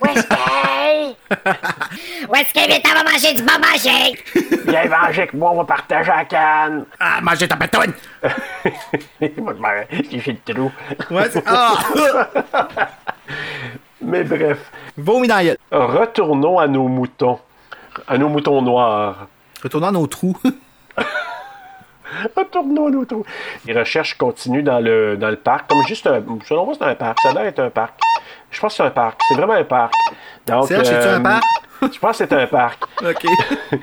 [0.00, 1.16] Whisky!
[2.28, 4.14] Whisky, viens t'en va manger du bon manger!
[4.66, 6.84] Viens manger avec moi, on va partager la canne.
[6.98, 7.92] Ah, manger ta pétoune!
[9.38, 10.72] Moi, je m'en- j'ai fait le trou.
[11.10, 11.74] Ouais, ah!
[14.00, 14.58] Mais bref.
[14.96, 15.54] Vomi dans.
[15.70, 17.38] Retournons à nos moutons.
[18.06, 19.26] À nos moutons noirs.
[19.62, 20.36] Retournons à nos trous.
[22.36, 23.24] Retournons à nos trous.
[23.66, 25.68] Les recherches continuent dans le, dans le parc.
[25.68, 26.22] Comme juste un.
[26.46, 27.20] Selon moi, c'est un parc.
[27.20, 28.00] Ça a l'air d'être un parc.
[28.50, 29.20] Je pense que c'est un parc.
[29.28, 29.92] C'est vraiment un parc.
[30.46, 31.42] Donc, Serge, c'est-tu un parc?
[31.82, 32.82] Je pense que c'est un parc.
[33.02, 33.24] OK.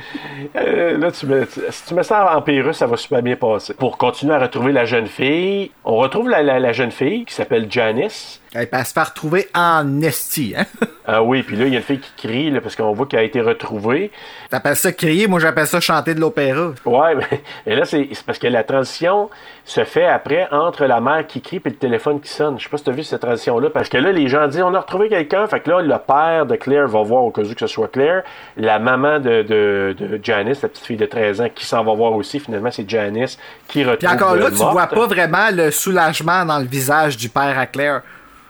[0.55, 3.73] Euh, là, tu tu- si tu mets ça en Pérus, ça va super bien passer.
[3.73, 7.33] Pour continuer à retrouver la jeune fille, on retrouve la, la- la jeune fille qui
[7.33, 8.41] s'appelle Janice.
[8.55, 10.65] Elle peut se faire retrouver en esti, hein?
[11.05, 13.05] Ah oui, puis là, il y a une fille qui crie là, parce qu'on voit
[13.05, 14.09] qu'elle a été retrouvée.
[14.49, 16.71] T'appelles ça crier, moi j'appelle ça chanter de l'opéra.
[16.85, 19.29] Ouais, mais et là, c'est parce que la transition
[19.65, 22.57] se fait après entre la mère qui crie et le téléphone qui sonne.
[22.57, 24.61] Je sais pas si tu as vu cette transition-là, parce que là, les gens disent
[24.61, 27.41] on a retrouvé quelqu'un, fait que là, le père de Claire va voir au cas
[27.41, 28.23] où que ce soit Claire.
[28.57, 31.93] La maman de, de, de Janice, la petite fille de 13 ans, qui s'en va
[31.93, 33.37] voir aussi, finalement, c'est Janice
[33.67, 34.71] qui retrouve Puis encore là, tu morte.
[34.73, 38.01] vois pas vraiment le soulagement dans le visage du père à Claire.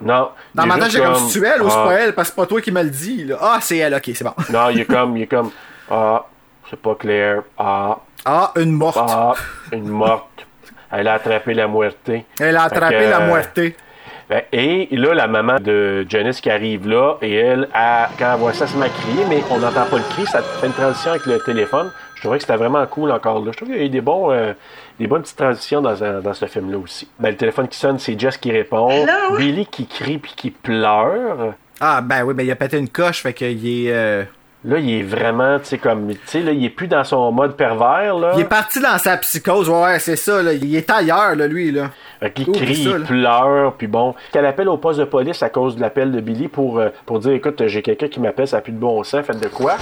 [0.01, 0.29] Non.
[0.53, 2.41] Dans ma tête, j'ai comme, c'est elle ou c'est ah, pas elle, parce que c'est
[2.41, 3.23] pas toi qui me le dis.
[3.25, 3.37] là.
[3.39, 4.33] Ah, c'est elle, ok, c'est bon.
[4.51, 5.49] Non, il est comme, il est comme,
[5.89, 6.25] ah,
[6.69, 7.43] c'est pas Claire.
[7.57, 8.97] Ah, Ah, une morte.
[8.99, 9.33] ah,
[9.71, 10.45] une morte.
[10.91, 12.25] Elle a attrapé la muerté.
[12.39, 13.41] Elle a attrapé que, la euh.
[13.41, 13.75] Fait-
[14.51, 18.53] Et là, la maman de Janice qui arrive là, et elle, elle, quand elle voit
[18.53, 21.11] ça, se met à crier, mais on n'entend pas le cri, ça fait une transition
[21.11, 21.91] avec le téléphone.
[22.15, 23.51] Je trouvais que c'était vraiment cool encore là.
[23.51, 24.53] Je trouve qu'il y a eu des, bons, euh,
[24.99, 27.07] des bonnes petites transitions dans, ce film-là aussi.
[27.19, 28.89] Ben, le téléphone qui sonne, c'est Jess qui répond.
[28.89, 29.37] Hello?
[29.37, 31.55] Billy qui crie puis qui pleure.
[31.81, 33.91] Ah, ben oui, ben il a pété une coche, fait qu'il est.
[33.91, 34.23] euh,
[34.65, 37.31] Là, il est vraiment, tu sais, comme, tu sais, là, il est plus dans son
[37.33, 38.31] mode pervers, là.
[38.35, 40.53] Il est parti dans sa psychose, ouais, ouais, c'est ça, là.
[40.53, 41.89] Il est ailleurs, là, lui, là.
[42.21, 44.15] Fait qu'il crie, ça, il pleure, puis bon.
[44.31, 47.19] Qu'elle appelle au poste de police à cause de l'appel de Billy pour, euh, pour
[47.19, 49.75] dire écoute, j'ai quelqu'un qui m'appelle, ça n'a plus de bon sens, faites de quoi?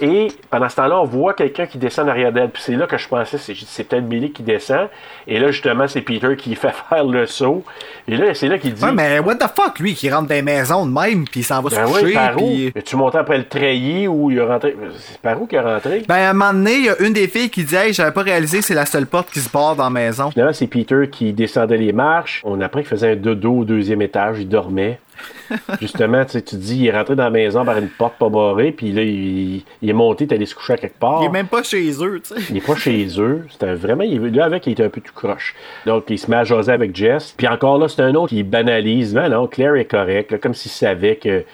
[0.00, 2.50] Et pendant ce temps-là, on voit quelqu'un qui descend en arrière d'elle.
[2.50, 4.88] Puis c'est là que je pensais, c'est, c'est peut-être Billy qui descend.
[5.26, 7.64] Et là, justement, c'est Peter qui fait faire le saut.
[8.08, 10.34] Et là, c'est là qu'il dit Ouais, mais what the fuck, lui, qui rentre dans
[10.34, 12.50] les maisons de même, puis il s'en va Ben se oui, par où.
[12.74, 14.76] Es-tu monté après le treillis ou il est rentré?
[14.98, 17.12] C'est par où qu'il est rentré Ben, à un moment donné, il y a une
[17.12, 19.76] des filles qui dit Hey, j'avais pas réalisé c'est la seule porte qui se barre
[19.76, 20.30] dans la maison.
[20.30, 22.42] Finalement, c'est Peter qui descendait les marches.
[22.44, 24.98] On apprend qu'il faisait un dodo au deuxième étage, il dormait.
[25.80, 28.72] Justement, tu te dis, il est rentré dans la maison par une porte pas barrée,
[28.72, 31.20] puis là, il, il est monté, il est allé se coucher à quelque part.
[31.22, 32.40] Il est même pas chez eux, tu sais.
[32.50, 33.44] Il est pas chez eux.
[33.50, 34.04] C'était vraiment.
[34.04, 35.54] Il, là, avec, il était un peu tout croche.
[35.86, 37.34] Donc, il se met à jaser avec Jess.
[37.36, 39.14] Puis encore là, c'est un autre qui banalise.
[39.14, 40.32] Ben non, Claire est correcte.
[40.32, 41.44] là, comme s'il savait que.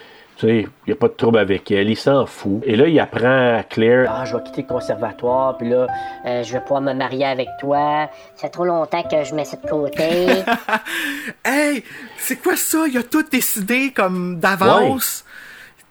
[0.40, 1.90] Tu sais, il n'y a pas de trouble avec elle.
[1.90, 2.62] Il s'en fout.
[2.64, 4.10] Et là, il apprend à Claire.
[4.10, 5.86] Ah, je vais quitter le conservatoire, puis là,
[6.24, 8.08] euh, je vais pouvoir me marier avec toi.
[8.36, 10.28] Ça fait trop longtemps que je mets ça de côté.
[11.44, 11.84] Hey,
[12.16, 12.86] c'est quoi ça?
[12.88, 15.24] Il a tout décidé comme d'avance.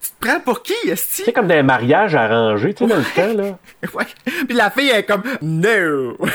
[0.01, 1.23] Tu te prends pour qui, Esti?
[1.25, 3.57] C'est comme des mariages arrangés, tu sais, dans le temps, là.
[3.93, 4.05] Ouais.
[4.47, 6.17] Puis la fille elle est comme No!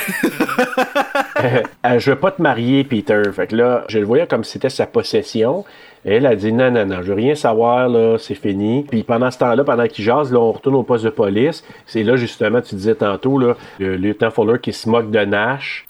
[1.84, 3.20] Euh, je veux pas te marier, Peter.
[3.34, 5.66] Fait que là, je le voyais comme si c'était sa possession.
[6.04, 8.84] Et elle a dit non, non, non, je veux rien savoir, là, c'est fini.
[8.88, 11.64] Puis pendant ce temps-là, pendant qu'il jase, là, on retourne au poste de police.
[11.86, 15.86] C'est là, justement, tu disais tantôt, là, le lieutenant Fuller qui se moque de Nash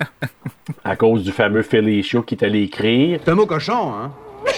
[0.84, 3.20] à cause du fameux Felicio qui est allé écrire.
[3.22, 4.12] C'est un mot cochon, hein?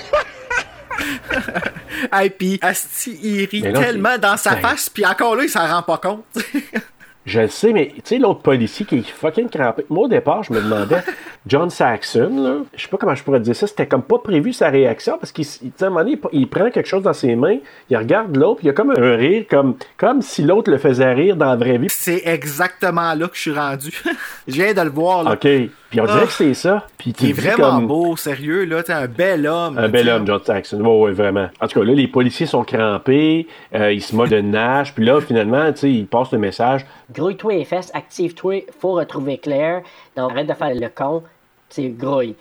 [2.13, 4.61] Hey, puis Asti, il rit tellement dans sa Ben.
[4.61, 6.25] face, puis encore là, il s'en rend pas compte.
[7.27, 9.85] Je le sais, mais tu sais, l'autre policier qui est fucking crampé.
[9.91, 11.03] Moi, au départ, je me demandais,
[11.47, 14.53] John Saxon, là, je sais pas comment je pourrais dire ça, c'était comme pas prévu
[14.53, 17.35] sa réaction parce qu'il, à un moment donné, il, il prend quelque chose dans ses
[17.35, 17.59] mains,
[17.91, 20.79] il regarde l'autre, puis il y a comme un rire, comme, comme si l'autre le
[20.79, 21.89] faisait rire dans la vraie vie.
[21.91, 23.93] c'est exactement là que je suis rendu.
[24.47, 25.33] je viens de le voir, là.
[25.33, 25.49] OK.
[25.91, 26.85] Puis on dirait que c'est ça.
[26.99, 28.83] Puis tu Il est vraiment comme- beau, sérieux, là.
[28.83, 29.79] T'es un bel homme.
[29.79, 30.81] Un bel homme, John Saxon.
[30.81, 31.49] Ouais, ouais, vraiment.
[31.61, 35.05] En tout cas, là, les policiers sont crampés, euh, ils se moquent de Nash, puis
[35.05, 36.85] là, finalement, tu sais, ils passent le message.
[37.15, 39.83] Grouille-toi les fesses, active-toi, faut retrouver Claire.
[40.17, 41.23] Donc arrête de faire le con,
[41.69, 42.35] c'est grouille.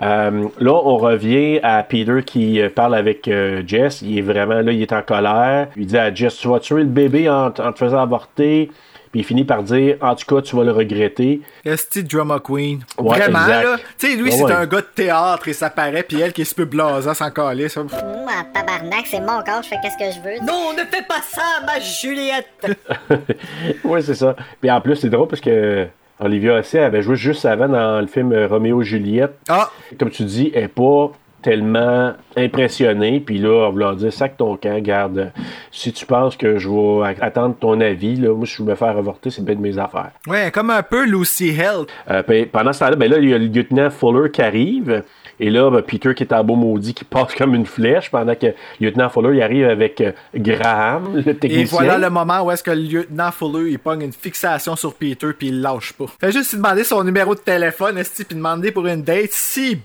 [0.00, 4.00] Euh, là, on revient à Peter qui euh, parle avec euh, Jess.
[4.02, 5.68] Il est vraiment là, il est en colère.
[5.76, 8.70] Il dit à Jess, tu vas tuer le bébé en, en te faisant avorter.
[9.18, 11.40] Puis il finit par dire, en tout cas, tu vas le regretter.
[11.64, 12.84] Esti Drama Queen.
[12.98, 13.64] Ouais, Vraiment, exact.
[13.64, 13.76] là.
[13.98, 14.52] Tu sais, lui, Ouais, c'est ouais.
[14.52, 17.68] un gars de théâtre et ça paraît, puis elle qui est super blasée sans caler,
[17.68, 17.82] ça.
[17.82, 17.90] Moi,
[18.54, 20.46] tabarnak, c'est mon corps, je fais qu'est-ce que je veux.
[20.46, 22.78] Non, ne fais pas ça, ma Juliette!
[23.84, 24.36] oui, c'est ça.
[24.60, 25.88] Puis en plus, c'est drôle parce que
[26.20, 29.36] Olivia avait joué juste avant dans le film Roméo et Juliette.
[29.48, 29.68] Ah!
[29.98, 31.10] Comme tu dis, elle n'est pas
[31.48, 33.20] tellement impressionnée.
[33.20, 35.32] Puis là, en voulant dire, sac ton camp, garde.
[35.72, 38.74] Si tu penses que je vais attendre ton avis, là, moi, si je veux me
[38.74, 40.10] faire avorter, c'est bien de mes affaires.
[40.26, 41.86] Ouais, comme un peu Lucy Hell.
[42.10, 45.04] Euh, puis pendant ce temps-là, ben là, il y a le lieutenant Fuller qui arrive.
[45.40, 48.34] Et là, ben, Peter qui est en beau maudit, qui passe comme une flèche, pendant
[48.34, 51.62] que le lieutenant Fuller il arrive avec euh, Graham, le technicien.
[51.62, 54.92] Et voilà le moment où est-ce que le lieutenant Fuller, il pogne une fixation sur
[54.92, 56.06] Peter puis il lâche pas.
[56.20, 59.30] Fait juste lui demander son numéro de téléphone, esti, puis demander pour une date.
[59.30, 59.78] Si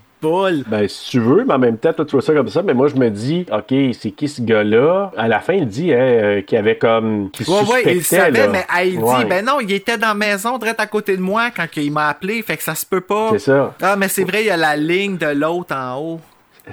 [0.67, 2.73] Ben, si tu veux, mais en même temps, toi, tu vois ça comme ça, mais
[2.73, 5.11] moi, je me dis, OK, c'est qui ce gars-là?
[5.17, 7.29] À la fin, il dit hein, euh, qu'il avait comme.
[7.31, 8.47] qu'il Ouais, ouais, il le suspectait, savait, là.
[8.47, 9.17] mais elle, il Ouais.
[9.19, 11.91] dit, ben non, il était dans la maison, direct à côté de moi quand il
[11.91, 13.29] m'a appelé, fait que ça se peut pas.
[13.33, 13.73] C'est ça.
[13.81, 16.19] Ah, mais c'est vrai, il y a la ligne de l'autre en haut.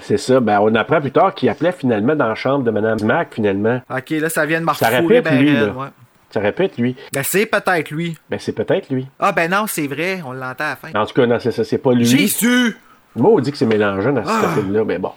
[0.00, 0.38] C'est ça.
[0.38, 3.80] Ben, on apprend plus tard qu'il appelait finalement dans la chambre de Mme Mac, finalement.
[3.90, 5.72] Ok, là, ça vient de me Ça répète, ben lui, raide, là.
[5.72, 5.86] ouais.
[6.32, 6.94] Ça répète, lui.
[7.12, 8.16] Ben, c'est peut-être lui.
[8.30, 9.08] Ben, c'est peut-être lui.
[9.18, 10.88] Ah, ben non, c'est vrai, on l'entend à la fin.
[10.94, 12.04] En tout cas, non, c'est ça, c'est pas lui.
[12.04, 12.76] Jésus!
[13.16, 14.42] Moi, on dit que c'est mélangeant dans Ah.
[14.54, 15.12] ce film-là, mais bon.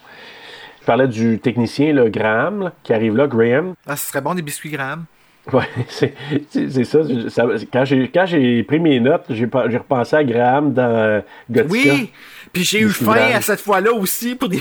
[0.81, 3.73] Je parlais du technicien, Graham, là, qui arrive là, Graham.
[3.87, 5.05] Ah, ce serait bon des biscuits Graham.
[5.51, 6.99] Ouais, c'est ça.
[7.29, 11.21] ça- Quand j'ai pris mes notes, j'ai repensé à Graham dans euh.
[11.69, 12.11] Oui!
[12.51, 13.35] Puis j'ai eu faim Graham.
[13.35, 14.59] à cette fois-là aussi pour des.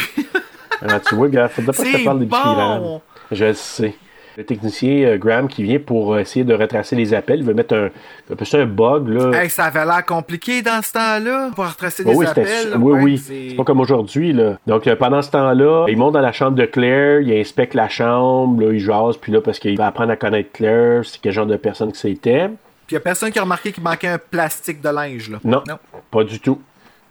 [0.87, 2.51] Ah, tu vois, gars, faudrait pas que je te parle des biscuits.
[2.55, 2.99] Graham.
[3.31, 3.95] Je le sais.
[4.37, 7.55] Le technicien euh, Graham qui vient pour euh, essayer de retracer les appels, il veut
[7.55, 7.87] mettre un,
[8.31, 9.43] un un bug là.
[9.43, 12.47] Hey, ça avait l'air compliqué dans ce temps-là pour retracer des oui, appels.
[12.77, 13.19] oui, Ouais, oui.
[13.19, 14.59] c'est- pas comme aujourd'hui, là.
[14.67, 17.89] Donc, euh, pendant ce temps-là, il monte dans la chambre de Claire, il inspecte la
[17.89, 21.33] chambre, là, il jase, puis là, parce qu'il va apprendre à connaître Claire, c'est quel
[21.33, 22.49] genre de personne que c'était.
[22.87, 25.39] Puis y a personne qui a remarqué qu'il manquait un plastique de linge, là.
[25.45, 25.63] Non,
[26.11, 26.61] pas du tout.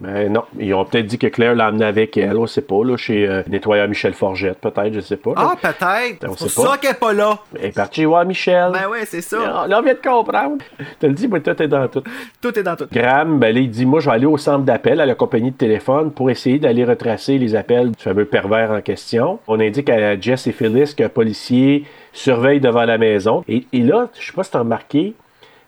[0.01, 2.83] Ben non, ils ont peut-être dit que Claire l'a amené avec elle, on sait pas,
[2.83, 5.33] là, chez euh, nettoyeur Michel Forgette, peut-être, je sais pas.
[5.35, 6.27] Ah, peut-être.
[6.27, 6.71] On C'est pour pas.
[6.71, 7.37] ça qu'elle est pas là.
[7.59, 8.71] Elle est partie voir Michel.
[8.73, 9.37] Ben ouais, c'est ça.
[9.37, 10.57] Là, là, on vient de comprendre.
[10.99, 12.01] Tu le dis, moi, tout est dans tout.
[12.41, 12.87] Tout est dans tout.
[12.91, 15.51] Graham, ben là, il dit, moi, je vais aller au centre d'appel à la compagnie
[15.51, 19.37] de téléphone pour essayer d'aller retracer les appels du fameux pervers en question.
[19.47, 23.43] On indique à Jess et Phyllis qu'un policier surveille devant la maison.
[23.47, 25.13] Et, et là, je sais pas si tu as remarqué,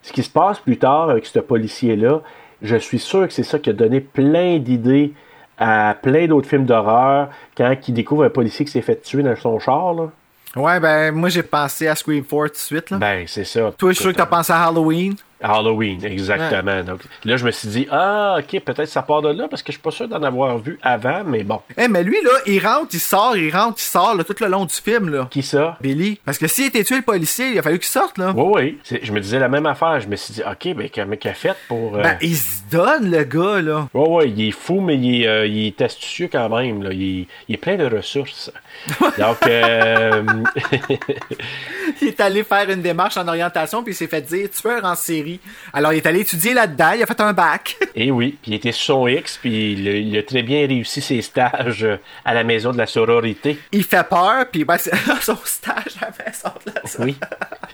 [0.01, 2.21] ce qui se passe plus tard avec ce policier-là,
[2.63, 5.13] je suis sûr que c'est ça qui a donné plein d'idées
[5.57, 9.35] à plein d'autres films d'horreur quand il découvre un policier qui s'est fait tuer dans
[9.35, 10.09] son char, là.
[10.55, 12.97] Ouais, ben moi j'ai pensé à Scream 4 tout de suite, là.
[12.97, 13.71] Ben, c'est ça.
[13.77, 15.15] Toi, je suis sûr que t'as pensé à Halloween.
[15.43, 16.83] Halloween, exactement.
[16.83, 19.71] Donc là, je me suis dit, ah, ok, peut-être ça part de là parce que
[19.71, 21.61] je suis pas sûr d'en avoir vu avant, mais bon.
[21.77, 24.47] Eh, mais lui, là, il rentre, il sort, il rentre, il sort, là, tout le
[24.47, 25.27] long du film, là.
[25.29, 25.77] Qui ça?
[25.81, 26.19] Billy.
[26.25, 28.33] Parce que s'il était tué, le policier, il a fallu qu'il sorte, là.
[28.35, 28.99] Oui, oui.
[29.03, 29.99] Je me disais la même affaire.
[29.99, 31.97] Je me suis dit, ok, ben, comment qu'il a fait pour.
[31.97, 33.87] euh, Ben, il se donne, le gars, là.
[33.93, 36.83] Oui, oui, il est fou, mais il est, euh, il est astucieux quand même.
[36.83, 36.91] Là.
[36.93, 38.51] Il, est, il est plein de ressources.
[39.17, 40.23] Donc, euh,
[42.01, 44.95] Il est allé faire une démarche en orientation, puis il s'est fait dire tueur en
[44.95, 45.32] série.
[45.73, 47.77] Alors, il est allé étudier là-dedans, il a fait un bac.
[47.95, 51.01] et oui, puis il était son X, puis il, a- il a très bien réussi
[51.01, 53.57] ses stages euh, à la maison de la sororité.
[53.71, 57.15] Il fait peur, puis ben, c'est son stage à la maison de la Oui.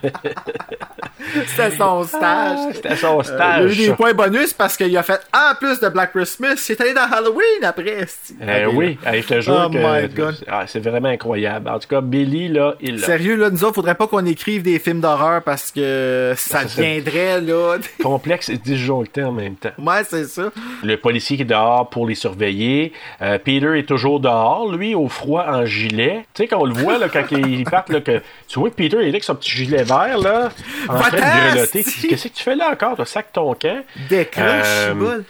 [1.47, 2.57] C'était son stage.
[2.73, 3.75] C'était son Euh, stage.
[3.75, 6.65] il a eu des points bonus parce qu'il a fait en plus de Black Christmas,
[6.67, 8.05] il est allé dans Halloween après.
[8.41, 9.13] Euh, Ok, oui, là.
[9.15, 10.35] Hey, je te jure Oh que my God.
[10.47, 11.69] Ah, c'est vraiment incroyable.
[11.69, 13.05] En tout cas, Billy, là, il l'a.
[13.05, 16.67] Sérieux, là, nous autres, faudrait pas qu'on écrive des films d'horreur parce que ça Ça,
[16.67, 17.77] c'est- deviendrait, là.
[18.03, 19.69] complexe et disjoncté en même temps.
[19.77, 20.51] Ouais, c'est ça.
[20.83, 22.93] Le policier qui est dehors pour les surveiller.
[23.21, 26.25] Euh, Peter est toujours dehors, lui, au froid, en gilet.
[26.33, 28.75] Tu sais, quand on le voit, là, quand il part, là, que, tu vois que
[28.75, 30.49] Peter est là avec son petit gilet vert, là,
[30.87, 31.83] en train de grelotter.
[31.83, 32.95] Qu'est-ce que tu fais là encore?
[32.97, 33.83] Tu sac ton camp?
[34.09, 35.23] Décroche, Euh, chiboule.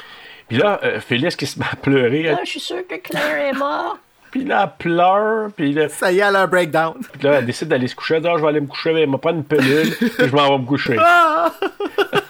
[0.48, 2.24] Puis là, euh, Phyllis qui se met à pleurer.
[2.24, 4.00] Là, je suis sûr que Claire est morte.
[4.32, 5.50] Puis là, elle pleure.
[5.56, 6.94] Puis là, Ça y est, elle a un breakdown.
[7.14, 8.16] puis là, elle décide d'aller se coucher.
[8.16, 10.36] Elle dit, Ah, je vais aller me coucher, elle m'a prendre une pelule, puis je
[10.36, 10.98] m'en vais me coucher.
[11.00, 11.52] Ah!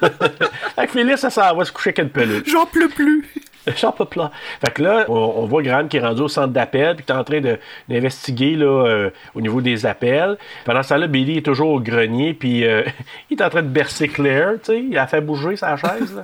[0.76, 2.44] Fait que Phyllis, ça s'en va se coucher avec une pelule.
[2.46, 3.28] J'en peux plus.
[3.78, 4.22] J'en peux plus.
[4.62, 7.12] Fait que là, on, on voit Graham qui est rendu au centre d'appel, puis qui
[7.12, 7.42] est en train
[7.88, 10.38] d'investiguer là, euh, au niveau des appels.
[10.66, 12.84] Pendant ce temps-là, Billy est toujours au grenier, puis euh,
[13.30, 14.84] il est en train de bercer Claire, tu sais.
[14.84, 16.24] Il a fait bouger sa chaise, là.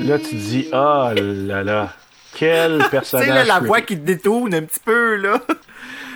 [0.00, 1.92] Là, tu te dis, oh là là,
[2.34, 3.46] quel Tu sais, personnage.
[3.46, 5.34] la voix qui te détourne un petit peu, là.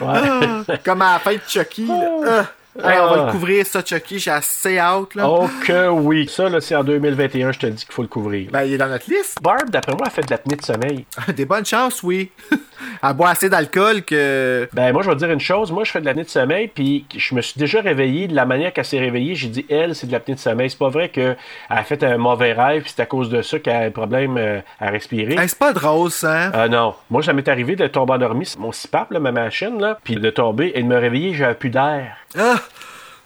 [0.01, 0.63] Ouais.
[0.69, 2.21] Ah, comme à la fin de Chucky, là.
[2.27, 2.47] Ah.
[2.83, 3.27] Hey, on va Ah.
[3.27, 4.19] le couvrir, ça, Chucky.
[4.19, 5.29] J'ai assez hâte, là.
[5.29, 6.29] Oh que oui.
[6.29, 8.51] Ça, là, c'est en 2021, je te dis qu'il faut le couvrir.
[8.53, 9.39] Ben, il est dans notre liste.
[9.43, 11.07] Barb, d'après moi, a fait de l'apnée de sommeil.
[11.37, 12.31] Des bonnes chances, oui.
[13.03, 14.69] Elle boit assez d'alcool que.
[14.73, 15.73] Ben, moi, je vais te dire une chose.
[15.73, 18.29] Moi, je fais de l'apnée de sommeil, puis je me suis déjà réveillé.
[18.29, 20.71] De la manière qu'elle s'est réveillée, j'ai dit, elle, c'est de l'apnée de sommeil.
[20.71, 21.37] C'est pas vrai qu'elle
[21.71, 24.37] a fait un mauvais rêve, puis c'est à cause de ça qu'elle a un problème
[24.39, 25.35] euh, à respirer.
[25.35, 26.47] Hey, c'est pas drôle, ça.
[26.47, 26.51] hein?
[26.55, 26.95] Ah non.
[27.11, 30.31] Moi, ça m'est arrivé de tomber endormi, mon CPAP, là, ma machine, là, puis de
[30.31, 32.17] tomber et de me réveiller, j'avais plus d'air.
[32.39, 32.57] Ah!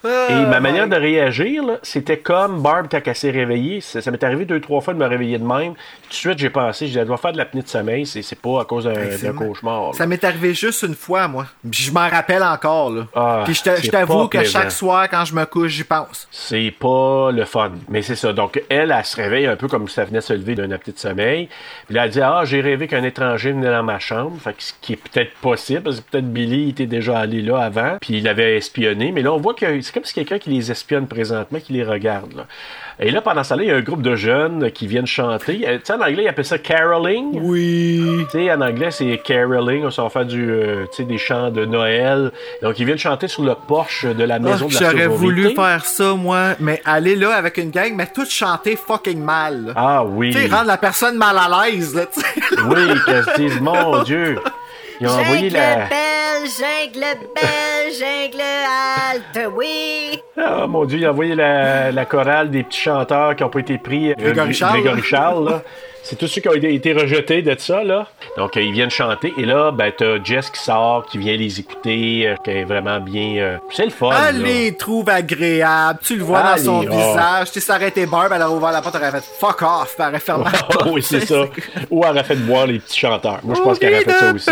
[0.05, 3.81] Et ma manière de réagir, là, c'était comme Barb quand elle s'est réveillée.
[3.81, 5.75] Ça, ça m'est arrivé deux, trois fois de me réveiller de même.
[5.75, 8.07] Tout de suite, j'ai pensé, je dois faire de l'apnée de sommeil.
[8.07, 9.89] C'est, c'est pas à cause d'un, cauchemar.
[9.89, 9.93] là.
[9.93, 11.47] Ça m'est arrivé juste une fois, moi.
[11.71, 13.07] Je m'en rappelle encore, là.
[13.15, 14.61] Ah, Puis je t'avoue que plaisant.
[14.61, 16.27] chaque soir, quand je me couche, j'y pense.
[16.31, 17.73] C'est pas le fun.
[17.89, 18.33] Mais c'est ça.
[18.33, 20.93] Donc, elle, elle se réveille un peu comme si ça venait se lever d'un apnée
[20.93, 21.49] de sommeil.
[21.87, 24.37] Puis là, elle dit Ah, j'ai rêvé qu'un étranger venait dans ma chambre.
[24.43, 27.43] Fait que ce qui est peut-être possible, parce que peut-être Billy il était déjà allé
[27.43, 29.13] là avant, puis il avait espionné.
[29.13, 31.83] Mais là, on voit que c'est comme si quelqu'un qui les espionne présentement, qui les
[31.83, 32.33] regarde.
[32.37, 32.47] Là.
[33.01, 35.65] Et là, pendant ça, là, il y a un groupe de jeunes qui viennent chanter.
[35.67, 37.41] Euh, Tu sais, en anglais, ils appellent ça caroling.
[37.43, 38.01] Oui.
[38.31, 39.85] Tu sais, en anglais, c'est caroling.
[39.85, 42.31] On s'en fait du, euh, tu sais, des chants de Noël.
[42.63, 45.85] Donc, ils viennent chanter sur le porche de la maison de la J'aurais voulu faire
[45.85, 46.51] ça, moi.
[46.61, 49.73] Mais aller là avec une gang, mais tout chanter fucking mal.
[49.75, 50.31] Ah oui.
[50.31, 52.03] Tu sais, rendre la personne mal à l'aise, là.
[52.69, 54.39] Oui, qu'elle se dise, mon Dieu.
[55.01, 55.77] Ils ont envoyé la.
[55.79, 55.97] l'appelle
[56.47, 60.21] jungle belle, jungle halte, oui.
[60.37, 63.61] Ah mon Dieu, il a envoyé la, la chorale des petits chanteurs qui n'ont pas
[63.61, 64.11] été pris.
[64.13, 64.81] euh, Grégory Charles.
[64.81, 65.63] Grégory Charles, là.
[66.03, 68.07] C'est tous ceux qui ont été- été rejetés de ça, là.
[68.37, 69.33] Donc, euh, ils viennent chanter.
[69.39, 72.99] Et là, ben, t'as Jess qui sort, qui vient les écouter, euh, qui est vraiment
[73.01, 73.37] bien...
[73.37, 74.27] euh, C'est le fun, là.
[74.31, 75.99] Elle les trouve agréables.
[76.03, 76.91] Tu le vois Allez, dans son oh.
[76.91, 77.49] visage.
[77.53, 79.63] Tu sais, ça aurait été Barb, elle aurait ouvert la porte, elle aurait fait fuck
[79.63, 80.89] off, puis elle aurait fermé la porte.
[80.91, 81.43] oui, c'est ça.
[81.91, 83.39] Ou elle aurait fait boire les petits chanteurs.
[83.45, 84.51] Moi, je pense qu'elle aurait fait ça aussi.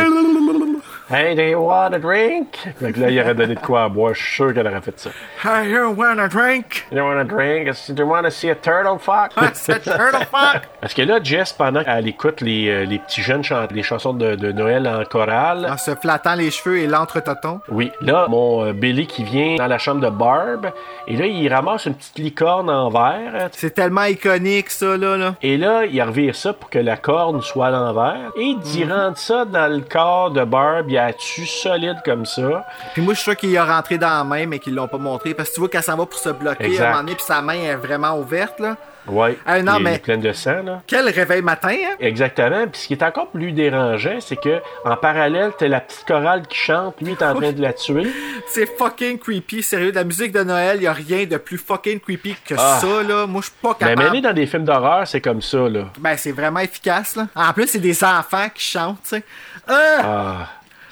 [1.10, 2.58] Hey, do you want a drink?
[2.78, 4.12] Fait que là, il aurait donné de quoi à boire.
[4.12, 5.08] Je suis sûr qu'elle aurait fait ça.
[5.42, 6.86] Hey, you want a drink?
[6.92, 7.74] You want a drink?
[7.94, 9.32] Do you want to see a turtle fuck?
[9.54, 10.64] C'est a turtle fuck.
[10.82, 14.12] Parce que là, Jess, pendant qu'elle écoute les, euh, les petits jeunes chanter les chansons
[14.12, 17.60] de, de Noël en chorale, En se flattant les cheveux et l'entre-toton.
[17.70, 20.70] oui, là, mon euh, Billy qui vient dans la chambre de Barb,
[21.06, 23.48] et là, il ramasse une petite licorne en verre.
[23.52, 25.16] C'est tellement iconique, ça, là.
[25.16, 25.34] là.
[25.40, 28.30] Et là, il revire ça pour que la corne soit à l'envers.
[28.36, 28.92] Et d'y Mhm.
[28.92, 32.66] rendre ça dans le corps de Barb, il tu solide comme ça?
[32.94, 34.98] Puis moi, je suis sûr qu'il a rentré dans la main, mais qu'ils l'ont pas
[34.98, 35.34] montré.
[35.34, 36.82] Parce que tu vois qu'elle s'en va pour se bloquer Exact.
[36.84, 38.76] à un moment donné, puis sa main est vraiment ouverte, là.
[39.06, 39.38] Ouais.
[39.46, 40.82] Ah, non, il est mais- plein de sang, là.
[40.86, 41.94] Quel réveil matin, hein?
[41.98, 42.66] Exactement.
[42.66, 46.42] Puis ce qui est encore plus dérangeant, c'est que en parallèle, t'as la petite chorale
[46.46, 48.06] qui chante, lui est en train de la tuer.
[48.48, 49.92] C'est fucking creepy, sérieux.
[49.94, 52.78] La musique de Noël, y a rien de plus fucking creepy que Ah.
[52.80, 53.26] ça, là.
[53.26, 54.08] Moi, je suis pas Mais capable.
[54.10, 55.84] mêlé dans des films d'horreur, c'est comme ça, là.
[55.98, 57.28] Ben, c'est vraiment efficace, là.
[57.34, 59.22] En plus, c'est des enfants qui chantent, tu sais.
[59.66, 59.74] Ah!
[60.02, 60.48] Ah.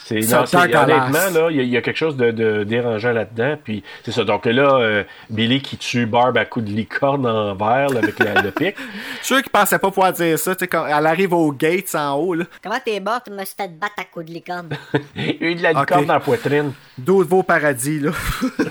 [0.09, 3.57] C'est, honnêtement, là, il y, a- il y a quelque chose de, de dérangeant là-dedans.
[3.65, 4.23] Puis c'est ça.
[4.23, 8.17] Donc là, euh, Billy qui tue Barb à coup de licorne en verre là, avec
[8.21, 8.77] la- le pic.
[8.79, 11.51] Je suis sûr qu'ils pensaient pas pouvoir dire ça, tu sais, quand elle arrive aux
[11.51, 12.45] gates en haut, là.
[12.63, 13.25] Comment t'es morte?
[13.29, 14.69] Je me suis fait battre à coups de licorne?
[15.17, 16.73] Il y a eu de la licorne dans la poitrine.
[16.97, 18.11] D'autres au paradis, là.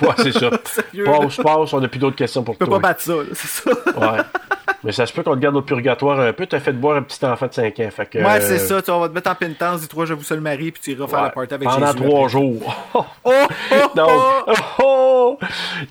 [0.02, 0.50] Ouais, c'est ça.
[0.64, 2.80] Sérieux, passe, passe, on n'a plus d'autres questions pour Je peux toi.
[2.80, 3.72] pas battre ça, là, c'est ça.
[3.72, 4.22] Ouais.
[4.86, 6.46] Mais ça se peut qu'on te garde au purgatoire un peu.
[6.46, 7.90] T'as fait boire un petit enfant de 5 ans.
[7.92, 10.14] Fait que, Ouais, euh, c'est ça, tu on va te mettre en pénitence, dis-toi, je
[10.14, 12.30] vous seul mari, puis tu iras faire ouais, la party avec Pendant Jésus trois après.
[12.30, 12.76] jours.
[12.94, 13.32] Oh, oh,
[13.96, 14.54] Donc, oh!
[14.84, 15.40] oh!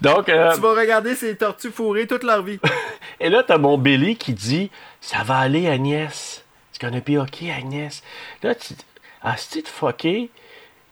[0.01, 2.61] Donc, euh, Tu vas regarder ces tortues fourrées toute leur vie.
[3.21, 6.45] et là, t'as mon Billy qui dit Ça va aller, Agnès.
[6.73, 8.01] It's gonna be okay, Agnès?
[8.45, 8.75] Là, tu
[9.23, 10.31] Ah, c'est de fucké.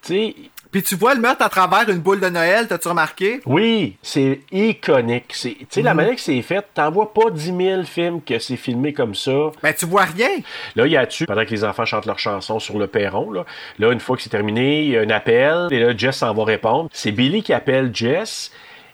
[0.03, 0.35] Tu sais,
[0.73, 3.41] Puis tu vois le meurtre à travers une boule de Noël, t'as-tu remarqué?
[3.47, 5.27] oui, c'est iconique.
[5.35, 5.97] C'est- Tu sais, la Mhm.
[5.99, 9.51] manière que c'est fait, t'en vois pas 10 000 films que c'est filmé comme ça.
[9.63, 10.31] Ben, tu vois rien.
[10.75, 13.31] Là, il y a tu pendant que les enfants chantent leur chanson sur le perron.
[13.31, 13.45] Là,
[13.79, 15.69] là une fois que c'est terminé, il y a un appel.
[15.71, 16.89] Et là, Jess s'en va répondre.
[16.93, 18.51] C'est Billy qui appelle Jess.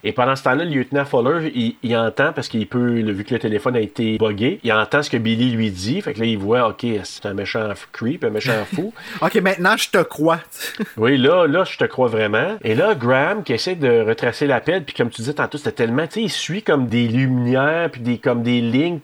[0.09, 3.35] Et pendant ce temps-là, le lieutenant Fuller, il, il entend, parce qu'il peut, vu que
[3.35, 6.01] le téléphone a été buggé, il entend ce que Billy lui dit.
[6.01, 8.95] Fait que là, il voit, OK, c'est un méchant creep, un méchant fou.
[9.21, 10.41] Ok, maintenant, je te crois.
[10.97, 12.57] Oui, là, là, je te crois vraiment.
[12.65, 16.07] Et là, Graham qui essaie de retracer l'appel, puis comme tu disais tantôt, c'était tellement,
[16.07, 19.01] tu sais, il suit comme des lumières, puis des, comme des lignes.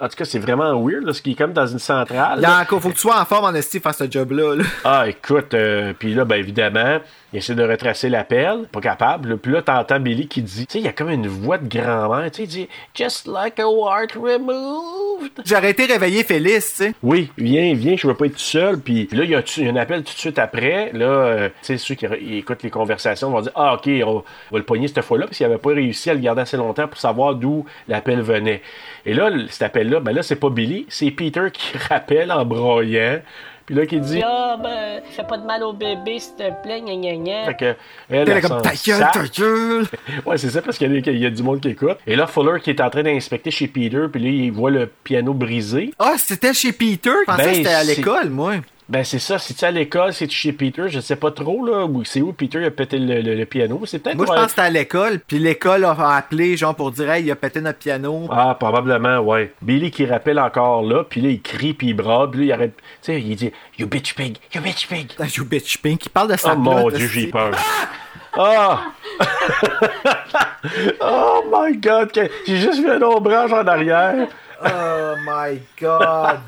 [0.00, 2.44] En tout cas, c'est vraiment weird, là, ce qui est comme dans une centrale.
[2.46, 4.56] Encore, faut que tu sois en forme en esti faire ce job-là.
[4.56, 4.64] là.
[4.84, 7.00] Ah, écoute, euh, puis là, ben évidemment,
[7.34, 9.38] il essaie de retracer l'appel, pas capable.
[9.38, 11.66] Puis là, t'entends Billy qui dit, tu sais, il y a comme une voix de
[11.66, 15.32] grand-mère, tu sais, il dit «Just like a wart removed».
[15.44, 16.94] J'aurais été réveillé Félix, tu sais.
[17.02, 18.78] Oui, viens, viens, je veux pas être tout seul.
[18.78, 20.92] Puis là, il y a un appel tout de suite après.
[20.92, 24.58] Là, euh, tu sais, ceux qui écoutent les conversations vont dire Ah, OK, on va
[24.58, 27.00] le pogner cette fois-là, parce qu'il avait pas réussi à le garder assez longtemps pour
[27.00, 28.62] savoir d'où l'appel venait.
[29.06, 33.18] Et là, cet appel-là, ben là, c'est pas Billy, c'est Peter qui rappelle en broyant.
[33.66, 36.80] Puis là, qui dit Ah, ben, fais pas de mal au bébé, s'il te plaît,
[36.82, 37.44] gna gna gna.
[37.46, 37.74] Fait que,
[38.10, 39.86] elle, là elle comme s'en ta gueule, ta gueule.
[40.26, 41.96] Ouais, c'est ça, parce qu'il y, a- il y a du monde qui écoute.
[42.06, 44.86] Et là, Fuller qui est en train d'inspecter chez Peter, puis là, il voit le
[45.02, 45.92] piano brisé.
[45.98, 47.10] Ah, c'était chez Peter?
[47.20, 48.54] Je pensais Ben, que c'était à l'école, moi.
[48.86, 49.38] Ben, c'est ça.
[49.38, 50.84] C'est-tu à l'école, c'est chez Peter?
[50.88, 51.86] Je sais pas trop, là.
[52.04, 53.80] C'est où Peter a pété le, le- le piano.
[53.86, 54.16] C'est peut-être.
[54.16, 55.20] Moi, je pense que c'était à l'école.
[55.26, 58.28] Puis l'école a appelé, genre, pour dire, hey, il a pété notre piano.
[58.30, 59.52] Ah, probablement, ouais.
[59.62, 62.52] Billy qui rappelle encore là, puis là, il crie, puis il brade, puis là, il
[62.52, 62.76] arrête.
[62.76, 62.82] Tu
[63.12, 65.12] sais, il dit You bitch pig, you bitch pig.
[65.18, 66.04] Ah, You bitch pink.
[66.04, 67.52] Il parle de sa Oh mon dieu, j'ai peur.
[68.36, 68.82] Ah!
[71.00, 72.10] oh my god,
[72.46, 74.26] j'ai juste vu un ombrage en arrière.
[74.64, 76.40] Oh my god.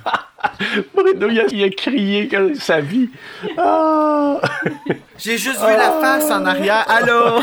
[0.94, 3.10] Bruno, il a, il a crié que sa vie.
[3.59, 4.40] Ah!
[5.18, 6.84] J'ai juste vu la face en arrière.
[6.88, 7.40] Allô?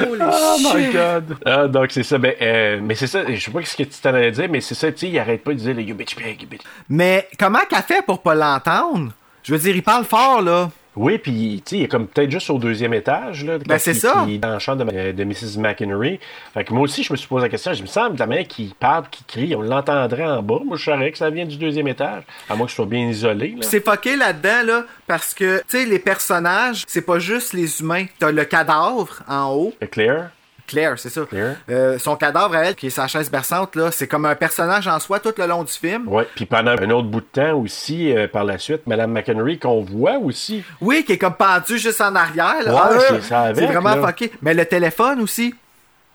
[0.00, 1.36] Holy Oh my god!
[1.44, 4.00] Ah, donc c'est ça, ben, euh, mais c'est ça, je sais pas ce que tu
[4.00, 6.14] t'en allais dire, mais c'est ça, tu sais, il arrête pas de dire, you bitch
[6.14, 6.62] pig, you bitch.
[6.88, 9.12] Mais comment qu'elle fait pour pas l'entendre?
[9.42, 10.70] Je veux dire, il parle fort, là.
[10.98, 13.58] Oui, puis, tu sais, il est comme peut-être juste au deuxième étage, là.
[13.58, 14.26] Ben, c'est ça.
[14.28, 15.58] est dans le champ de, de Mrs.
[15.58, 16.18] McHenry.
[16.54, 18.26] Fait que moi aussi, je me suis posé la question, je me semble, de la
[18.26, 20.58] manière qu'il parle, qu'il crie, on l'entendrait en bas.
[20.64, 23.08] Moi, je savais que ça vient du deuxième étage, à moins que je sois bien
[23.08, 27.80] isolé, c'est fucké là-dedans, là, parce que, tu sais, les personnages, c'est pas juste les
[27.80, 28.06] humains.
[28.18, 30.30] T'as le cadavre en haut, C'est clair?
[30.68, 31.22] Claire, c'est ça.
[31.70, 34.86] Euh, son cadavre à elle, qui est sa chaise berçante, là, c'est comme un personnage
[34.86, 36.04] en soi tout le long du film.
[36.06, 39.58] Oui, puis pendant un autre bout de temps aussi, euh, par la suite, Madame McHenry,
[39.58, 40.62] qu'on voit aussi.
[40.80, 42.62] Oui, qui est comme pendu juste en arrière.
[42.64, 42.72] Là.
[42.74, 44.06] Ouais, Ah, c'est ça avec, C'est vraiment là.
[44.06, 44.30] fucké.
[44.42, 45.54] Mais le téléphone aussi.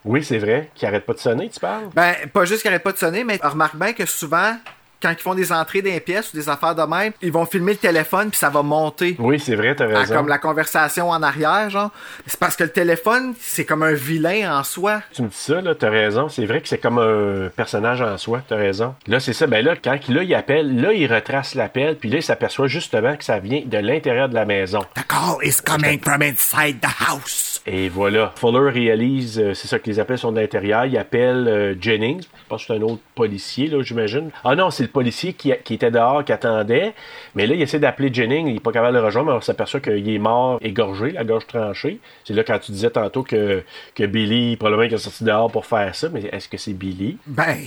[0.06, 1.86] Oui, c'est vrai, qui arrête pas de sonner, tu parles?
[1.96, 4.56] Ben, pas juste qu'il arrête pas de sonner, mais remarque bien que souvent,
[5.04, 7.46] quand ils font des entrées dans les pièces ou des affaires de même, ils vont
[7.46, 9.16] filmer le téléphone puis ça va monter.
[9.20, 10.16] Oui, c'est vrai, t'as à raison.
[10.16, 11.92] comme la conversation en arrière, genre.
[12.26, 15.02] C'est parce que le téléphone, c'est comme un vilain en soi.
[15.14, 16.30] Tu me dis ça, là, t'as raison.
[16.30, 18.96] C'est vrai que c'est comme un personnage en soi, t'as raison.
[19.08, 19.46] Là, c'est ça.
[19.48, 23.16] Ben là, quand là, il appelle, là, il retrace l'appel, puis là, il s'aperçoit justement
[23.18, 24.80] que ça vient de l'intérieur de la maison.
[24.96, 27.62] The call is coming from inside the house.
[27.66, 28.34] Et voilà.
[28.36, 30.86] Fuller réalise, euh, c'est ça que les appels sont de l'intérieur.
[30.86, 32.22] Il appelle euh, Jennings.
[32.22, 34.32] Je pense que c'est un autre policier, là, j'imagine.
[34.44, 36.94] Ah non, c'est le policier qui, était dehors, qui attendait.
[37.36, 38.48] Mais là, il essaie d'appeler Jennings.
[38.48, 41.24] Il n'est pas capable de le rejoindre, mais on s'aperçoit qu'il est mort égorgé, la
[41.24, 42.00] gorge tranchée.
[42.24, 43.64] C'est là quand tu disais tantôt que,
[43.96, 46.08] que Billy, probablement, qu'il est sorti dehors pour faire ça.
[46.10, 47.18] Mais est-ce que c'est Billy?
[47.28, 47.58] Ben.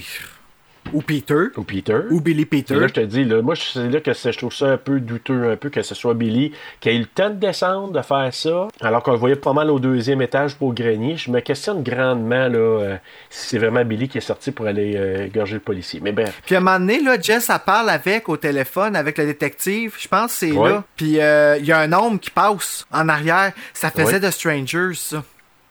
[0.92, 1.46] Ou Peter.
[1.56, 2.00] Ou Peter.
[2.10, 2.74] Ou Billy Peter.
[2.74, 5.00] Et là, je te dis, là, moi, c'est là que je trouve ça un peu
[5.00, 8.02] douteux, un peu que ce soit Billy qui a eu le temps de descendre, de
[8.02, 11.16] faire ça, alors qu'on le voyait pas mal au deuxième étage pour grenier.
[11.16, 12.96] Je me questionne grandement là, euh,
[13.30, 16.00] si c'est vraiment Billy qui est sorti pour aller euh, égorger le policier.
[16.02, 16.40] Mais bref.
[16.44, 19.94] Puis à un moment donné, là, Jess, elle parle avec au téléphone, avec le détective.
[19.98, 20.84] Je pense que c'est là.
[20.96, 23.52] Puis euh, il y a un homme qui passe en arrière.
[23.72, 25.22] Ça faisait de Strangers, ça.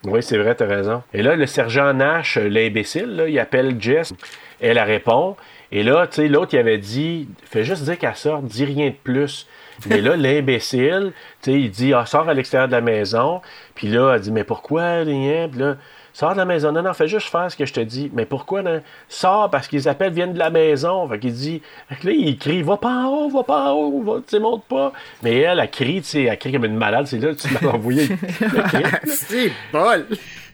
[0.07, 1.01] Oui, c'est vrai, t'as raison.
[1.13, 4.13] Et là, le sergent Nash, euh, l'imbécile, il appelle Jess.
[4.61, 5.35] Elle, elle répond.
[5.71, 8.87] Et là, tu sais, l'autre, il avait dit Fais juste dire qu'elle sort, dis rien
[8.87, 9.47] de plus.
[9.87, 11.11] Mais là, l'imbécile,
[11.41, 13.41] tu sais, il dit Ah, sors à l'extérieur de la maison.
[13.73, 15.49] Puis là, elle dit Mais pourquoi, rien?
[15.49, 15.75] Puis là,
[16.13, 16.71] sors de la maison.
[16.71, 18.09] Non, non, fais juste faire ce que je te dis.
[18.13, 18.81] Mais pourquoi, non?
[19.09, 21.07] Sors parce qu'ils appellent, viennent de la maison.
[21.09, 23.73] Fait qu'il dit Fait que là, il crie Va pas en haut, va pas en
[23.73, 24.93] haut, va, tu sais, monte pas.
[25.23, 27.07] Mais elle, elle crie, tu sais, elle crie comme une malade.
[27.07, 28.07] C'est là que tu m'as envoyé.
[29.05, 30.05] c'est bol.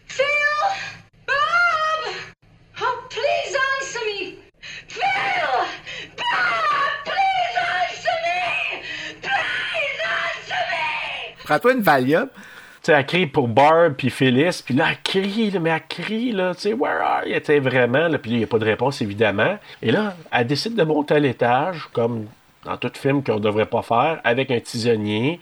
[0.06, 0.24] Phil!
[1.26, 2.12] Bob!
[2.82, 4.34] Oh, please answer me!
[4.88, 5.00] Phil!
[6.18, 7.04] Bob!
[7.04, 8.82] Please answer me!
[9.22, 11.30] Please answer me!
[11.44, 12.28] Prends-toi une Valium.
[12.82, 15.86] Tu sais, elle crie pour Barb puis Phyllis, puis là, elle crie, là, mais elle
[15.88, 17.38] crie, là, tu sais, where are you?
[17.38, 19.56] Tu sais, vraiment, là, puis là, il n'y a pas de réponse, évidemment.
[19.80, 22.26] Et là, elle décide de monter à l'étage, comme
[22.64, 25.38] dans tout film qu'on ne devrait pas faire, avec un tisonnier.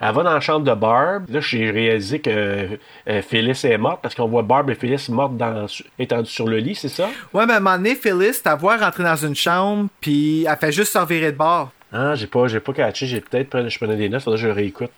[0.00, 1.28] Elle va dans la chambre de Barb.
[1.28, 5.36] Là, j'ai réalisé que euh, Phyllis est morte, parce qu'on voit Barb et Phyllis mortes
[5.36, 5.66] dans,
[5.98, 7.10] étendues sur le lit, c'est ça?
[7.34, 10.56] Ouais, mais à un moment donné, Phyllis, ta voix rentrer dans une chambre, puis elle
[10.56, 11.70] fait juste se revirer de bord.
[11.92, 14.46] Ah, j'ai pas, j'ai pas catché, j'ai peut-être pris, je prenais des notes, faudrait que
[14.46, 14.92] je réécoute.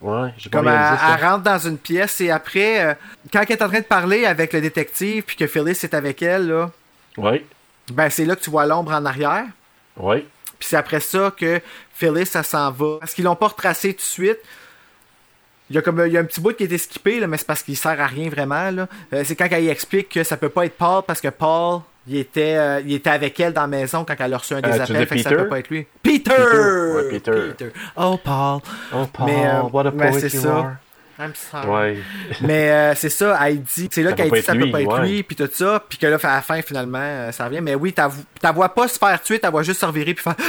[0.00, 1.16] Ouais, j'ai pas Comme elle, ça.
[1.18, 2.94] elle rentre dans une pièce et après, euh,
[3.32, 6.20] quand elle est en train de parler avec le détective puis que Phyllis est avec
[6.22, 6.70] elle, là,
[7.16, 7.44] Oui,
[7.90, 9.44] ben c'est là que tu vois l'ombre en arrière.
[9.96, 10.26] oui.
[10.58, 11.60] Puis c'est après ça que
[11.92, 12.96] Phyllis, ça s'en va.
[13.00, 14.38] Parce qu'ils l'ont pas retracé tout de suite.
[15.68, 17.26] Il y a comme il y a un petit bout qui a été skippé, là,
[17.26, 18.70] mais c'est parce qu'il sert à rien vraiment.
[18.70, 18.88] là.
[19.12, 21.80] Euh, c'est quand elle y explique que ça peut pas être Paul parce que Paul,
[22.08, 24.60] il était, euh, il était avec elle dans la maison quand elle a reçu un
[24.60, 25.06] des Euh, appels.
[25.06, 25.42] Fait que ça Peter?
[25.42, 25.86] peut pas être lui.
[26.02, 26.32] Peter!
[26.32, 27.66] Ouais, Peter.
[27.96, 28.60] Oh, Paul.
[28.94, 30.56] Oh, Paul, Mais, euh, what a mais poet c'est you ça.
[30.56, 30.72] are.
[31.18, 31.68] I'm sorry.
[31.68, 31.98] Ouais.
[32.42, 35.48] Mais euh, c'est ça, dit, c'est là pas ça peut pas être lui, puis tout
[35.50, 37.60] ça, puis que là, à la fin, finalement, ça revient.
[37.62, 38.10] Mais oui, ta,
[38.40, 40.36] ta vois pas se faire tuer, ta vois juste se revirer puis faire.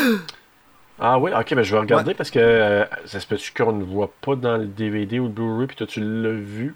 [0.99, 3.83] Ah oui, ok, ben je vais regarder parce que euh, ça se peut-tu qu'on ne
[3.83, 6.73] voit pas dans le DVD ou le Blu-ray, puis toi tu l'as vu?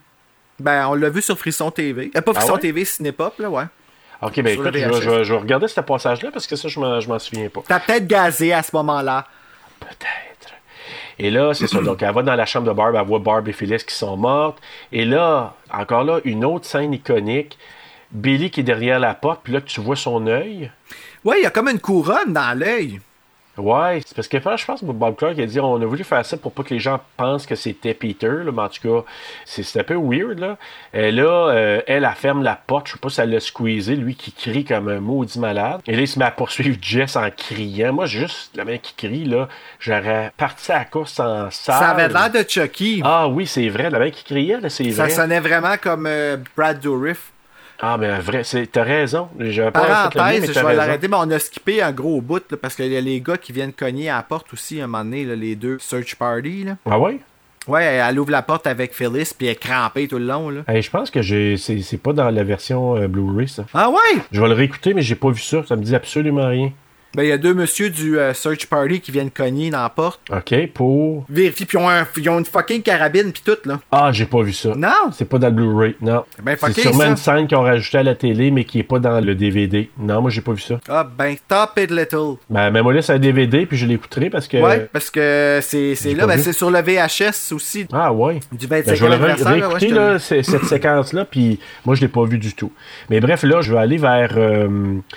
[0.59, 2.11] Ben, on l'a vu sur Frisson TV.
[2.15, 2.59] Euh, pas Ah Frisson ouais?
[2.59, 3.63] TV, Cinépop, là, ouais.
[4.21, 5.01] Ok, ben écoute, je vais, VHS.
[5.01, 7.61] je vais- je vais regarder ce passage-là parce que ça, je m'en, souviens pas.
[7.67, 9.25] T'as peut-être gazé à ce moment-là.
[11.19, 11.81] Et là, c'est ça.
[11.81, 14.17] Donc, elle va dans la chambre de Barb, elle voit Barb et Phyllis qui sont
[14.17, 14.59] mortes.
[14.91, 17.57] Et là, encore là, une autre scène iconique.
[18.11, 20.71] Billy qui est derrière la porte, puis là, tu vois son œil.
[21.23, 22.99] Ouais, il y a comme une couronne dans l'œil.
[23.61, 26.25] Ouais, c'est parce que je pense que Bob Clark a dit on a voulu faire
[26.25, 29.05] ça pour pas que les gens pensent que c'était Peter, là, mais en tout cas,
[29.45, 30.39] c'est un peu weird.
[30.39, 30.57] Là,
[30.93, 33.95] et là euh, elle, elle ferme la porte, je sais pas si elle l'a squeezé,
[33.95, 35.81] lui qui crie comme un maudit malade.
[35.87, 37.93] Et là, il se met à poursuivre Jess en criant.
[37.93, 39.47] Moi, juste le mec qui crie, là,
[39.79, 41.79] j'aurais parti à la course en salle.
[41.79, 43.01] Ça avait l'air de Chucky.
[43.03, 45.11] Ah oui, c'est vrai, le mec qui criait, c'est Ça vrai.
[45.11, 47.31] sonnait vraiment comme euh, Brad Dourif.
[47.81, 49.27] Ah, mais vrai, c'est- t'as raison.
[49.39, 49.81] J'avais pas
[50.13, 52.95] Parenthèse, je vais l'arrêter, mais on a skippé un gros bout, là, parce qu'il y
[52.97, 55.35] a les gars qui viennent cogner à la porte aussi, à un moment donné, là,
[55.35, 56.63] les deux Search Party.
[56.65, 56.77] Là.
[56.89, 57.19] Ah ouais?
[57.67, 60.49] Ouais, elle ouvre la porte avec Phyllis, puis elle est crampée tout le long.
[60.49, 60.61] Là.
[60.67, 63.65] Hey, je pense que c'est pas dans la version euh, Blu-ray, ça.
[63.73, 64.21] Ah ouais?
[64.31, 65.63] Je vais le réécouter, mais j'ai pas vu ça.
[65.67, 66.71] Ça me dit absolument rien.
[67.15, 69.89] Ben, il y a deux monsieur du euh, Search Party qui viennent cogner dans la
[69.89, 70.21] porte.
[70.31, 71.25] OK, pour.
[71.29, 73.79] Vérifie, puis ils ont, un- ils ont une fucking carabine, puis tout, là.
[73.91, 74.73] Ah, j'ai pas vu ça.
[74.75, 75.11] Non!
[75.11, 76.23] C'est pas dans le Blu-ray, non.
[76.41, 77.07] Ben, c'est sûrement ça.
[77.09, 79.89] une scène qu'ils ont rajoutée à la télé, mais qui est pas dans le DVD.
[79.99, 80.79] Non, moi, j'ai pas vu ça.
[80.87, 82.35] Ah, ben, Stop It Little.
[82.49, 84.57] Ben, mets-moi là sur un DVD, puis je l'écouterai parce que.
[84.57, 87.87] Ouais, parce que c'est c'est là, ben, c'est sur le VHS aussi.
[87.91, 88.39] Ah, ouais.
[88.51, 92.07] Du Ben, 25e je vais le là, ouais, c'est- cette séquence-là, puis moi, je l'ai
[92.07, 92.71] pas vu du tout.
[93.09, 94.31] Mais bref, là, je vais aller vers.
[94.37, 94.67] euh,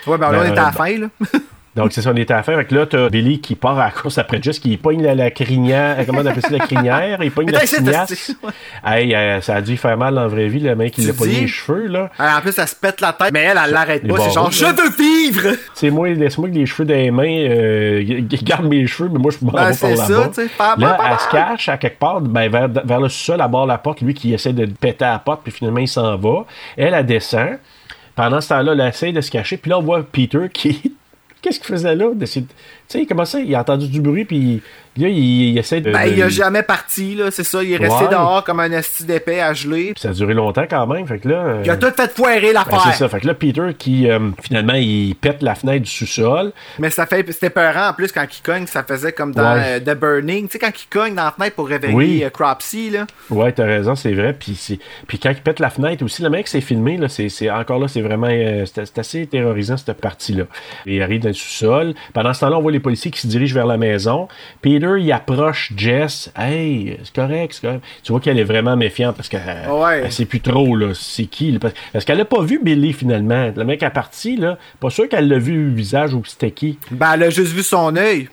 [0.07, 1.07] Ouais, ben là, on est à la fin, là.
[1.75, 2.57] Donc, c'est ça, on était à faire.
[2.57, 5.13] Fait que là, t'as Billy qui part à la course après Jess, qui pogne la,
[5.13, 5.97] la crinière.
[5.99, 7.21] euh, Comment on appelle ça, la crinière?
[7.21, 8.31] Il pogne la criniasse.
[8.85, 11.13] Hey, euh, ça a dû faire mal la vraie vie, le mec qui Tu l'a
[11.13, 12.09] pogné les cheveux, là.
[12.17, 14.17] Ah, En plus, elle se pète la tête, mais elle, elle l'arrête pas.
[14.19, 14.71] C'est genre, je là.
[14.71, 15.49] veux vivre!
[15.73, 19.31] C'est moi, laisse-moi avec les cheveux dans les mains, euh, garde mes cheveux, mais moi,
[19.37, 20.29] je m'en Ben, vais par ça.
[20.57, 23.41] Pas- Là, pas- pas- elle se cache à quelque part, ben, vers, vers le sous-sol,
[23.41, 25.79] à bord de la porte, lui qui essaie de péter à la porte, puis finalement,
[25.79, 26.45] il s'en va.
[26.77, 27.57] Elle, elle descend.
[28.15, 30.95] Pendant ce temps-là, elle essaie de se cacher, puis là, on voit Peter qui...
[31.45, 32.09] Qu'est-ce qu'il faisait là?
[32.87, 33.39] Sais, comment ça?
[33.39, 34.61] Il a entendu du bruit, puis
[34.97, 35.91] là, il, il essaie de...
[35.91, 37.63] Ben, de- il a jamais parti, là, c'est ça.
[37.63, 39.93] Il est resté dehors comme un esti d'épée à geler.
[39.97, 41.35] Ça a duré longtemps quand même, fait que là...
[41.35, 42.81] euh, Il a tout fait foirer ben, l'affaire.
[42.91, 46.51] c'est ça, fait que là, Peter qui, euh, finalement, il pète la fenêtre du sous-sol.
[46.77, 49.61] Mais ça fait, c'était peurant en plus quand il cogne, ça faisait comme dans Ouais.
[49.65, 50.45] euh, The Burning.
[50.47, 52.23] Tu sais, quand il cogne dans la fenêtre pour réveiller Oui.
[52.23, 53.07] euh, Cropsy, là.
[53.31, 54.33] Ouais, t'as raison, c'est vrai.
[54.39, 57.29] Puis, c'est- puis quand il pète la fenêtre aussi, le mec s'est filmé, là, c'est,
[57.29, 60.43] c'est- encore là, c'est vraiment, euh, c'est, c'est assez terrorisant cette partie-là.
[60.85, 61.95] Il arrive dans le sous-sol.
[62.13, 64.27] Pendant ce temps-là, on voit les policiers qui se dirigent vers la maison.
[64.61, 66.31] Peter, il approche Jess.
[66.37, 67.83] Hey, c'est correct, c'est correct.
[68.03, 70.01] Tu vois qu'elle est vraiment méfiante parce qu'elle Ouais.
[70.05, 71.51] elle sait plus trop, là, c'est qui.
[71.51, 71.59] là,
[71.91, 73.51] parce- qu'elle a pas vu Billy finalement.
[73.55, 74.57] Le mec est parti, là.
[74.79, 76.77] Pas sûr qu'elle l'a vu le visage ou c'était qui.
[76.91, 78.29] Ben, elle a juste vu son œil.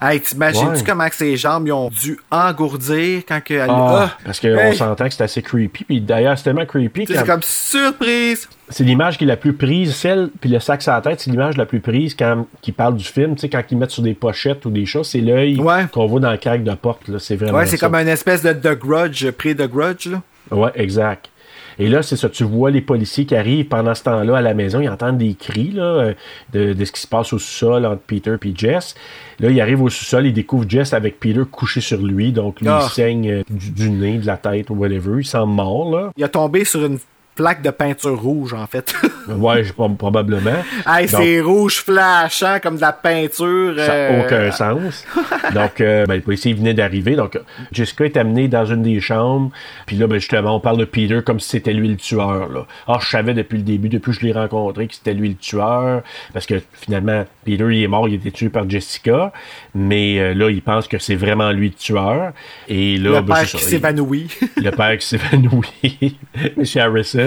[0.00, 0.82] Hey, t'imagines-tu Ouais.
[0.86, 3.70] comment que ses jambes ils ont dû engourdir quand que elle...
[3.70, 4.18] Ah, Ah!
[4.24, 4.76] parce qu'on Hey!
[4.76, 5.84] s'entend que c'est assez creepy.
[5.84, 7.06] Puis d'ailleurs, c'est tellement creepy.
[7.06, 8.48] C'est comme surprise!
[8.68, 11.30] C'est l'image qui est la plus prise, celle, puis le sac sur la tête, c'est
[11.30, 14.02] l'image la plus prise quand qui parle du film, tu sais, quand ils mettent sur
[14.02, 15.60] des pochettes ou des choses, c'est l'œil
[15.92, 18.42] qu'on voit dans le crack de porte, là, c'est vraiment Ouais, c'est comme une espèce
[18.42, 20.22] de The Grudge, pré-The Grudge, là.
[20.50, 21.30] Ouais, exact.
[21.78, 24.54] Et là, c'est ça, tu vois les policiers qui arrivent pendant ce temps-là à la
[24.54, 26.14] maison, ils entendent des cris là, euh,
[26.52, 28.94] de, de ce qui se passe au sous-sol entre Peter et Jess.
[29.40, 32.68] Là, ils arrivent au sous-sol, ils découvrent Jess avec Peter couché sur lui, donc lui,
[32.70, 32.80] Ah.
[32.82, 36.10] il saigne euh, du, du nez, de la tête ou whatever, il semble mort, là.
[36.16, 36.98] Il a tombé sur une
[37.36, 38.94] plaque de peinture rouge, en fait.
[39.28, 39.64] Ouais,
[39.98, 40.62] probablement.
[40.86, 43.74] hey, c'est rouge flashant comme de la peinture.
[43.76, 45.04] Ça n'a euh, aucun sens.
[45.52, 47.16] Donc, euh, ben, le policier venait d'arriver.
[47.16, 47.36] Donc,
[47.72, 49.50] Jessica est amenée dans une des chambres.
[49.84, 52.48] Puis là, ben, justement, on parle de Peter comme si c'était lui le tueur.
[52.48, 52.66] Là.
[52.86, 55.34] Ah, je savais depuis le début, depuis que je l'ai rencontré, que c'était lui le
[55.34, 56.02] tueur.
[56.32, 59.32] Parce que finalement, Peter, il est mort, il a été tué par Jessica.
[59.74, 62.32] Mais euh, là, il pense que c'est vraiment lui le tueur.
[62.68, 64.28] Et là, Le ben, père qui ça, s'évanouit.
[64.56, 66.16] Le père qui s'évanouit.
[66.56, 67.25] Monsieur Harrison.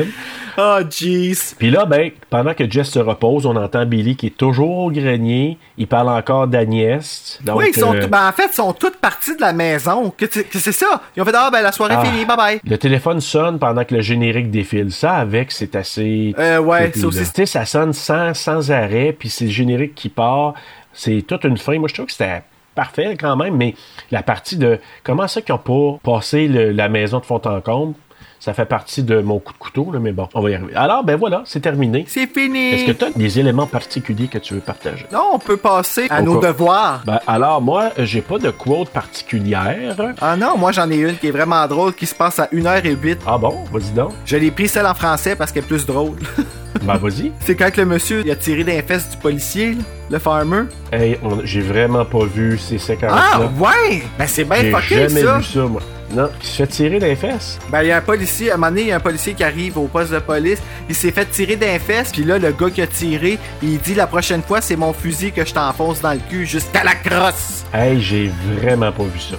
[0.57, 1.34] Oh, jeez.
[1.57, 4.91] Puis là, ben, pendant que Jess se repose, on entend Billy qui est toujours au
[4.91, 5.57] grenier.
[5.77, 7.39] Il parle encore d'Agnès.
[7.53, 10.13] Oui, ils sont, euh, ben, en fait, ils sont toutes parties de la maison.
[10.17, 11.01] Que, que c'est ça.
[11.15, 12.03] Ils ont fait, ah, ben, la soirée Ah.
[12.05, 12.59] finie, bye bye.
[12.65, 14.91] Le téléphone sonne pendant que le générique défile.
[14.91, 16.35] Ça, avec, c'est assez.
[16.38, 17.31] Euh, ouais, ça aussi.
[17.31, 20.55] Tu ça sonne sans, sans arrêt, puis c'est le générique qui part.
[20.93, 21.77] C'est toute une fin.
[21.80, 22.41] Moi, je trouve que c'était
[22.76, 23.76] parfait quand même, mais
[24.11, 27.61] la partie de comment ça qu'ils n'ont pas passé le- la maison de fond en
[27.61, 27.93] comble,
[28.40, 30.74] ça fait partie de mon coup de couteau, là, mais bon, on va y arriver.
[30.76, 32.06] Alors, ben voilà, c'est terminé.
[32.07, 32.70] C'est fini.
[32.72, 35.06] Est-ce que tu as des éléments particuliers que tu veux partager?
[35.11, 37.03] Non, on peut passer à Au nos cas- devoirs.
[37.06, 39.95] Ben, alors, moi, j'ai pas de quote particulière.
[40.22, 43.18] Ah non, moi j'en ai une qui est vraiment drôle, qui se passe à 1h08.
[43.28, 43.64] Ah bon?
[43.72, 44.11] Vas-y donc.
[44.26, 46.18] Je l'ai pris celle en français parce qu'elle est plus drôle.
[46.84, 47.32] Ben, vas-y.
[47.41, 50.61] C'est quand le monsieur il a tiré des fesses du policier, là, le farmer.
[50.94, 53.22] Hey, on- j'ai vraiment pas vu ces séquences-là.
[53.34, 54.03] Ah, ouais!
[54.20, 55.38] Ben c'est bien J'ai fucké jamais ça.
[55.40, 55.82] vu ça, moi.
[56.11, 57.60] Non, il se fait tirer les fesses.
[57.69, 59.34] Ben, il y a un policier, à un moment donné, il y a un policier
[59.36, 60.60] qui arrive au poste de police,
[60.90, 63.94] il s'est fait tirer d'un fesses, puis là, le gars qui a tiré, il dit
[63.94, 67.64] la prochaine fois, c'est mon fusil que je t'enfonce dans le cul jusqu'à la crosse.
[67.73, 69.36] Hey, j'ai vraiment pas vu ça.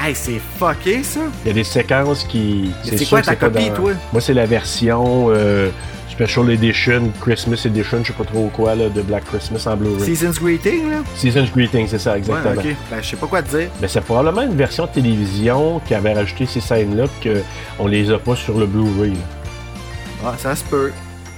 [0.00, 1.20] Hey, c'est fucké ça.
[1.44, 2.72] Il y a des séquences qui.
[2.84, 3.92] C'est quoi ta copie, dans- toi?
[4.12, 5.70] Moi, c'est la version euh,
[6.14, 10.04] Special Edition, Christmas Edition, je sais pas trop quoi, là, de Black Christmas en Blu-ray.
[10.14, 10.98] Season's Greeting, là?
[11.16, 12.54] Season's Greeting, c'est ça, Ouais, exactement.
[12.54, 12.76] ok.
[12.88, 13.68] Ben, je sais pas quoi te dire.
[13.80, 18.18] Mais c'est probablement une version de télévision qui avait rajouté ces scènes-là, qu'on les a
[18.20, 19.14] pas sur le Blu-ray.
[20.24, 20.92] Ah, ça se peut.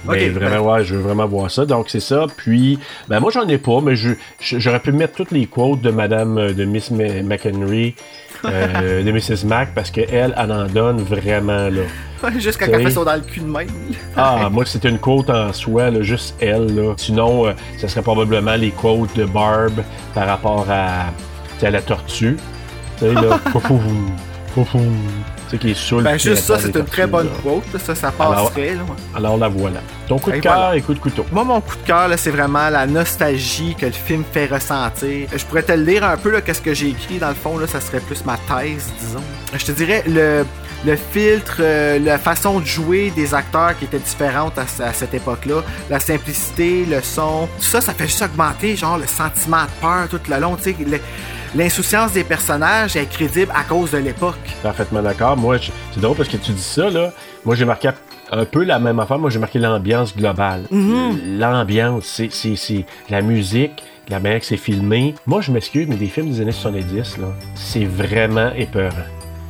[0.07, 1.65] Ok, vraiment, ouais, je veux vraiment voir ça.
[1.65, 2.27] Donc, c'est ça.
[2.37, 2.77] Puis,
[3.07, 6.37] ben, moi, j'en ai pas, mais je, j'aurais pu mettre toutes les quotes de Madame,
[6.37, 7.95] euh, de Miss McHenry,
[8.45, 9.43] euh, de Mrs.
[9.47, 11.81] Mac, parce qu'elle, elle en donne vraiment, là.
[12.39, 13.67] Juste quand elle fait ça dans le cul de même.
[14.15, 16.93] Ah, moi, c'était une quote en soi, là, juste elle, là.
[16.97, 19.83] Sinon, euh, ça serait probablement les quotes de Barb
[20.13, 21.05] par rapport à,
[21.59, 22.37] tu à la tortue.
[22.99, 24.97] Tu sais, là, foufoum,
[25.49, 26.03] sais, qui est saoul.
[26.03, 27.33] Ben, juste ça, c'est une très bonne là.
[27.43, 27.81] quote.
[27.81, 28.75] Ça, ça Alors- passerait.
[28.75, 28.81] là.
[29.15, 29.81] Alors la voilà.
[30.07, 30.75] Ton coup de cœur voilà.
[30.75, 31.25] et coup de couteau.
[31.31, 35.27] Moi, mon coup de cœur, c'est vraiment la nostalgie que le film fait ressentir.
[35.35, 37.67] Je pourrais te le lire un peu, qu'est-ce que j'ai écrit dans le fond, là,
[37.67, 39.23] ça serait plus ma thèse, disons.
[39.57, 40.45] Je te dirais, le,
[40.85, 44.93] le filtre, euh, la façon de jouer des acteurs qui étaient différentes à, ce- à
[44.93, 49.63] cette époque-là, la simplicité, le son, tout ça, ça fait juste augmenter, genre, le sentiment
[49.63, 50.75] de peur tout le long, tu sais.
[51.55, 54.35] L'insouciance des personnages est crédible à cause de l'époque.
[54.61, 55.35] Parfaitement d'accord.
[55.37, 57.11] Moi, je- c'est drôle parce que tu dis ça, là.
[57.45, 57.89] Moi, j'ai marqué
[58.31, 59.17] un peu la même affaire.
[59.17, 60.63] Moi, j'ai marqué l'ambiance globale.
[60.69, 61.39] Mhm.
[61.39, 65.15] L'ambiance, c'est, la musique, la manière que c'est filmé.
[65.25, 68.91] Moi, je m'excuse, mais des films des années 70, là, c'est vraiment épeurant.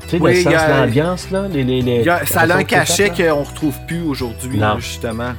[0.09, 2.63] Tu sais, Oui, le sens de l'ambiance, là, les, les, les- a- ça a un
[2.63, 5.33] cachet qu'on retrouve plus aujourd'hui, justement.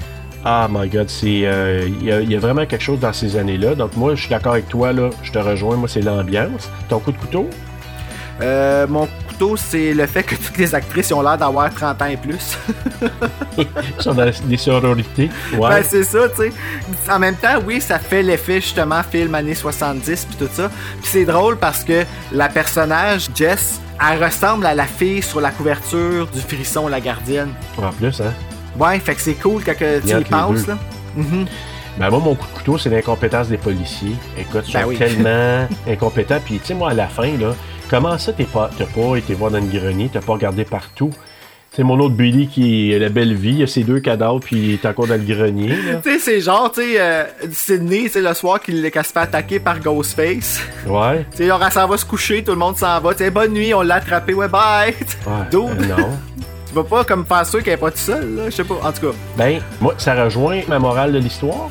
[0.44, 3.12] Ah my god, c'est euh, il y, a- il y a vraiment quelque chose dans
[3.12, 3.74] ces années-là.
[3.74, 5.76] Donc moi, je suis d'accord avec toi là, je te rejoins.
[5.76, 6.70] Moi, c'est l'ambiance.
[6.88, 7.48] Ton coup de couteau?
[8.40, 12.06] Euh, mon couteau, c'est le fait que toutes les actrices ont l'air d'avoir 30 ans
[12.06, 12.56] et plus.
[13.58, 13.66] Ils
[13.98, 15.28] sont dans des sororités.
[15.54, 15.68] Ouais.
[15.68, 16.52] Ben, c'est ça, tu sais.
[17.10, 20.68] En même temps, oui, ça fait l'effet, justement, film années 70 puis tout ça.
[21.00, 25.50] Puis c'est drôle parce que la personnage, Jess, elle ressemble à la fille sur la
[25.50, 27.50] couverture du Frisson, la gardienne.
[27.82, 28.32] En plus, hein.
[28.78, 30.78] Ouais, fait que c'est cool quand que tu y penses, là.
[31.16, 31.46] Mhm.
[31.98, 34.14] Ben moi, mon coup de couteau, c'est l'incompétence des policiers.
[34.38, 34.96] Écoute, ils Ben sont oui.
[34.98, 36.38] tellement incompétents.
[36.44, 37.54] Puis, tu sais, moi, à la fin, là,
[37.90, 41.10] comment ça, t'es pas, t'as pas été voir dans le grenier, t'as pas regardé partout?
[41.72, 44.56] C'est mon autre Billy qui est la belle vie, il a ses deux cadavres, puis
[44.56, 45.76] il est encore dans le grenier.
[46.02, 49.20] Tu sais, c'est genre, tu sais, euh, Sydney, c'est le soir qu'il qu'elle se fait
[49.20, 50.60] attaquer par Ghostface.
[50.86, 51.24] Ouais.
[51.30, 53.12] Tu sais, là, elle s'en va se coucher, tout le monde s'en va.
[53.12, 54.88] Tu sais, bonne nuit, on l'a attrapé, ouais, bye.
[54.90, 54.96] Ouais.
[55.54, 56.08] Euh, non.
[56.68, 58.42] Tu vas pas comme faire sûr qu'elle est pas toute seule, là.
[58.46, 58.74] Je sais pas.
[58.74, 59.16] En tout cas.
[59.38, 61.70] Ben, moi, ça rejoint ma morale de l'histoire.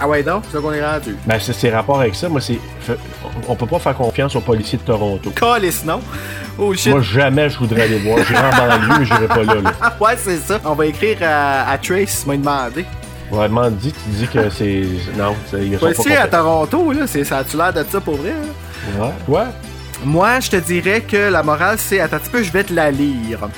[0.00, 1.14] Ah ouais, donc, c'est ça qu'on est rendu.
[1.26, 2.28] Ben, c'est c'est rapport avec ça.
[2.28, 2.58] Moi, c'est.
[3.48, 5.30] On peut pas faire confiance aux policiers de Toronto.
[5.30, 6.00] Calice, non?
[6.58, 6.92] Oh shit.
[6.92, 8.18] Moi, jamais je voudrais aller voir.
[8.26, 8.50] J'irai en
[8.88, 9.72] banlieue, j'irai pas là, là.
[10.00, 10.58] Ouais, c'est ça.
[10.64, 12.84] On va écrire à, à Trace, m'a demandé.
[13.30, 14.82] Vraiment dit, tu dis que c'est.
[15.16, 16.26] Non, c'est- ils sont pas Policier à.
[16.28, 18.30] Toronto, là, c'est, ça a-tu l'air de ça pour vrai?
[18.98, 19.04] là?
[19.06, 19.12] Ouais.
[19.26, 19.46] Toi?
[20.04, 22.00] Moi, je te dirais que la morale, c'est.
[22.00, 23.48] Attends un petit peu, je vais te la lire.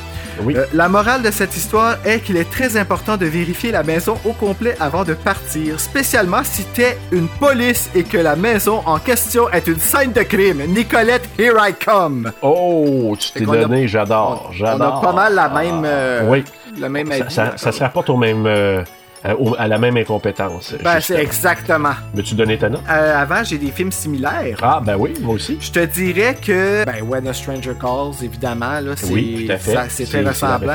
[0.41, 0.57] Oui.
[0.57, 4.17] Euh, la morale de cette histoire est qu'il est très important de vérifier la maison
[4.25, 8.99] au complet avant de partir, spécialement si t'es une police et que la maison en
[8.99, 10.63] question est une scène de crime.
[10.69, 12.33] Nicolette, here I come.
[12.43, 14.99] Oh, tu t'es donné, j'adore, On j'adore.
[14.99, 15.83] a pas mal la même.
[15.85, 16.45] euh, Oui.
[16.81, 18.83] Le même Ça, ça, ça se rapporte au même, euh,
[19.24, 20.74] à, au- à la même incompétence.
[20.82, 21.01] Ben, justement.
[21.01, 21.93] c'est exactement.
[22.15, 22.82] Veux-tu donner ta note?
[22.90, 24.59] Euh, avant, j'ai des films similaires.
[24.62, 25.59] Ah, ben oui, moi aussi.
[25.61, 26.85] Je te dirais que.
[26.85, 29.12] Ben, When a Stranger Calls, évidemment, là, c'est.
[29.12, 29.73] Oui, tout à fait.
[29.74, 30.74] ça- C'est très la ressemblant.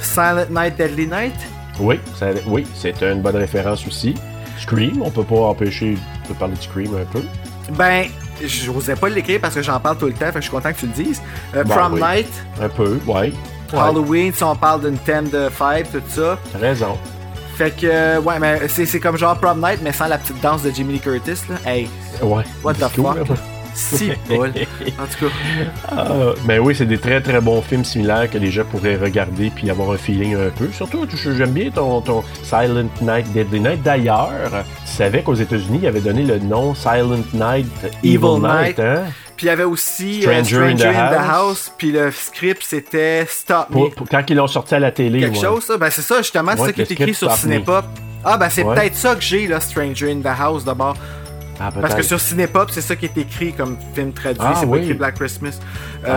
[0.00, 1.34] Silent Night, Deadly Night.
[1.80, 4.14] Oui, ça- oui, c'est une bonne référence aussi.
[4.58, 5.96] Scream, on peut pas empêcher
[6.28, 7.22] de parler de Scream un peu.
[7.72, 8.06] Ben,
[8.44, 10.50] je n'osais pas l'écrire parce que j'en parle tout le temps, fait que je suis
[10.50, 11.22] content que tu le dises.
[11.56, 12.00] Euh, Ben Prom oui.
[12.02, 12.28] Night,
[12.60, 13.32] Un peu, ouais.
[13.74, 16.38] Halloween, si on parle d'une thème de fête, tout ça.
[16.60, 16.98] Raison.
[17.56, 20.40] Fait que, euh, ouais, mais c'est c'est comme genre Prom Night, mais sans la petite
[20.40, 21.56] danse de Jimmy Lee Curtis, là.
[21.70, 21.88] Hey,
[22.22, 22.44] Ouais.
[22.64, 23.16] what the fuck?
[23.28, 23.34] là.
[23.74, 24.52] Si, bol.
[24.98, 25.32] En tout cas.
[25.90, 26.06] Ah,
[26.44, 29.70] ben oui, c'est des très très bons films similaires que les gens pourraient regarder puis
[29.70, 30.68] avoir un feeling un peu.
[30.72, 33.82] Surtout, j'aime bien ton, ton Silent Night, Deadly Night.
[33.82, 34.30] D'ailleurs,
[34.84, 37.66] tu savais qu'aux États-Unis, ils avaient donné le nom Silent Night,
[38.04, 38.80] Evil, Evil Night, Night.
[38.80, 39.04] hein?
[39.42, 41.26] Puis il y avait aussi euh, Stranger in the House.
[41.28, 43.72] House, puis le script c'était Stop Me.
[43.74, 45.18] Pour- pour- quand ils l'ont sorti à la télé.
[45.18, 45.42] Quelque ouais.
[45.42, 45.76] chose, ça?
[45.78, 47.32] Ben c'est ça, justement, c'est ça qui est écrit sur.
[47.32, 47.84] Cinépop.
[48.24, 50.94] Ah, ben c'est peut-être ça que j'ai, là, Stranger in the House, d'abord.
[51.60, 54.66] Ah, Parce que sur Cinépop, c'est ça qui est écrit comme film traduit, Ah, c'est
[54.66, 54.78] pas oui.
[54.82, 55.58] écrit Black Christmas.
[56.06, 56.08] Euh,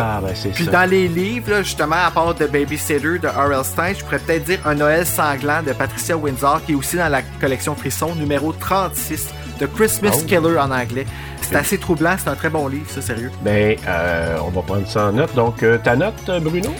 [0.00, 0.70] Ah, ben c'est Puis ça.
[0.72, 3.64] dans les livres, là, justement, à part de Babysitter de R.L.
[3.64, 7.08] Stein, je pourrais peut-être dire Un Noël sanglant de Patricia Windsor, qui est aussi dans
[7.08, 9.28] la collection Frisson, numéro 36,
[9.60, 10.24] de Christmas Oh.
[10.26, 11.06] Killer en anglais.
[11.42, 13.30] C'est assez troublant, c'est un très bon livre, ça, sérieux.
[13.42, 15.34] Ben, euh, on va prendre ça en note.
[15.34, 16.70] Donc, euh, ta note, euh, Bruno?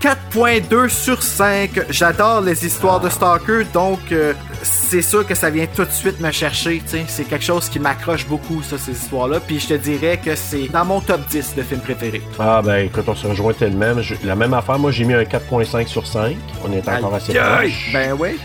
[0.00, 1.78] 4.2 sur 5.
[1.90, 4.32] J'adore les histoires de Stalker, donc euh,
[4.62, 6.82] c'est sûr que ça vient tout de suite me chercher.
[7.06, 9.40] C'est quelque chose qui m'accroche beaucoup, ça, ces histoires-là.
[9.40, 12.22] Puis je te dirais que c'est dans mon top 10 de films préférés.
[12.38, 14.00] Ah, ben, écoute, on se rejoint tellement.
[14.00, 16.34] Je- la même affaire, moi, j'ai mis un 4.5 sur 5.
[16.66, 17.90] On est encore assez proche.
[17.92, 18.38] Ben oui.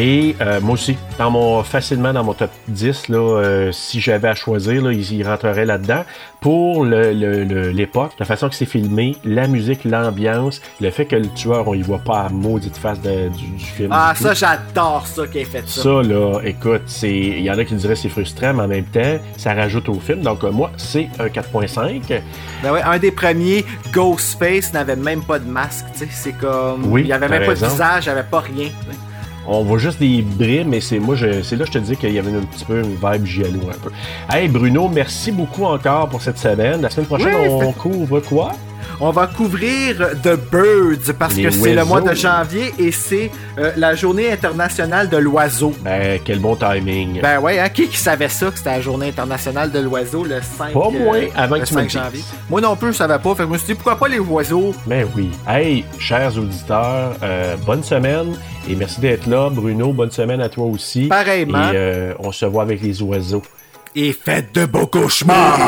[0.00, 4.28] Et euh, moi aussi, dans mon, facilement dans mon top 10, là, euh, si j'avais
[4.28, 6.04] à choisir, là, il, il rentrerait là-dedans.
[6.40, 11.04] Pour le- le- le- l'époque, la façon que c'est filmé, la musique, l'ambiance, le fait
[11.06, 13.88] que le tueur, on y voit pas à maudite face de- du, du film.
[13.90, 15.82] Ah, du ça, j'adore ça qu'il ait fait ça.
[15.82, 17.10] Ça, là, écoute, c'est.
[17.10, 19.98] Il y en a qui diraient c'est frustrant, mais en même temps, ça rajoute au
[19.98, 20.20] film.
[20.20, 22.22] Donc, euh, moi, c'est un 4.5.
[22.62, 25.86] Ben ouais, un des premiers, Ghostface, n'avait même pas de masque.
[25.94, 26.08] tu sais.
[26.12, 26.84] C'est comme.
[26.86, 28.68] Oui, il avait t'as même pas de visage, il avait pas rien.
[29.50, 31.96] On voit juste des bris, mais c'est moi, je, c'est là que je te dis
[31.96, 33.90] qu'il y avait un petit peu une vibe giallo un peu.
[34.30, 36.82] Hey Bruno, merci beaucoup encore pour cette semaine.
[36.82, 38.52] La semaine prochaine, Oui, on couvre quoi?
[39.00, 43.30] On va couvrir The Birds parce Les que c'est le mois de janvier et c'est
[43.58, 45.72] euh, la journée internationale de l'oiseau.
[45.82, 47.20] Ben, quel bon timing.
[47.20, 50.40] Ben ouais, hein, qui qui savait ça que c'était la journée internationale de l'oiseau le
[50.40, 51.92] 5 Pas moi, avant le que tu me 5 le dises.
[52.00, 52.20] janvier?
[52.50, 53.30] Moi non plus, je savais pas.
[53.34, 54.74] Fait que je me suis dit pourquoi pas les oiseaux?
[54.86, 55.30] Ben oui.
[55.46, 58.36] Hey, chers auditeurs, euh, bonne semaine
[58.68, 59.48] et merci d'être là.
[59.50, 61.06] Bruno, bonne semaine à toi aussi.
[61.06, 61.70] Pareillement.
[61.70, 63.42] Et euh, on se voit avec les oiseaux.
[63.94, 65.58] Et faites de beaux cauchemars.